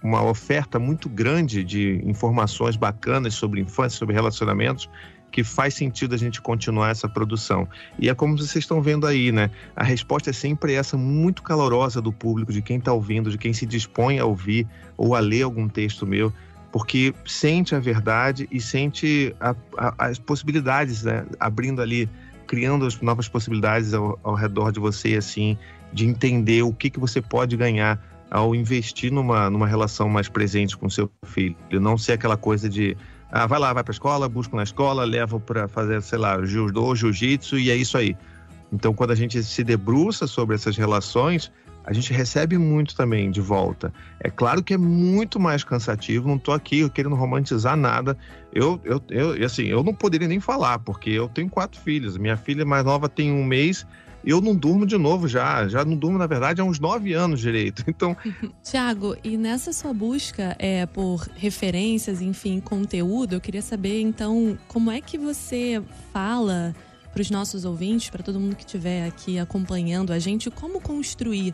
uma 0.02 0.24
oferta 0.24 0.78
muito 0.78 1.10
grande 1.10 1.64
de 1.64 2.02
informações 2.06 2.76
bacanas 2.76 3.34
sobre 3.34 3.62
infância, 3.62 3.98
sobre 3.98 4.14
relacionamentos, 4.14 4.88
que 5.34 5.44
faz 5.44 5.74
sentido 5.74 6.14
a 6.14 6.18
gente 6.18 6.40
continuar 6.40 6.92
essa 6.92 7.10
produção. 7.10 7.68
E 7.98 8.08
é 8.08 8.14
como 8.14 8.38
vocês 8.38 8.64
estão 8.64 8.84
vendo 8.84 9.08
aí, 9.08 9.32
né? 9.32 9.50
A 9.76 9.84
resposta 9.84 10.30
é 10.30 10.34
sempre 10.34 10.76
essa, 10.76 10.96
muito 10.96 11.42
calorosa 11.42 12.00
do 12.00 12.14
público, 12.14 12.54
de 12.54 12.62
quem 12.62 12.78
está 12.78 12.94
ouvindo, 12.94 13.32
de 13.32 13.38
quem 13.40 13.52
se 13.52 13.66
dispõe 13.66 14.20
a 14.20 14.26
ouvir 14.26 14.68
ou 14.96 15.16
a 15.16 15.20
ler 15.20 15.42
algum 15.42 15.68
texto 15.68 16.06
meu, 16.06 16.32
porque 16.72 17.16
sente 17.26 17.74
a 17.74 17.80
verdade 17.80 18.48
e 18.52 18.62
sente 18.62 19.36
a, 19.42 19.56
a, 19.76 20.06
as 20.06 20.20
possibilidades, 20.20 21.02
né? 21.04 21.26
Abrindo 21.40 21.82
ali, 21.82 22.08
criando 22.46 22.86
as 22.86 23.02
novas 23.02 23.28
possibilidades 23.28 23.92
ao, 23.92 24.20
ao 24.22 24.36
redor 24.36 24.72
de 24.72 24.80
você, 24.80 25.16
assim, 25.16 25.58
de 25.92 26.06
entender 26.06 26.62
o 26.62 26.72
que, 26.72 26.92
que 26.92 27.00
você 27.00 27.20
pode 27.24 27.58
ganhar 27.58 28.00
ao 28.30 28.54
investir 28.54 29.12
numa, 29.12 29.50
numa 29.50 29.66
relação 29.66 30.08
mais 30.08 30.30
presente 30.30 30.78
com 30.78 30.88
seu 30.92 31.10
filho. 31.26 31.56
Não 31.72 31.98
ser 31.98 32.14
aquela 32.14 32.38
coisa 32.38 32.70
de 32.70 32.96
ah, 33.36 33.48
vai 33.48 33.60
lá, 33.60 33.74
vai 33.74 33.84
para 33.84 33.92
a 33.92 33.96
escola, 33.96 34.30
busca 34.30 34.56
na 34.56 34.62
escola, 34.62 35.04
leva 35.04 35.40
para 35.40 35.68
fazer, 35.68 36.00
sei 36.04 36.20
lá, 36.20 36.46
judô, 36.46 36.94
jiu-jitsu 36.94 37.58
e 37.58 37.72
é 37.72 37.76
isso 37.76 37.98
aí. 37.98 38.16
Então, 38.72 38.94
quando 38.94 39.10
a 39.10 39.16
gente 39.16 39.42
se 39.42 39.64
debruça 39.64 40.28
sobre 40.28 40.54
essas 40.56 40.78
relações, 40.78 41.52
a 41.84 41.92
gente 41.92 42.14
recebe 42.14 42.60
muito 42.60 42.96
também 42.96 43.32
de 43.32 43.42
volta. 43.42 43.92
É 44.20 44.30
claro 44.30 44.62
que 44.62 44.76
é 44.76 44.78
muito 44.78 45.40
mais 45.40 45.64
cansativo, 45.64 46.28
não 46.28 46.36
estou 46.36 46.54
aqui 46.54 46.88
querendo 46.92 47.16
romantizar 47.16 47.76
nada. 47.76 48.16
Eu, 48.54 48.80
eu, 48.84 49.02
eu, 49.10 49.44
assim, 49.44 49.64
eu 49.64 49.84
não 49.84 49.96
poderia 49.96 50.28
nem 50.28 50.40
falar, 50.40 50.78
porque 50.78 51.10
eu 51.10 51.28
tenho 51.28 51.50
quatro 51.50 51.82
filhos. 51.82 52.20
Minha 52.20 52.38
filha 52.38 52.64
mais 52.64 52.86
nova 52.86 53.10
tem 53.10 53.32
um 53.32 53.44
mês 53.44 53.84
eu 54.26 54.42
não 54.42 54.56
durmo 54.56 54.86
de 54.86 54.98
novo 54.98 55.28
já. 55.28 55.68
Já 55.68 55.84
não 55.84 55.96
durmo, 55.96 56.18
na 56.18 56.28
verdade, 56.28 56.62
há 56.62 56.64
uns 56.64 56.80
nove 56.80 57.14
anos 57.14 57.40
direito. 57.40 57.84
Então. 57.94 58.18
Tiago, 58.64 59.16
e 59.24 59.38
nessa 59.38 59.72
sua 59.72 59.94
busca 59.94 60.56
é, 60.58 60.86
por 60.86 61.28
referências, 61.36 62.22
enfim, 62.22 62.60
conteúdo, 62.60 63.34
eu 63.34 63.42
queria 63.42 63.62
saber, 63.62 64.02
então, 64.02 64.58
como 64.68 64.90
é 64.90 65.00
que 65.00 65.16
você 65.16 65.82
fala 66.12 66.74
para 67.12 67.22
os 67.22 67.30
nossos 67.30 67.66
ouvintes, 67.66 68.10
para 68.10 68.24
todo 68.24 68.40
mundo 68.40 68.56
que 68.56 68.64
estiver 68.64 69.06
aqui 69.08 69.38
acompanhando 69.38 70.12
a 70.12 70.18
gente, 70.18 70.50
como 70.50 70.82
construir 70.82 71.54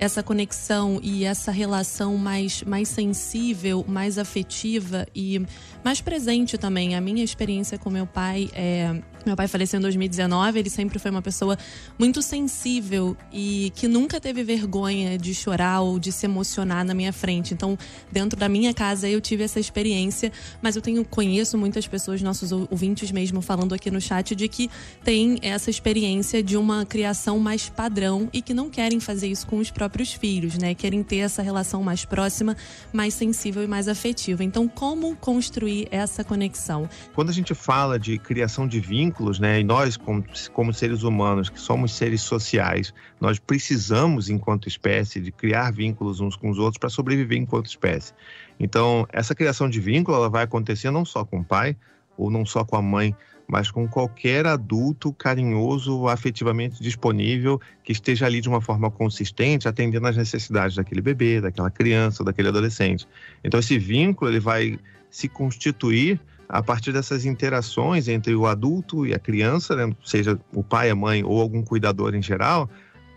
essa 0.00 0.22
conexão 0.22 0.98
e 1.02 1.24
essa 1.24 1.50
relação 1.50 2.16
mais, 2.16 2.62
mais 2.62 2.88
sensível, 2.88 3.84
mais 3.86 4.16
afetiva 4.16 5.06
e 5.14 5.44
mais 5.84 6.00
presente 6.00 6.56
também. 6.56 6.96
A 6.96 7.00
minha 7.00 7.22
experiência 7.22 7.76
com 7.76 7.90
meu 7.90 8.06
pai 8.06 8.48
é. 8.54 9.02
Meu 9.26 9.36
pai 9.36 9.46
faleceu 9.46 9.78
em 9.78 9.82
2019, 9.82 10.58
ele 10.58 10.70
sempre 10.70 10.98
foi 10.98 11.10
uma 11.10 11.20
pessoa 11.20 11.58
muito 11.98 12.22
sensível 12.22 13.16
e 13.30 13.70
que 13.74 13.86
nunca 13.86 14.18
teve 14.18 14.42
vergonha 14.42 15.18
de 15.18 15.34
chorar 15.34 15.80
ou 15.80 15.98
de 15.98 16.10
se 16.10 16.24
emocionar 16.24 16.84
na 16.84 16.94
minha 16.94 17.12
frente. 17.12 17.52
Então, 17.52 17.76
dentro 18.10 18.38
da 18.38 18.48
minha 18.48 18.72
casa 18.72 19.08
eu 19.08 19.20
tive 19.20 19.44
essa 19.44 19.60
experiência, 19.60 20.32
mas 20.62 20.74
eu 20.74 20.82
tenho 20.82 21.04
conheço 21.04 21.58
muitas 21.58 21.86
pessoas, 21.86 22.22
nossos 22.22 22.50
ouvintes 22.50 23.10
mesmo 23.12 23.42
falando 23.42 23.74
aqui 23.74 23.90
no 23.90 24.00
chat 24.00 24.34
de 24.34 24.48
que 24.48 24.70
tem 25.04 25.38
essa 25.42 25.68
experiência 25.68 26.42
de 26.42 26.56
uma 26.56 26.86
criação 26.86 27.38
mais 27.38 27.68
padrão 27.68 28.28
e 28.32 28.40
que 28.40 28.54
não 28.54 28.70
querem 28.70 29.00
fazer 29.00 29.28
isso 29.28 29.46
com 29.46 29.58
os 29.58 29.70
próprios 29.70 30.12
filhos, 30.12 30.56
né? 30.56 30.74
Querem 30.74 31.02
ter 31.02 31.18
essa 31.18 31.42
relação 31.42 31.82
mais 31.82 32.04
próxima, 32.04 32.56
mais 32.92 33.12
sensível 33.14 33.62
e 33.62 33.66
mais 33.66 33.86
afetiva. 33.86 34.42
Então, 34.42 34.66
como 34.66 35.14
construir 35.16 35.88
essa 35.90 36.24
conexão. 36.24 36.88
Quando 37.14 37.28
a 37.28 37.32
gente 37.32 37.54
fala 37.54 37.98
de 37.98 38.18
criação 38.18 38.66
de 38.66 38.80
vínculos, 39.10 39.40
né, 39.40 39.60
e 39.60 39.64
nós, 39.64 39.96
como, 39.96 40.24
como 40.52 40.72
seres 40.72 41.02
humanos, 41.02 41.50
que 41.50 41.58
somos 41.58 41.92
seres 41.92 42.22
sociais, 42.22 42.94
nós 43.20 43.38
precisamos, 43.38 44.30
enquanto 44.30 44.68
espécie, 44.68 45.20
de 45.20 45.32
criar 45.32 45.72
vínculos 45.72 46.20
uns 46.20 46.36
com 46.36 46.48
os 46.48 46.58
outros 46.58 46.78
para 46.78 46.88
sobreviver 46.88 47.38
enquanto 47.38 47.66
espécie. 47.66 48.12
Então, 48.58 49.06
essa 49.12 49.34
criação 49.34 49.68
de 49.68 49.80
vínculo 49.80 50.16
ela 50.16 50.30
vai 50.30 50.44
acontecer 50.44 50.90
não 50.90 51.04
só 51.04 51.24
com 51.24 51.40
o 51.40 51.44
pai, 51.44 51.76
ou 52.16 52.30
não 52.30 52.46
só 52.46 52.64
com 52.64 52.76
a 52.76 52.82
mãe, 52.82 53.14
mas 53.48 53.68
com 53.70 53.88
qualquer 53.88 54.46
adulto 54.46 55.12
carinhoso, 55.12 56.06
afetivamente 56.06 56.80
disponível, 56.80 57.60
que 57.82 57.90
esteja 57.90 58.26
ali 58.26 58.40
de 58.40 58.48
uma 58.48 58.60
forma 58.60 58.90
consistente, 58.90 59.66
atendendo 59.66 60.06
às 60.06 60.16
necessidades 60.16 60.76
daquele 60.76 61.00
bebê, 61.00 61.40
daquela 61.40 61.70
criança, 61.70 62.22
daquele 62.22 62.48
adolescente. 62.48 63.08
Então, 63.42 63.58
esse 63.58 63.76
vínculo 63.76 64.30
ele 64.30 64.38
vai 64.38 64.78
se 65.10 65.28
constituir 65.28 66.20
a 66.52 66.62
partir 66.62 66.92
dessas 66.92 67.24
interações 67.24 68.08
entre 68.08 68.34
o 68.34 68.44
adulto 68.44 69.06
e 69.06 69.14
a 69.14 69.18
criança, 69.20 69.76
né? 69.76 69.94
seja 70.04 70.38
o 70.52 70.64
pai, 70.64 70.90
a 70.90 70.96
mãe 70.96 71.22
ou 71.22 71.40
algum 71.40 71.62
cuidador 71.62 72.12
em 72.12 72.20
geral, 72.22 72.68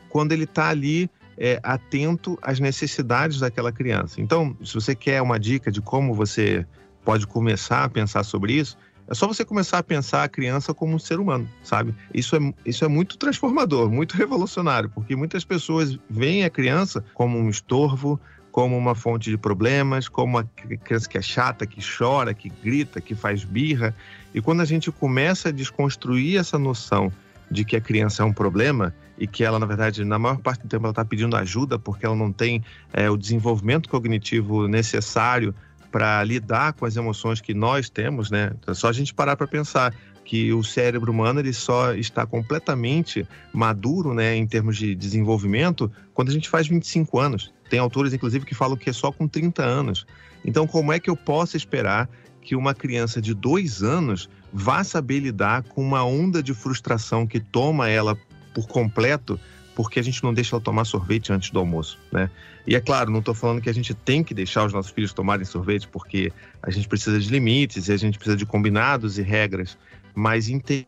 quando 0.08 0.34
ele 0.34 0.44
está 0.44 0.70
ali 0.70 1.10
é, 1.36 1.60
atento 1.64 2.38
às 2.44 2.60
necessidades 2.60 3.40
daquela 3.40 3.72
criança. 3.72 4.22
Então, 4.22 4.56
se 4.64 4.76
você 4.76 4.94
quer 4.94 5.20
uma 5.20 5.40
dica 5.40 5.72
de 5.72 5.82
como 5.82 6.14
você 6.14 6.64
pode 7.04 7.26
começar 7.26 7.84
a 7.84 7.90
pensar 7.90 8.24
sobre 8.24 8.54
isso, 8.54 8.78
é 9.08 9.16
só 9.16 9.28
você 9.28 9.44
começar 9.44 9.80
a 9.80 9.84
pensar 9.84 10.24
a 10.24 10.30
criança 10.30 10.72
como 10.72 10.96
um 10.96 11.00
ser 11.00 11.20
humano, 11.20 11.50
sabe? 11.64 11.94
Isso 12.14 12.36
é, 12.36 12.54
isso 12.64 12.86
é 12.86 12.88
muito 12.88 13.18
transformador, 13.18 13.90
muito 13.90 14.16
revolucionário, 14.16 14.92
porque 14.92 15.16
muitas 15.16 15.44
pessoas 15.44 15.98
veem 16.08 16.46
a 16.46 16.52
criança 16.52 17.04
como 17.16 17.38
um 17.38 17.50
estorvo, 17.50 18.20
como 18.54 18.78
uma 18.78 18.94
fonte 18.94 19.32
de 19.32 19.38
problemas, 19.38 20.08
como 20.08 20.38
uma 20.38 20.44
criança 20.44 21.10
que 21.10 21.18
é 21.18 21.22
chata, 21.24 21.66
que 21.66 21.82
chora, 21.82 22.36
que 22.36 22.50
grita, 22.64 23.02
que 23.02 23.16
faz 23.16 23.44
birra. 23.44 23.96
E 24.32 24.40
quando 24.40 24.62
a 24.62 24.66
gente 24.66 24.92
começa 24.92 25.50
a 25.50 25.52
desconstruir 25.52 26.40
essa 26.40 26.60
noção 26.60 27.12
de 27.50 27.66
que 27.66 27.76
a 27.76 27.82
criança 27.82 28.22
é 28.22 28.26
um 28.26 28.32
problema 28.32 28.94
e 29.18 29.26
que 29.26 29.44
ela, 29.44 29.58
na 29.58 29.66
verdade, 29.66 30.06
na 30.06 30.20
maior 30.20 30.38
parte 30.38 30.62
do 30.62 30.70
tempo, 30.70 30.86
ela 30.86 30.92
está 30.92 31.04
pedindo 31.04 31.36
ajuda 31.36 31.80
porque 31.80 32.06
ela 32.06 32.16
não 32.16 32.32
tem 32.32 32.64
é, 32.94 33.10
o 33.10 33.18
desenvolvimento 33.18 33.90
cognitivo 33.90 34.68
necessário 34.68 35.54
para 35.92 36.24
lidar 36.24 36.74
com 36.74 36.86
as 36.86 36.96
emoções 36.96 37.42
que 37.42 37.56
nós 37.56 37.90
temos, 37.90 38.30
né? 38.30 38.52
É 38.68 38.74
só 38.76 38.88
a 38.88 38.94
gente 38.94 39.16
parar 39.16 39.36
para 39.36 39.48
pensar 39.48 39.96
que 40.24 40.54
o 40.54 40.64
cérebro 40.64 41.12
humano 41.12 41.40
ele 41.40 41.54
só 41.54 41.94
está 41.94 42.26
completamente 42.26 43.28
maduro, 43.52 44.14
né, 44.14 44.36
em 44.36 44.48
termos 44.48 44.78
de 44.78 44.96
desenvolvimento, 44.96 45.92
quando 46.14 46.30
a 46.30 46.32
gente 46.32 46.50
faz 46.50 46.68
25 46.68 47.20
anos. 47.20 47.52
Tem 47.74 47.80
autores, 47.80 48.14
inclusive, 48.14 48.46
que 48.46 48.54
falam 48.54 48.78
que 48.78 48.88
é 48.88 48.94
só 48.94 49.12
com 49.12 49.28
30 49.28 49.64
anos. 49.64 50.06
Então, 50.46 50.68
como 50.68 50.94
é 50.94 51.00
que 51.00 51.10
eu 51.10 51.16
posso 51.16 51.58
esperar 51.58 52.08
que 52.40 52.56
uma 52.56 52.72
criança 52.72 53.20
de 53.20 53.34
dois 53.34 53.82
anos 53.82 54.30
vá 54.54 54.84
saber 54.84 55.22
lidar 55.22 55.64
com 55.64 55.82
uma 55.82 56.04
onda 56.06 56.44
de 56.44 56.54
frustração 56.54 57.26
que 57.26 57.40
toma 57.40 57.90
ela 57.90 58.16
por 58.54 58.68
completo 58.68 59.40
porque 59.74 60.00
a 60.00 60.04
gente 60.04 60.24
não 60.24 60.36
deixa 60.36 60.56
ela 60.56 60.62
tomar 60.62 60.86
sorvete 60.86 61.34
antes 61.34 61.50
do 61.50 61.58
almoço, 61.58 61.98
né? 62.12 62.30
E 62.68 62.76
é 62.76 62.80
claro, 62.80 63.10
não 63.10 63.22
estou 63.22 63.34
falando 63.34 63.60
que 63.60 63.72
a 63.72 63.74
gente 63.74 63.92
tem 63.96 64.24
que 64.24 64.36
deixar 64.36 64.68
os 64.68 64.72
nossos 64.72 64.92
filhos 64.92 65.12
tomarem 65.12 65.44
sorvete, 65.44 65.88
porque 65.88 66.32
a 66.62 66.70
gente 66.70 66.88
precisa 66.88 67.20
de 67.20 67.28
limites 67.28 67.88
e 67.88 67.92
a 67.92 67.98
gente 67.98 68.20
precisa 68.20 68.38
de 68.38 68.46
combinados 68.46 69.18
e 69.18 69.24
regras, 69.24 69.80
mas 70.14 70.48
entender 70.48 70.86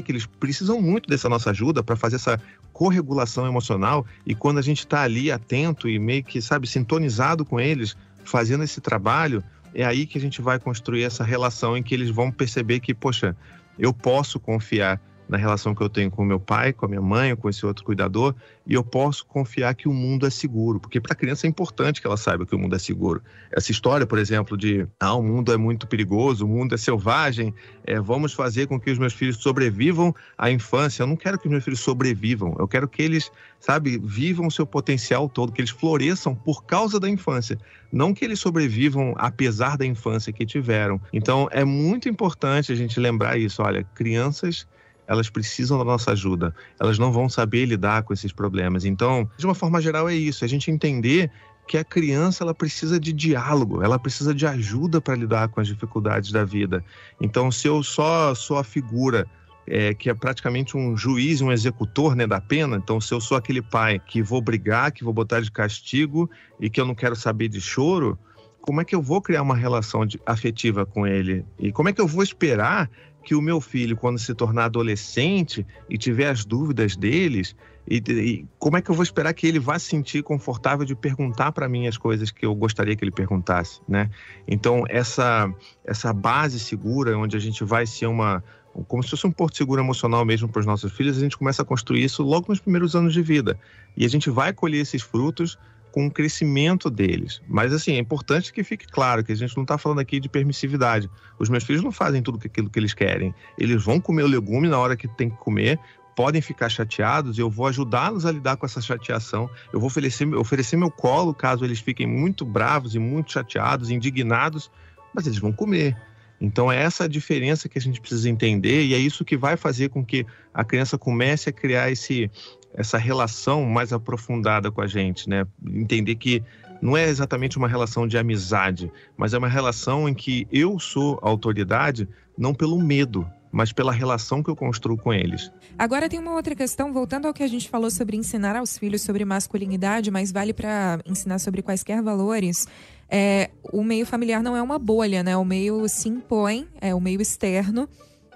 que 0.00 0.10
eles 0.10 0.24
precisam 0.24 0.80
muito 0.80 1.06
dessa 1.06 1.28
nossa 1.28 1.50
ajuda 1.50 1.82
para 1.82 1.96
fazer 1.96 2.16
essa 2.16 2.40
corregulação 2.78 3.44
emocional 3.44 4.06
e 4.24 4.36
quando 4.36 4.58
a 4.58 4.62
gente 4.62 4.78
está 4.78 5.02
ali 5.02 5.32
atento 5.32 5.88
e 5.88 5.98
meio 5.98 6.22
que, 6.22 6.40
sabe, 6.40 6.68
sintonizado 6.68 7.44
com 7.44 7.58
eles, 7.58 7.96
fazendo 8.22 8.62
esse 8.62 8.80
trabalho, 8.80 9.42
é 9.74 9.84
aí 9.84 10.06
que 10.06 10.16
a 10.16 10.20
gente 10.20 10.40
vai 10.40 10.60
construir 10.60 11.02
essa 11.02 11.24
relação 11.24 11.76
em 11.76 11.82
que 11.82 11.92
eles 11.92 12.08
vão 12.08 12.30
perceber 12.30 12.78
que, 12.78 12.94
poxa, 12.94 13.36
eu 13.76 13.92
posso 13.92 14.38
confiar 14.38 15.00
na 15.28 15.36
relação 15.36 15.74
que 15.74 15.82
eu 15.82 15.88
tenho 15.88 16.10
com 16.10 16.24
meu 16.24 16.40
pai, 16.40 16.72
com 16.72 16.86
a 16.86 16.88
minha 16.88 17.02
mãe, 17.02 17.36
com 17.36 17.48
esse 17.48 17.64
outro 17.66 17.84
cuidador, 17.84 18.34
e 18.66 18.74
eu 18.74 18.82
posso 18.82 19.24
confiar 19.26 19.74
que 19.74 19.88
o 19.88 19.92
mundo 19.92 20.26
é 20.26 20.30
seguro, 20.30 20.80
porque 20.80 21.00
para 21.00 21.12
a 21.12 21.16
criança 21.16 21.46
é 21.46 21.48
importante 21.50 22.00
que 22.00 22.06
ela 22.06 22.16
saiba 22.16 22.46
que 22.46 22.54
o 22.54 22.58
mundo 22.58 22.74
é 22.74 22.78
seguro. 22.78 23.22
Essa 23.52 23.70
história, 23.70 24.06
por 24.06 24.18
exemplo, 24.18 24.56
de 24.56 24.86
ah, 24.98 25.14
o 25.14 25.22
mundo 25.22 25.52
é 25.52 25.56
muito 25.56 25.86
perigoso, 25.86 26.44
o 26.44 26.48
mundo 26.48 26.74
é 26.74 26.78
selvagem, 26.78 27.54
é, 27.86 28.00
vamos 28.00 28.32
fazer 28.32 28.66
com 28.66 28.80
que 28.80 28.90
os 28.90 28.98
meus 28.98 29.12
filhos 29.12 29.36
sobrevivam 29.36 30.14
à 30.36 30.50
infância. 30.50 31.02
Eu 31.02 31.06
não 31.06 31.16
quero 31.16 31.38
que 31.38 31.46
os 31.46 31.50
meus 31.50 31.64
filhos 31.64 31.80
sobrevivam, 31.80 32.56
eu 32.58 32.66
quero 32.66 32.88
que 32.88 33.02
eles, 33.02 33.30
sabe, 33.60 33.98
vivam 33.98 34.46
o 34.46 34.50
seu 34.50 34.66
potencial 34.66 35.28
todo, 35.28 35.52
que 35.52 35.60
eles 35.60 35.70
floresçam 35.70 36.34
por 36.34 36.64
causa 36.64 36.98
da 36.98 37.08
infância, 37.08 37.58
não 37.92 38.14
que 38.14 38.24
eles 38.24 38.40
sobrevivam 38.40 39.14
apesar 39.16 39.76
da 39.76 39.84
infância 39.86 40.32
que 40.32 40.44
tiveram. 40.44 41.00
Então 41.12 41.48
é 41.50 41.64
muito 41.64 42.08
importante 42.08 42.72
a 42.72 42.74
gente 42.74 42.98
lembrar 42.98 43.38
isso. 43.38 43.62
Olha, 43.62 43.84
crianças 43.94 44.66
elas 45.08 45.30
precisam 45.30 45.78
da 45.78 45.84
nossa 45.84 46.12
ajuda. 46.12 46.54
Elas 46.78 46.98
não 46.98 47.10
vão 47.10 47.28
saber 47.28 47.64
lidar 47.64 48.02
com 48.02 48.12
esses 48.12 48.30
problemas. 48.30 48.84
Então, 48.84 49.28
de 49.36 49.46
uma 49.46 49.54
forma 49.54 49.80
geral, 49.80 50.08
é 50.08 50.14
isso: 50.14 50.44
a 50.44 50.48
gente 50.48 50.70
entender 50.70 51.30
que 51.66 51.76
a 51.76 51.84
criança 51.84 52.44
ela 52.44 52.54
precisa 52.54 53.00
de 53.00 53.12
diálogo, 53.12 53.82
ela 53.82 53.98
precisa 53.98 54.34
de 54.34 54.46
ajuda 54.46 55.00
para 55.00 55.14
lidar 55.14 55.48
com 55.48 55.60
as 55.60 55.66
dificuldades 55.66 56.30
da 56.30 56.44
vida. 56.44 56.84
Então, 57.20 57.50
se 57.50 57.66
eu 57.66 57.82
só 57.82 58.34
sou 58.34 58.58
a 58.58 58.64
figura 58.64 59.26
é, 59.70 59.92
que 59.92 60.08
é 60.08 60.14
praticamente 60.14 60.76
um 60.76 60.96
juiz, 60.96 61.40
um 61.40 61.52
executor 61.52 62.16
né, 62.16 62.26
da 62.26 62.40
pena. 62.40 62.76
Então, 62.76 63.00
se 63.00 63.12
eu 63.12 63.20
sou 63.20 63.36
aquele 63.36 63.60
pai 63.60 63.98
que 63.98 64.22
vou 64.22 64.40
brigar, 64.40 64.92
que 64.92 65.04
vou 65.04 65.12
botar 65.12 65.40
de 65.40 65.50
castigo 65.50 66.30
e 66.58 66.70
que 66.70 66.80
eu 66.80 66.86
não 66.86 66.94
quero 66.94 67.14
saber 67.14 67.48
de 67.48 67.60
choro, 67.60 68.18
como 68.60 68.80
é 68.80 68.84
que 68.84 68.94
eu 68.94 69.02
vou 69.02 69.20
criar 69.20 69.42
uma 69.42 69.56
relação 69.56 70.04
de, 70.04 70.20
afetiva 70.26 70.84
com 70.84 71.06
ele? 71.06 71.44
E 71.58 71.70
como 71.70 71.88
é 71.88 71.92
que 71.92 72.00
eu 72.00 72.06
vou 72.06 72.22
esperar 72.22 72.90
que 73.24 73.34
o 73.34 73.42
meu 73.42 73.60
filho, 73.60 73.96
quando 73.96 74.18
se 74.18 74.34
tornar 74.34 74.66
adolescente 74.66 75.66
e 75.88 75.98
tiver 75.98 76.28
as 76.28 76.44
dúvidas 76.44 76.96
deles, 76.96 77.54
e, 77.90 78.02
e, 78.08 78.46
como 78.58 78.76
é 78.76 78.82
que 78.82 78.90
eu 78.90 78.94
vou 78.94 79.02
esperar 79.02 79.32
que 79.32 79.46
ele 79.46 79.58
vá 79.58 79.78
se 79.78 79.86
sentir 79.86 80.22
confortável 80.22 80.84
de 80.84 80.94
perguntar 80.94 81.52
para 81.52 81.68
mim 81.68 81.86
as 81.86 81.96
coisas 81.96 82.30
que 82.30 82.44
eu 82.44 82.54
gostaria 82.54 82.94
que 82.94 83.02
ele 83.02 83.10
perguntasse, 83.10 83.80
né? 83.88 84.10
Então 84.46 84.84
essa 84.88 85.50
essa 85.84 86.12
base 86.12 86.60
segura, 86.60 87.16
onde 87.16 87.36
a 87.36 87.40
gente 87.40 87.64
vai 87.64 87.86
ser 87.86 88.06
uma 88.06 88.44
como 88.86 89.02
se 89.02 89.10
fosse 89.10 89.26
um 89.26 89.32
porto 89.32 89.56
seguro 89.56 89.80
emocional 89.80 90.24
mesmo 90.24 90.48
para 90.48 90.60
os 90.60 90.66
nossos 90.66 90.92
filhos, 90.92 91.16
a 91.16 91.20
gente 91.20 91.36
começa 91.36 91.62
a 91.62 91.64
construir 91.64 92.04
isso 92.04 92.22
logo 92.22 92.46
nos 92.48 92.60
primeiros 92.60 92.94
anos 92.94 93.12
de 93.12 93.22
vida 93.22 93.58
e 93.96 94.04
a 94.04 94.08
gente 94.08 94.28
vai 94.28 94.52
colher 94.52 94.82
esses 94.82 95.02
frutos 95.02 95.58
com 95.98 96.06
o 96.06 96.10
crescimento 96.12 96.88
deles. 96.88 97.42
Mas, 97.48 97.72
assim, 97.72 97.94
é 97.94 97.98
importante 97.98 98.52
que 98.52 98.62
fique 98.62 98.86
claro 98.86 99.24
que 99.24 99.32
a 99.32 99.34
gente 99.34 99.56
não 99.56 99.64
está 99.64 99.76
falando 99.76 99.98
aqui 99.98 100.20
de 100.20 100.28
permissividade. 100.28 101.10
Os 101.40 101.48
meus 101.48 101.64
filhos 101.64 101.82
não 101.82 101.90
fazem 101.90 102.22
tudo 102.22 102.38
aquilo 102.44 102.70
que 102.70 102.78
eles 102.78 102.94
querem. 102.94 103.34
Eles 103.58 103.82
vão 103.82 104.00
comer 104.00 104.22
o 104.22 104.28
legume 104.28 104.68
na 104.68 104.78
hora 104.78 104.96
que 104.96 105.08
tem 105.08 105.28
que 105.28 105.36
comer, 105.38 105.76
podem 106.14 106.40
ficar 106.40 106.68
chateados, 106.68 107.36
eu 107.36 107.50
vou 107.50 107.66
ajudá-los 107.66 108.24
a 108.24 108.30
lidar 108.30 108.56
com 108.56 108.64
essa 108.64 108.80
chateação. 108.80 109.50
Eu 109.72 109.80
vou 109.80 109.88
oferecer, 109.88 110.32
oferecer 110.36 110.76
meu 110.76 110.88
colo 110.88 111.34
caso 111.34 111.64
eles 111.64 111.80
fiquem 111.80 112.06
muito 112.06 112.44
bravos 112.44 112.94
e 112.94 113.00
muito 113.00 113.32
chateados, 113.32 113.90
indignados, 113.90 114.70
mas 115.12 115.26
eles 115.26 115.40
vão 115.40 115.52
comer. 115.52 115.96
Então, 116.40 116.70
é 116.70 116.80
essa 116.80 117.04
a 117.04 117.08
diferença 117.08 117.68
que 117.68 117.76
a 117.76 117.80
gente 117.80 118.00
precisa 118.00 118.30
entender, 118.30 118.84
e 118.84 118.94
é 118.94 118.98
isso 118.98 119.24
que 119.24 119.36
vai 119.36 119.56
fazer 119.56 119.88
com 119.88 120.04
que 120.04 120.24
a 120.54 120.64
criança 120.64 120.96
comece 120.96 121.50
a 121.50 121.52
criar 121.52 121.90
esse, 121.90 122.30
essa 122.74 122.98
relação 122.98 123.64
mais 123.64 123.92
aprofundada 123.92 124.70
com 124.70 124.80
a 124.80 124.86
gente, 124.86 125.28
né? 125.28 125.46
Entender 125.66 126.14
que 126.14 126.42
não 126.80 126.96
é 126.96 127.08
exatamente 127.08 127.58
uma 127.58 127.68
relação 127.68 128.06
de 128.06 128.16
amizade, 128.16 128.90
mas 129.16 129.34
é 129.34 129.38
uma 129.38 129.48
relação 129.48 130.08
em 130.08 130.14
que 130.14 130.46
eu 130.52 130.78
sou 130.78 131.18
a 131.22 131.28
autoridade 131.28 132.08
não 132.36 132.54
pelo 132.54 132.80
medo, 132.80 133.28
mas 133.50 133.72
pela 133.72 133.92
relação 133.92 134.42
que 134.42 134.50
eu 134.50 134.56
construo 134.56 134.96
com 134.96 135.12
eles. 135.12 135.50
Agora 135.78 136.08
tem 136.08 136.18
uma 136.18 136.34
outra 136.34 136.54
questão, 136.54 136.92
voltando 136.92 137.26
ao 137.26 137.34
que 137.34 137.42
a 137.42 137.48
gente 137.48 137.68
falou 137.68 137.90
sobre 137.90 138.16
ensinar 138.16 138.54
aos 138.56 138.78
filhos 138.78 139.02
sobre 139.02 139.24
masculinidade, 139.24 140.10
mas 140.10 140.30
vale 140.30 140.52
para 140.52 141.00
ensinar 141.06 141.38
sobre 141.38 141.62
quaisquer 141.62 142.02
valores. 142.02 142.66
É, 143.10 143.50
o 143.72 143.82
meio 143.82 144.06
familiar 144.06 144.42
não 144.42 144.56
é 144.56 144.62
uma 144.62 144.78
bolha, 144.78 145.22
né? 145.22 145.36
O 145.36 145.44
meio 145.44 145.88
se 145.88 146.08
impõe, 146.08 146.68
é 146.80 146.94
o 146.94 147.00
meio 147.00 147.20
externo. 147.20 147.88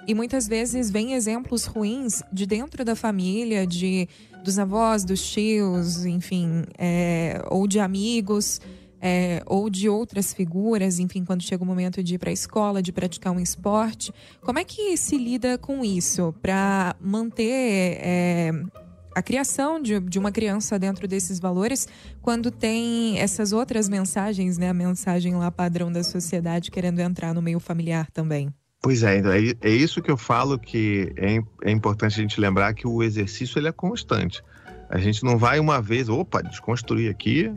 E 0.06 0.14
muitas 0.14 0.48
vezes 0.48 0.90
vem 0.90 1.14
exemplos 1.14 1.64
ruins 1.64 2.22
de 2.32 2.44
dentro 2.46 2.84
da 2.84 2.96
família, 2.96 3.66
de 3.66 4.08
dos 4.42 4.58
avós, 4.58 5.04
dos 5.04 5.22
tios, 5.30 6.04
enfim, 6.04 6.64
é, 6.76 7.40
ou 7.48 7.68
de 7.68 7.78
amigos, 7.78 8.60
é, 9.00 9.42
ou 9.46 9.70
de 9.70 9.88
outras 9.88 10.32
figuras, 10.32 10.98
enfim, 10.98 11.24
quando 11.24 11.42
chega 11.42 11.62
o 11.62 11.66
momento 11.66 12.02
de 12.02 12.14
ir 12.14 12.18
para 12.18 12.30
a 12.30 12.32
escola, 12.32 12.82
de 12.82 12.92
praticar 12.92 13.32
um 13.32 13.40
esporte. 13.40 14.12
Como 14.40 14.58
é 14.58 14.64
que 14.64 14.96
se 14.96 15.16
lida 15.16 15.58
com 15.58 15.84
isso 15.84 16.34
para 16.42 16.96
manter 17.00 17.98
é, 18.00 18.50
a 19.14 19.22
criação 19.22 19.80
de, 19.80 19.98
de 20.00 20.18
uma 20.18 20.32
criança 20.32 20.78
dentro 20.78 21.06
desses 21.08 21.38
valores 21.38 21.86
quando 22.20 22.50
tem 22.50 23.18
essas 23.18 23.52
outras 23.52 23.88
mensagens, 23.88 24.56
né? 24.58 24.70
A 24.70 24.74
mensagem 24.74 25.34
lá 25.34 25.50
padrão 25.50 25.90
da 25.90 26.02
sociedade 26.02 26.70
querendo 26.70 27.00
entrar 27.00 27.34
no 27.34 27.42
meio 27.42 27.60
familiar 27.60 28.10
também. 28.10 28.52
Pois 28.82 29.04
é, 29.04 29.18
então 29.18 29.30
é, 29.30 29.54
é 29.60 29.70
isso 29.70 30.02
que 30.02 30.10
eu 30.10 30.16
falo 30.16 30.58
que 30.58 31.12
é, 31.16 31.38
é 31.68 31.70
importante 31.70 32.18
a 32.18 32.22
gente 32.22 32.40
lembrar 32.40 32.74
que 32.74 32.84
o 32.84 33.00
exercício 33.00 33.56
ele 33.56 33.68
é 33.68 33.72
constante. 33.72 34.42
A 34.90 34.98
gente 34.98 35.22
não 35.22 35.38
vai 35.38 35.60
uma 35.60 35.80
vez, 35.80 36.08
opa, 36.08 36.42
desconstruir 36.42 37.08
aqui, 37.08 37.54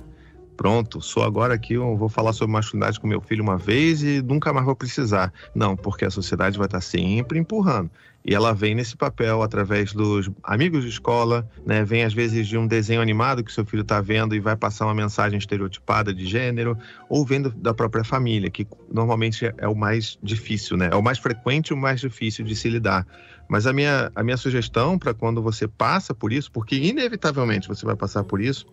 pronto, 0.55 1.01
sou 1.01 1.23
agora 1.23 1.55
aqui, 1.55 1.73
eu 1.73 1.97
vou 1.97 2.09
falar 2.09 2.31
sobre 2.31 2.53
masculinidade 2.53 2.99
com 2.99 3.07
meu 3.07 3.19
filho 3.19 3.41
uma 3.41 3.57
vez 3.57 4.03
e 4.03 4.21
nunca 4.21 4.53
mais 4.53 4.67
vou 4.67 4.75
precisar. 4.75 5.33
Não, 5.55 5.75
porque 5.75 6.05
a 6.05 6.11
sociedade 6.11 6.59
vai 6.59 6.67
estar 6.67 6.79
sempre 6.79 7.39
empurrando. 7.39 7.89
E 8.25 8.33
ela 8.33 8.53
vem 8.53 8.73
nesse 8.73 8.97
papel 8.97 9.43
através 9.43 9.93
dos 9.93 10.31
amigos 10.43 10.83
de 10.83 10.89
escola, 10.89 11.47
né? 11.63 11.85
Vem 11.85 12.03
às 12.03 12.11
vezes 12.11 12.47
de 12.47 12.57
um 12.57 12.65
desenho 12.65 12.99
animado 12.99 13.43
que 13.43 13.53
seu 13.53 13.63
filho 13.63 13.83
está 13.83 14.01
vendo 14.01 14.33
e 14.35 14.39
vai 14.39 14.55
passar 14.55 14.85
uma 14.85 14.95
mensagem 14.95 15.37
estereotipada 15.37 16.11
de 16.11 16.25
gênero, 16.25 16.75
ou 17.07 17.23
vendo 17.23 17.51
da 17.51 17.71
própria 17.71 18.03
família, 18.03 18.49
que 18.49 18.67
normalmente 18.91 19.53
é 19.59 19.67
o 19.67 19.75
mais 19.75 20.17
difícil, 20.23 20.75
né? 20.75 20.89
É 20.91 20.95
o 20.95 21.03
mais 21.03 21.19
frequente 21.19 21.67
e 21.67 21.73
o 21.75 21.77
mais 21.77 22.01
difícil 22.01 22.43
de 22.43 22.55
se 22.55 22.67
lidar. 22.67 23.05
Mas 23.47 23.67
a 23.67 23.73
minha, 23.73 24.11
a 24.15 24.23
minha 24.23 24.37
sugestão 24.37 24.97
para 24.97 25.13
quando 25.13 25.39
você 25.39 25.67
passa 25.67 26.11
por 26.11 26.33
isso, 26.33 26.51
porque 26.51 26.75
inevitavelmente 26.75 27.67
você 27.67 27.85
vai 27.85 27.95
passar 27.95 28.23
por 28.23 28.41
isso, 28.41 28.65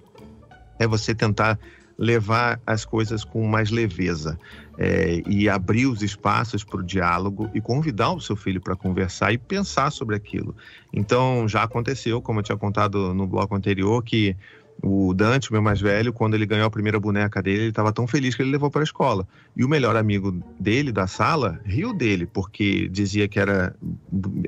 é 0.78 0.86
você 0.86 1.14
tentar 1.14 1.58
levar 1.98 2.58
as 2.66 2.86
coisas 2.86 3.22
com 3.22 3.46
mais 3.46 3.70
leveza 3.70 4.38
é, 4.78 5.22
e 5.26 5.48
abrir 5.48 5.86
os 5.86 6.02
espaços 6.02 6.64
para 6.64 6.80
o 6.80 6.82
diálogo 6.82 7.50
e 7.54 7.60
convidar 7.60 8.12
o 8.12 8.20
seu 8.20 8.36
filho 8.36 8.60
para 8.60 8.74
conversar 8.74 9.32
e 9.32 9.38
pensar 9.38 9.90
sobre 9.90 10.16
aquilo. 10.16 10.54
Então, 10.92 11.46
já 11.46 11.62
aconteceu, 11.62 12.20
como 12.22 12.40
eu 12.40 12.42
tinha 12.42 12.58
contado 12.58 13.12
no 13.14 13.26
bloco 13.26 13.54
anterior, 13.54 14.02
que 14.02 14.36
o 14.82 15.14
Dante, 15.14 15.52
meu 15.52 15.62
mais 15.62 15.80
velho, 15.80 16.12
quando 16.12 16.34
ele 16.34 16.46
ganhou 16.46 16.66
a 16.66 16.70
primeira 16.70 16.98
boneca 16.98 17.42
dele, 17.42 17.60
ele 17.60 17.68
estava 17.68 17.92
tão 17.92 18.06
feliz 18.06 18.34
que 18.34 18.42
ele 18.42 18.50
levou 18.50 18.70
para 18.70 18.80
a 18.80 18.84
escola. 18.84 19.26
E 19.56 19.64
o 19.64 19.68
melhor 19.68 19.96
amigo 19.96 20.42
dele, 20.58 20.90
da 20.90 21.06
sala, 21.06 21.60
riu 21.64 21.92
dele, 21.92 22.26
porque 22.26 22.88
dizia 22.88 23.28
que 23.28 23.38
era, 23.38 23.76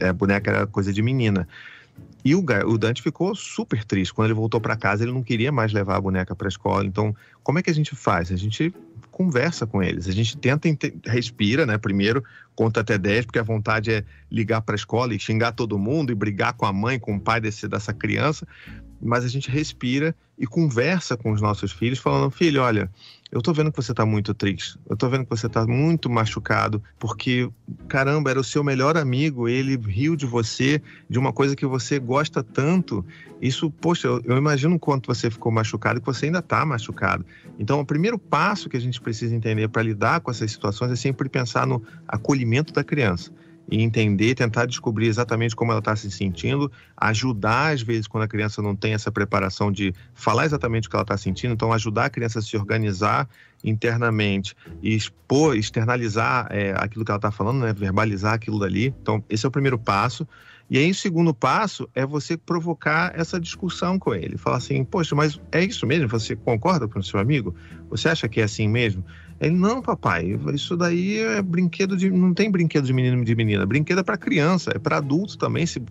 a 0.02 0.12
boneca 0.12 0.50
era 0.50 0.66
coisa 0.66 0.92
de 0.92 1.02
menina. 1.02 1.46
E 2.24 2.34
o, 2.34 2.44
o 2.66 2.78
Dante 2.78 3.02
ficou 3.02 3.34
super 3.34 3.84
triste. 3.84 4.12
Quando 4.12 4.26
ele 4.26 4.34
voltou 4.34 4.60
para 4.60 4.76
casa, 4.76 5.04
ele 5.04 5.12
não 5.12 5.22
queria 5.22 5.52
mais 5.52 5.72
levar 5.72 5.96
a 5.96 6.00
boneca 6.00 6.34
para 6.34 6.46
a 6.46 6.48
escola. 6.48 6.84
Então, 6.84 7.14
como 7.42 7.58
é 7.58 7.62
que 7.62 7.70
a 7.70 7.74
gente 7.74 7.94
faz? 7.94 8.32
A 8.32 8.36
gente 8.36 8.74
conversa 9.14 9.64
com 9.64 9.80
eles. 9.80 10.08
A 10.08 10.12
gente 10.12 10.36
tenta, 10.36 10.68
respira, 11.06 11.64
né? 11.64 11.78
Primeiro, 11.78 12.24
conta 12.56 12.80
até 12.80 12.98
10, 12.98 13.26
porque 13.26 13.38
a 13.38 13.44
vontade 13.44 13.92
é 13.92 14.04
ligar 14.28 14.60
para 14.60 14.74
a 14.74 14.76
escola 14.76 15.14
e 15.14 15.20
xingar 15.20 15.52
todo 15.52 15.78
mundo 15.78 16.10
e 16.10 16.16
brigar 16.16 16.52
com 16.54 16.66
a 16.66 16.72
mãe, 16.72 16.98
com 16.98 17.14
o 17.14 17.20
pai 17.20 17.40
desse, 17.40 17.68
dessa 17.68 17.94
criança. 17.94 18.44
Mas 19.00 19.24
a 19.24 19.28
gente 19.28 19.48
respira 19.48 20.16
e 20.36 20.48
conversa 20.48 21.16
com 21.16 21.30
os 21.30 21.40
nossos 21.40 21.70
filhos, 21.70 22.00
falando: 22.00 22.28
filho, 22.32 22.60
olha, 22.60 22.90
eu 23.34 23.42
tô 23.42 23.52
vendo 23.52 23.72
que 23.72 23.76
você 23.76 23.92
tá 23.92 24.06
muito 24.06 24.32
triste, 24.32 24.78
eu 24.88 24.96
tô 24.96 25.08
vendo 25.08 25.24
que 25.24 25.30
você 25.30 25.48
tá 25.48 25.66
muito 25.66 26.08
machucado, 26.08 26.80
porque, 27.00 27.50
caramba, 27.88 28.30
era 28.30 28.38
o 28.38 28.44
seu 28.44 28.62
melhor 28.62 28.96
amigo, 28.96 29.48
ele 29.48 29.76
riu 29.76 30.14
de 30.14 30.24
você, 30.24 30.80
de 31.10 31.18
uma 31.18 31.32
coisa 31.32 31.56
que 31.56 31.66
você 31.66 31.98
gosta 31.98 32.44
tanto. 32.44 33.04
Isso, 33.42 33.72
poxa, 33.72 34.06
eu, 34.06 34.22
eu 34.24 34.36
imagino 34.36 34.78
quanto 34.78 35.12
você 35.12 35.32
ficou 35.32 35.50
machucado 35.50 35.98
e 35.98 36.00
que 36.00 36.06
você 36.06 36.26
ainda 36.26 36.40
tá 36.40 36.64
machucado. 36.64 37.26
Então, 37.58 37.80
o 37.80 37.84
primeiro 37.84 38.20
passo 38.20 38.68
que 38.68 38.76
a 38.76 38.80
gente 38.80 39.00
precisa 39.00 39.34
entender 39.34 39.66
para 39.66 39.82
lidar 39.82 40.20
com 40.20 40.30
essas 40.30 40.52
situações 40.52 40.92
é 40.92 40.96
sempre 40.96 41.28
pensar 41.28 41.66
no 41.66 41.82
acolhimento 42.06 42.72
da 42.72 42.84
criança. 42.84 43.32
E 43.70 43.82
entender, 43.82 44.34
tentar 44.34 44.66
descobrir 44.66 45.06
exatamente 45.06 45.56
como 45.56 45.72
ela 45.72 45.78
está 45.78 45.96
se 45.96 46.10
sentindo, 46.10 46.70
ajudar 46.96 47.72
às 47.72 47.82
vezes 47.82 48.06
quando 48.06 48.24
a 48.24 48.28
criança 48.28 48.60
não 48.60 48.76
tem 48.76 48.92
essa 48.92 49.10
preparação 49.10 49.72
de 49.72 49.94
falar 50.14 50.44
exatamente 50.44 50.86
o 50.86 50.90
que 50.90 50.96
ela 50.96 51.02
está 51.02 51.16
sentindo, 51.16 51.54
então 51.54 51.72
ajudar 51.72 52.06
a 52.06 52.10
criança 52.10 52.38
a 52.38 52.42
se 52.42 52.56
organizar 52.56 53.28
internamente 53.62 54.54
e 54.82 54.94
expor, 54.94 55.56
externalizar 55.56 56.46
é, 56.50 56.74
aquilo 56.76 57.04
que 57.04 57.10
ela 57.10 57.18
está 57.18 57.30
falando, 57.30 57.60
né, 57.60 57.72
verbalizar 57.72 58.34
aquilo 58.34 58.58
dali. 58.58 58.94
Então 59.00 59.24
esse 59.28 59.46
é 59.46 59.48
o 59.48 59.52
primeiro 59.52 59.78
passo. 59.78 60.26
E 60.68 60.78
aí 60.78 60.90
o 60.90 60.94
segundo 60.94 61.34
passo 61.34 61.88
é 61.94 62.06
você 62.06 62.36
provocar 62.38 63.12
essa 63.14 63.38
discussão 63.38 63.98
com 63.98 64.14
ele, 64.14 64.38
falar 64.38 64.56
assim, 64.56 64.82
poxa, 64.82 65.14
mas 65.14 65.38
é 65.52 65.62
isso 65.62 65.86
mesmo? 65.86 66.08
Você 66.08 66.34
concorda 66.34 66.88
com 66.88 66.98
o 66.98 67.02
seu 67.02 67.20
amigo? 67.20 67.54
Você 67.90 68.08
acha 68.08 68.28
que 68.28 68.40
é 68.40 68.44
assim 68.44 68.66
mesmo? 68.66 69.04
Ele, 69.40 69.56
não, 69.56 69.82
papai, 69.82 70.38
isso 70.54 70.76
daí 70.76 71.18
é 71.18 71.42
brinquedo 71.42 71.96
de. 71.96 72.10
Não 72.10 72.32
tem 72.32 72.50
brinquedo 72.50 72.86
de 72.86 72.92
menino 72.92 73.20
e 73.20 73.24
de 73.24 73.34
menina. 73.34 73.66
Brinquedo 73.66 73.98
é 74.00 74.02
para 74.02 74.16
criança, 74.16 74.72
é 74.74 74.78
para 74.78 74.98
adulto 74.98 75.36
também, 75.36 75.66
se 75.66 75.82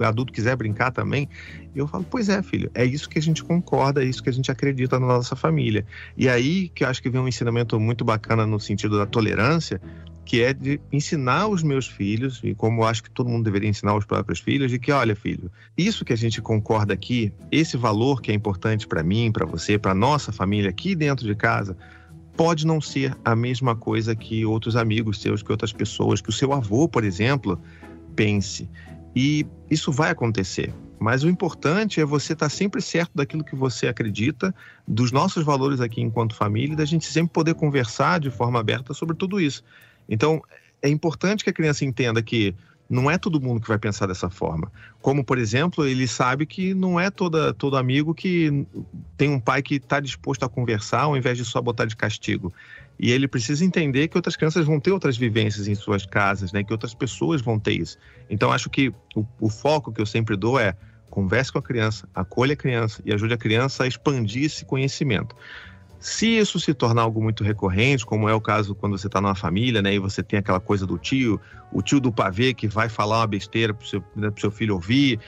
adulto 0.00 0.32
quiser 0.32 0.56
brincar 0.56 0.90
também. 0.90 1.28
E 1.74 1.78
eu 1.78 1.88
falo, 1.88 2.06
pois 2.08 2.28
é, 2.28 2.42
filho, 2.42 2.70
é 2.74 2.84
isso 2.84 3.08
que 3.08 3.18
a 3.18 3.22
gente 3.22 3.42
concorda, 3.42 4.02
é 4.02 4.06
isso 4.06 4.22
que 4.22 4.30
a 4.30 4.32
gente 4.32 4.50
acredita 4.50 4.98
na 5.00 5.06
nossa 5.06 5.34
família. 5.34 5.84
E 6.16 6.28
aí 6.28 6.68
que 6.68 6.84
eu 6.84 6.88
acho 6.88 7.02
que 7.02 7.10
vem 7.10 7.20
um 7.20 7.28
ensinamento 7.28 7.78
muito 7.80 8.04
bacana 8.04 8.46
no 8.46 8.60
sentido 8.60 8.96
da 8.96 9.06
tolerância, 9.06 9.80
que 10.24 10.42
é 10.42 10.54
de 10.54 10.80
ensinar 10.90 11.48
os 11.48 11.62
meus 11.62 11.86
filhos, 11.86 12.40
e 12.42 12.54
como 12.54 12.82
eu 12.82 12.86
acho 12.86 13.02
que 13.02 13.10
todo 13.10 13.28
mundo 13.28 13.44
deveria 13.44 13.68
ensinar 13.68 13.94
os 13.94 14.04
próprios 14.04 14.40
filhos, 14.40 14.70
de 14.70 14.78
que, 14.78 14.90
olha, 14.90 15.14
filho, 15.14 15.50
isso 15.76 16.04
que 16.04 16.12
a 16.12 16.16
gente 16.16 16.40
concorda 16.40 16.94
aqui, 16.94 17.32
esse 17.52 17.76
valor 17.76 18.22
que 18.22 18.30
é 18.30 18.34
importante 18.34 18.86
para 18.86 19.02
mim, 19.02 19.30
para 19.30 19.44
você, 19.44 19.78
para 19.78 19.94
nossa 19.94 20.32
família 20.32 20.70
aqui 20.70 20.94
dentro 20.94 21.26
de 21.26 21.34
casa, 21.34 21.76
pode 22.36 22.66
não 22.66 22.80
ser 22.80 23.16
a 23.24 23.34
mesma 23.34 23.76
coisa 23.76 24.14
que 24.14 24.44
outros 24.44 24.76
amigos 24.76 25.20
seus, 25.20 25.42
que 25.42 25.52
outras 25.52 25.72
pessoas, 25.72 26.20
que 26.20 26.28
o 26.28 26.32
seu 26.32 26.52
avô, 26.52 26.88
por 26.88 27.04
exemplo, 27.04 27.60
pense. 28.14 28.68
E 29.14 29.46
isso 29.70 29.92
vai 29.92 30.10
acontecer. 30.10 30.74
Mas 30.98 31.22
o 31.22 31.28
importante 31.28 32.00
é 32.00 32.04
você 32.04 32.32
estar 32.32 32.48
sempre 32.48 32.80
certo 32.80 33.12
daquilo 33.14 33.44
que 33.44 33.54
você 33.54 33.86
acredita, 33.86 34.54
dos 34.86 35.12
nossos 35.12 35.44
valores 35.44 35.80
aqui 35.80 36.00
enquanto 36.00 36.34
família, 36.34 36.72
e 36.72 36.76
da 36.76 36.84
gente 36.84 37.04
sempre 37.04 37.32
poder 37.32 37.54
conversar 37.54 38.20
de 38.20 38.30
forma 38.30 38.58
aberta 38.58 38.94
sobre 38.94 39.14
tudo 39.16 39.40
isso. 39.40 39.62
Então, 40.08 40.42
é 40.82 40.88
importante 40.88 41.44
que 41.44 41.50
a 41.50 41.52
criança 41.52 41.84
entenda 41.84 42.22
que 42.22 42.54
não 42.94 43.10
é 43.10 43.18
todo 43.18 43.40
mundo 43.40 43.60
que 43.60 43.66
vai 43.66 43.78
pensar 43.78 44.06
dessa 44.06 44.30
forma. 44.30 44.70
Como, 45.02 45.24
por 45.24 45.36
exemplo, 45.36 45.84
ele 45.84 46.06
sabe 46.06 46.46
que 46.46 46.72
não 46.72 46.98
é 46.98 47.10
toda, 47.10 47.52
todo 47.52 47.76
amigo 47.76 48.14
que 48.14 48.64
tem 49.16 49.28
um 49.28 49.40
pai 49.40 49.62
que 49.62 49.74
está 49.74 49.98
disposto 49.98 50.44
a 50.44 50.48
conversar 50.48 51.02
ao 51.02 51.16
invés 51.16 51.36
de 51.36 51.44
só 51.44 51.60
botar 51.60 51.86
de 51.86 51.96
castigo. 51.96 52.52
E 52.98 53.10
ele 53.10 53.26
precisa 53.26 53.64
entender 53.64 54.06
que 54.06 54.16
outras 54.16 54.36
crianças 54.36 54.64
vão 54.64 54.78
ter 54.78 54.92
outras 54.92 55.16
vivências 55.16 55.66
em 55.66 55.74
suas 55.74 56.06
casas, 56.06 56.52
né? 56.52 56.62
que 56.62 56.72
outras 56.72 56.94
pessoas 56.94 57.42
vão 57.42 57.58
ter 57.58 57.72
isso. 57.72 57.98
Então, 58.30 58.52
acho 58.52 58.70
que 58.70 58.94
o, 59.16 59.26
o 59.40 59.48
foco 59.48 59.92
que 59.92 60.00
eu 60.00 60.06
sempre 60.06 60.36
dou 60.36 60.58
é 60.58 60.76
converse 61.10 61.50
com 61.50 61.58
a 61.58 61.62
criança, 61.62 62.08
acolha 62.14 62.54
a 62.54 62.56
criança 62.56 63.02
e 63.04 63.12
ajude 63.12 63.34
a 63.34 63.38
criança 63.38 63.82
a 63.82 63.86
expandir 63.88 64.44
esse 64.44 64.64
conhecimento. 64.64 65.34
Se 66.04 66.26
isso 66.36 66.60
se 66.60 66.74
tornar 66.74 67.00
algo 67.00 67.22
muito 67.22 67.42
recorrente, 67.42 68.04
como 68.04 68.28
é 68.28 68.34
o 68.34 68.40
caso 68.40 68.74
quando 68.74 68.98
você 68.98 69.06
está 69.06 69.22
numa 69.22 69.34
família, 69.34 69.80
né, 69.80 69.94
e 69.94 69.98
você 69.98 70.22
tem 70.22 70.38
aquela 70.38 70.60
coisa 70.60 70.86
do 70.86 70.98
tio, 70.98 71.40
o 71.72 71.80
tio 71.80 71.98
do 71.98 72.12
pavê 72.12 72.52
que 72.52 72.68
vai 72.68 72.90
falar 72.90 73.20
uma 73.20 73.26
besteira 73.26 73.72
para 73.72 73.82
o 73.82 73.88
seu, 73.88 74.04
né, 74.14 74.30
seu 74.38 74.50
filho 74.50 74.74
ouvir, 74.74 75.18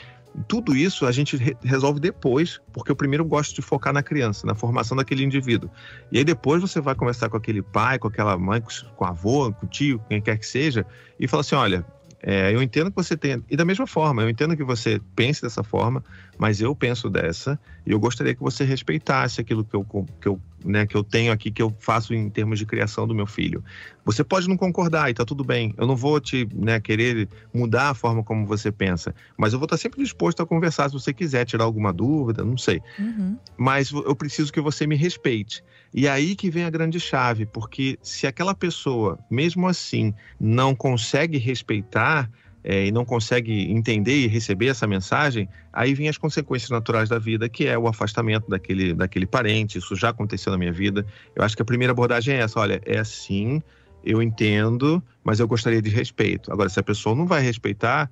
tudo 0.47 0.77
isso 0.77 1.07
a 1.07 1.13
gente 1.13 1.35
re 1.35 1.57
resolve 1.63 1.99
depois, 1.99 2.61
porque 2.75 2.93
eu 2.93 2.97
primeiro 2.97 3.25
gosto 3.25 3.55
de 3.55 3.63
focar 3.63 3.91
na 3.91 4.03
criança, 4.03 4.47
na 4.47 4.55
formação 4.55 4.95
daquele 4.95 5.25
indivíduo. 5.25 5.71
E 6.13 6.19
aí 6.19 6.25
depois 6.25 6.61
você 6.61 6.79
vai 6.79 6.95
conversar 6.95 7.31
com 7.31 7.39
aquele 7.39 7.63
pai, 7.63 7.99
com 7.99 8.09
aquela 8.09 8.37
mãe, 8.37 8.61
com 8.61 9.03
o 9.03 9.09
avô, 9.09 9.51
com 9.55 9.65
o 9.65 9.69
tio, 9.71 9.99
quem 10.11 10.21
quer 10.21 10.37
que 10.37 10.47
seja, 10.47 10.85
e 11.19 11.27
falar 11.27 11.41
assim: 11.41 11.55
olha, 11.55 11.87
é, 12.23 12.53
eu 12.53 12.61
entendo 12.63 12.91
que 12.91 12.97
você 12.97 13.17
tenha. 13.17 13.41
E 13.49 13.57
da 13.57 13.65
mesma 13.65 13.87
forma, 13.87 14.23
eu 14.23 14.29
entendo 14.29 14.57
que 14.57 14.65
você 14.65 15.01
pense 15.15 15.41
dessa 15.41 15.63
forma, 15.63 16.03
mas 16.37 16.61
eu 16.61 16.75
penso 16.75 17.09
dessa, 17.09 17.59
e 17.87 17.93
eu 17.93 18.01
gostaria 18.01 18.35
que 18.35 18.43
você 18.43 18.65
respeitasse 18.65 19.41
aquilo 19.41 19.65
que 19.65 19.75
eu, 19.77 19.85
que 20.21 20.27
eu, 20.27 20.41
né, 20.67 20.87
que 20.87 20.97
eu 20.97 21.05
tenho 21.05 21.33
aqui, 21.33 21.51
que 21.51 21.63
eu 21.63 21.75
faço 21.79 22.13
em 22.13 22.29
termos 22.29 22.59
de 22.59 22.67
criação 22.67 23.07
do 23.07 23.15
meu 23.15 23.27
filho. 23.27 23.63
Você 24.05 24.23
pode 24.23 24.49
não 24.49 24.57
concordar 24.57 25.11
e 25.11 25.15
tá 25.15 25.25
tudo 25.25 25.43
bem. 25.43 25.75
Eu 25.77 25.87
não 25.87 25.97
vou 25.97 26.21
te 26.21 26.49
né, 26.55 26.79
querer 26.81 27.29
mudar 27.53 27.91
a 27.91 27.95
forma 27.95 28.23
como 28.23 28.47
você 28.47 28.71
pensa, 28.71 29.15
mas 29.37 29.53
eu 29.53 29.59
vou 29.59 29.67
estar 29.67 29.77
sempre 29.77 30.03
disposto 30.03 30.43
a 30.43 30.47
conversar 30.47 30.89
se 30.89 30.95
você 30.95 31.13
quiser 31.13 31.45
tirar 31.45 31.65
alguma 31.65 31.93
dúvida, 31.93 32.45
não 32.45 32.59
sei. 32.59 32.83
Uhum. 32.99 33.37
Mas 33.57 33.91
eu 33.91 34.15
preciso 34.15 34.53
que 34.53 34.61
você 34.61 34.87
me 34.87 34.97
respeite. 34.97 35.63
E 35.95 36.07
aí 36.07 36.37
que 36.37 36.51
vem 36.51 36.65
a 36.65 36.71
grande 36.71 37.01
chave, 37.01 37.47
porque 37.47 37.99
se 38.03 38.27
aquela 38.27 38.55
pessoa, 38.55 39.19
mesmo 39.31 39.67
assim, 39.67 40.13
não 40.39 40.75
consegue 40.75 41.39
respeitar 41.39 42.31
é, 42.69 42.87
e 42.87 42.91
não 42.91 43.05
consegue 43.05 43.71
entender 43.71 44.25
e 44.25 44.27
receber 44.27 44.67
essa 44.67 44.89
mensagem, 44.89 45.49
aí 45.73 45.95
vem 45.95 46.09
as 46.09 46.19
consequências 46.19 46.69
naturais 46.69 47.09
da 47.09 47.17
vida, 47.17 47.49
que 47.49 47.65
é 47.65 47.79
o 47.79 47.87
afastamento 47.87 48.51
daquele, 48.51 48.93
daquele 48.93 49.25
parente. 49.25 49.79
Isso 49.79 49.95
já 49.95 50.09
aconteceu 50.09 50.51
na 50.51 50.59
minha 50.59 50.73
vida. 50.73 51.07
Eu 51.37 51.45
acho 51.45 51.55
que 51.55 51.63
a 51.63 51.65
primeira 51.65 51.93
abordagem 51.93 52.35
é 52.35 52.41
essa: 52.41 52.59
olha, 52.59 52.83
é 52.85 52.99
assim, 52.99 53.63
eu 54.05 54.21
entendo, 54.21 55.01
mas 55.23 55.39
eu 55.39 55.47
gostaria 55.47 55.81
de 55.81 55.91
respeito. 55.91 56.53
Agora, 56.53 56.69
se 56.69 56.81
a 56.81 56.83
pessoa 56.83 57.15
não 57.15 57.25
vai 57.25 57.41
respeitar, 57.41 58.11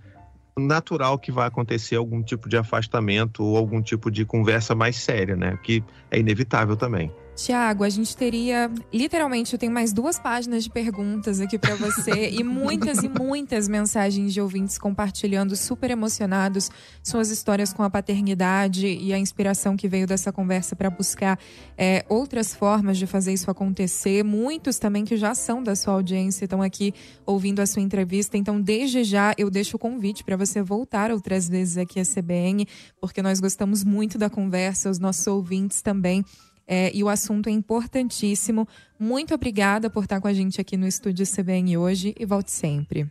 natural 0.56 1.18
que 1.18 1.32
vai 1.32 1.48
acontecer 1.48 1.96
algum 1.96 2.22
tipo 2.22 2.48
de 2.48 2.56
afastamento 2.56 3.42
ou 3.42 3.56
algum 3.56 3.82
tipo 3.82 4.08
de 4.08 4.24
conversa 4.24 4.72
mais 4.72 4.94
séria, 4.94 5.34
né? 5.34 5.58
Que 5.64 5.82
é 6.12 6.20
inevitável 6.20 6.76
também. 6.76 7.10
Tiago, 7.34 7.82
a 7.82 7.88
gente 7.88 8.16
teria 8.16 8.70
literalmente, 8.92 9.52
eu 9.52 9.58
tenho 9.58 9.72
mais 9.72 9.92
duas 9.92 10.20
páginas 10.20 10.62
de 10.62 10.70
perguntas 10.70 11.40
aqui 11.40 11.58
para 11.58 11.74
você 11.74 12.30
e 12.30 12.44
muitas 12.44 13.02
e 13.02 13.08
muitas 13.08 13.66
mensagens 13.68 14.32
de 14.32 14.40
ouvintes 14.40 14.78
compartilhando 14.78 15.56
super 15.56 15.90
emocionados 15.90 16.70
suas 17.02 17.30
histórias 17.30 17.72
com 17.72 17.82
a 17.82 17.90
paternidade 17.90 18.86
e 18.86 19.12
a 19.12 19.18
inspiração 19.18 19.76
que 19.76 19.88
veio 19.88 20.06
dessa 20.06 20.32
conversa 20.32 20.76
para 20.76 20.88
buscar 20.88 21.36
é, 21.76 22.04
outras 22.08 22.54
formas 22.54 22.98
de 22.98 23.06
fazer 23.06 23.32
isso 23.32 23.50
acontecer. 23.50 24.22
Muitos 24.22 24.78
também 24.78 25.04
que 25.04 25.16
já 25.16 25.34
são 25.34 25.60
da 25.60 25.74
sua 25.74 25.94
audiência 25.94 26.44
estão 26.44 26.62
aqui 26.62 26.94
ouvindo 27.26 27.60
a 27.60 27.66
sua 27.66 27.82
entrevista. 27.82 28.36
Então, 28.36 28.60
desde 28.60 29.02
já, 29.02 29.34
eu 29.36 29.50
deixo 29.50 29.76
o 29.76 29.78
convite 29.78 30.22
para 30.22 30.36
você 30.36 30.62
voltar 30.62 31.10
outras 31.10 31.48
vezes 31.48 31.76
aqui 31.78 31.98
à 31.98 32.04
CBN, 32.04 32.66
porque 33.00 33.20
nós 33.20 33.40
gostamos 33.40 33.82
muito 33.82 34.16
da 34.18 34.30
conversa, 34.30 34.88
os 34.88 35.00
nossos 35.00 35.26
ouvintes 35.26 35.82
também. 35.82 36.24
É, 36.66 36.90
e 36.94 37.02
o 37.02 37.08
assunto 37.08 37.48
é 37.48 37.52
importantíssimo. 37.52 38.66
Muito 38.98 39.34
obrigada 39.34 39.90
por 39.90 40.04
estar 40.04 40.20
com 40.20 40.28
a 40.28 40.32
gente 40.32 40.60
aqui 40.60 40.76
no 40.76 40.86
estúdio 40.86 41.26
CBN 41.26 41.76
hoje 41.76 42.14
e 42.18 42.24
volte 42.24 42.50
sempre. 42.50 43.10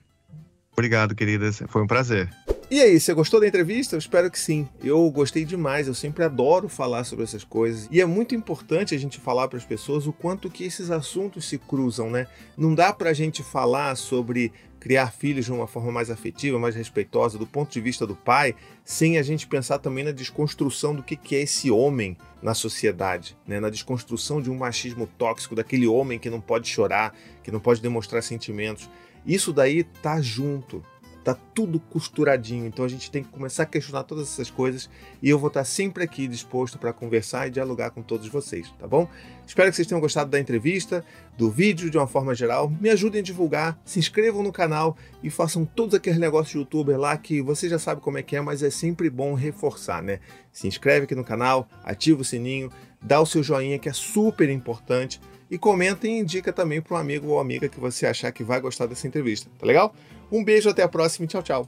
Obrigado, 0.74 1.16
querida. 1.16 1.52
Foi 1.68 1.82
um 1.82 1.88
prazer. 1.88 2.30
E 2.70 2.82
aí, 2.82 3.00
você 3.00 3.14
gostou 3.14 3.40
da 3.40 3.48
entrevista? 3.48 3.96
Eu 3.96 4.00
espero 4.00 4.32
que 4.32 4.40
sim. 4.40 4.68
Eu 4.84 5.08
gostei 5.12 5.46
demais, 5.46 5.88
eu 5.88 5.94
sempre 5.94 6.24
adoro 6.24 6.68
falar 6.68 7.04
sobre 7.04 7.24
essas 7.24 7.44
coisas. 7.44 7.88
E 7.92 8.02
é 8.02 8.06
muito 8.06 8.34
importante 8.34 8.96
a 8.96 8.98
gente 8.98 9.20
falar 9.20 9.48
para 9.48 9.60
as 9.60 9.66
pessoas 9.66 10.08
o 10.08 10.14
quanto 10.14 10.50
que 10.50 10.64
esses 10.64 10.90
assuntos 10.90 11.48
se 11.48 11.60
cruzam, 11.60 12.10
né? 12.10 12.26
Não 12.58 12.74
dá 12.74 12.92
para 12.92 13.12
a 13.12 13.14
gente 13.14 13.44
falar 13.44 13.96
sobre 13.96 14.52
criar 14.80 15.12
filhos 15.12 15.46
de 15.46 15.52
uma 15.52 15.68
forma 15.68 15.92
mais 15.92 16.10
afetiva, 16.10 16.58
mais 16.58 16.76
respeitosa 16.76 17.38
do 17.38 17.46
ponto 17.46 17.72
de 17.72 17.80
vista 17.80 18.06
do 18.06 18.16
pai, 18.16 18.56
sem 18.84 19.18
a 19.18 19.24
gente 19.24 19.48
pensar 19.48 19.78
também 19.78 20.04
na 20.04 20.12
desconstrução 20.12 20.94
do 20.96 21.04
que 21.04 21.36
é 21.36 21.42
esse 21.42 21.70
homem 21.72 22.18
na 22.42 22.54
sociedade, 22.54 23.38
né? 23.48 23.62
na 23.62 23.70
desconstrução 23.70 24.42
de 24.42 24.50
um 24.52 24.58
machismo 24.58 25.08
tóxico, 25.18 25.56
daquele 25.56 25.88
homem 25.88 26.20
que 26.20 26.30
não 26.30 26.42
pode 26.42 26.68
chorar, 26.68 27.16
que 27.44 27.52
não 27.52 27.62
pode 27.62 27.82
demonstrar 27.82 28.22
sentimentos. 28.24 28.90
Isso 29.26 29.54
daí 29.54 29.84
tá 29.84 30.22
junto, 30.22 30.84
tá 31.24 31.34
tudo 31.34 31.80
costuradinho. 31.80 32.66
Então 32.66 32.84
a 32.84 32.88
gente 32.88 33.10
tem 33.10 33.24
que 33.24 33.30
começar 33.30 33.64
a 33.64 33.66
questionar 33.66 34.04
todas 34.04 34.28
essas 34.28 34.52
coisas 34.52 34.90
e 35.22 35.30
eu 35.30 35.40
vou 35.40 35.48
estar 35.48 35.64
sempre 35.64 36.04
aqui 36.04 36.28
disposto 36.28 36.78
para 36.78 36.92
conversar 36.92 37.48
e 37.48 37.52
dialogar 37.52 37.92
com 37.92 38.02
todos 38.02 38.28
vocês, 38.28 38.72
tá 38.78 38.88
bom? 38.88 39.08
Espero 39.48 39.70
que 39.70 39.76
vocês 39.76 39.88
tenham 39.88 40.02
gostado 40.02 40.30
da 40.30 40.40
entrevista, 40.40 41.04
do 41.38 41.50
vídeo 41.50 41.90
de 41.90 41.98
uma 41.98 42.08
forma 42.08 42.36
geral. 42.36 42.70
Me 42.70 42.90
ajudem 42.90 43.22
a 43.22 43.24
divulgar, 43.24 43.80
se 43.86 44.00
inscrevam 44.00 44.44
no 44.44 44.52
canal 44.52 44.98
e 45.24 45.30
façam 45.30 45.66
todos 45.66 45.96
aqueles 45.96 46.20
negócios 46.20 46.52
de 46.52 46.58
youtuber 46.58 47.00
lá 47.00 47.16
que 47.18 47.42
você 47.42 47.70
já 47.70 47.80
sabe 47.80 48.02
como 48.02 48.18
é 48.18 48.24
que 48.24 48.36
é, 48.36 48.42
mas 48.42 48.62
é 48.62 48.70
sempre 48.70 49.10
bom 49.10 49.34
reforçar, 49.34 50.04
né? 50.04 50.20
Se 50.52 50.68
inscreve 50.68 51.06
aqui 51.06 51.16
no 51.16 51.24
canal, 51.24 51.68
ativa 51.84 52.22
o 52.22 52.26
sininho, 52.26 52.70
dá 53.02 53.20
o 53.20 53.26
seu 53.26 53.42
joinha 53.42 53.80
que 53.80 53.90
é 53.90 53.94
super 53.94 54.50
importante 54.50 55.20
e 55.50 55.58
comenta 55.58 56.08
e 56.08 56.12
indica 56.12 56.52
também 56.52 56.82
para 56.82 56.96
um 56.96 57.00
amigo 57.00 57.28
ou 57.28 57.40
amiga 57.40 57.70
que 57.70 57.80
você 57.80 58.06
achar 58.06 58.32
que 58.32 58.44
vai 58.44 58.60
gostar 58.60 58.86
dessa 58.86 59.08
entrevista, 59.08 59.50
tá 59.58 59.66
legal? 59.66 59.94
Um 60.32 60.44
beijo, 60.44 60.70
até 60.70 60.84
a 60.84 60.88
próxima 60.88 61.26
e 61.26 61.28
tchau, 61.28 61.44
tchau. 61.44 61.66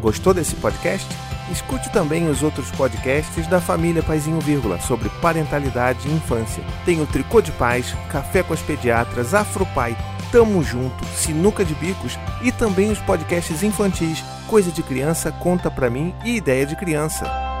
Gostou 0.00 0.32
desse 0.32 0.56
podcast? 0.56 1.06
Escute 1.50 1.90
também 1.92 2.28
os 2.30 2.42
outros 2.42 2.70
podcasts 2.70 3.46
da 3.48 3.60
família 3.60 4.02
Paizinho 4.02 4.40
Vírgula 4.40 4.80
sobre 4.80 5.08
parentalidade 5.20 6.08
e 6.08 6.12
infância. 6.12 6.62
Tem 6.84 7.00
o 7.00 7.06
Tricô 7.06 7.40
de 7.40 7.50
Paz, 7.52 7.92
Café 8.10 8.42
com 8.42 8.54
as 8.54 8.62
Pediatras, 8.62 9.34
Afropai, 9.34 9.96
Tamo 10.30 10.62
Junto, 10.62 11.04
Sinuca 11.06 11.64
de 11.64 11.74
Bicos 11.74 12.16
e 12.42 12.52
também 12.52 12.92
os 12.92 13.00
podcasts 13.00 13.62
infantis 13.62 14.22
Coisa 14.46 14.70
de 14.70 14.82
Criança, 14.82 15.32
Conta 15.32 15.70
Pra 15.70 15.90
Mim 15.90 16.14
e 16.24 16.36
Ideia 16.36 16.64
de 16.64 16.76
Criança. 16.76 17.59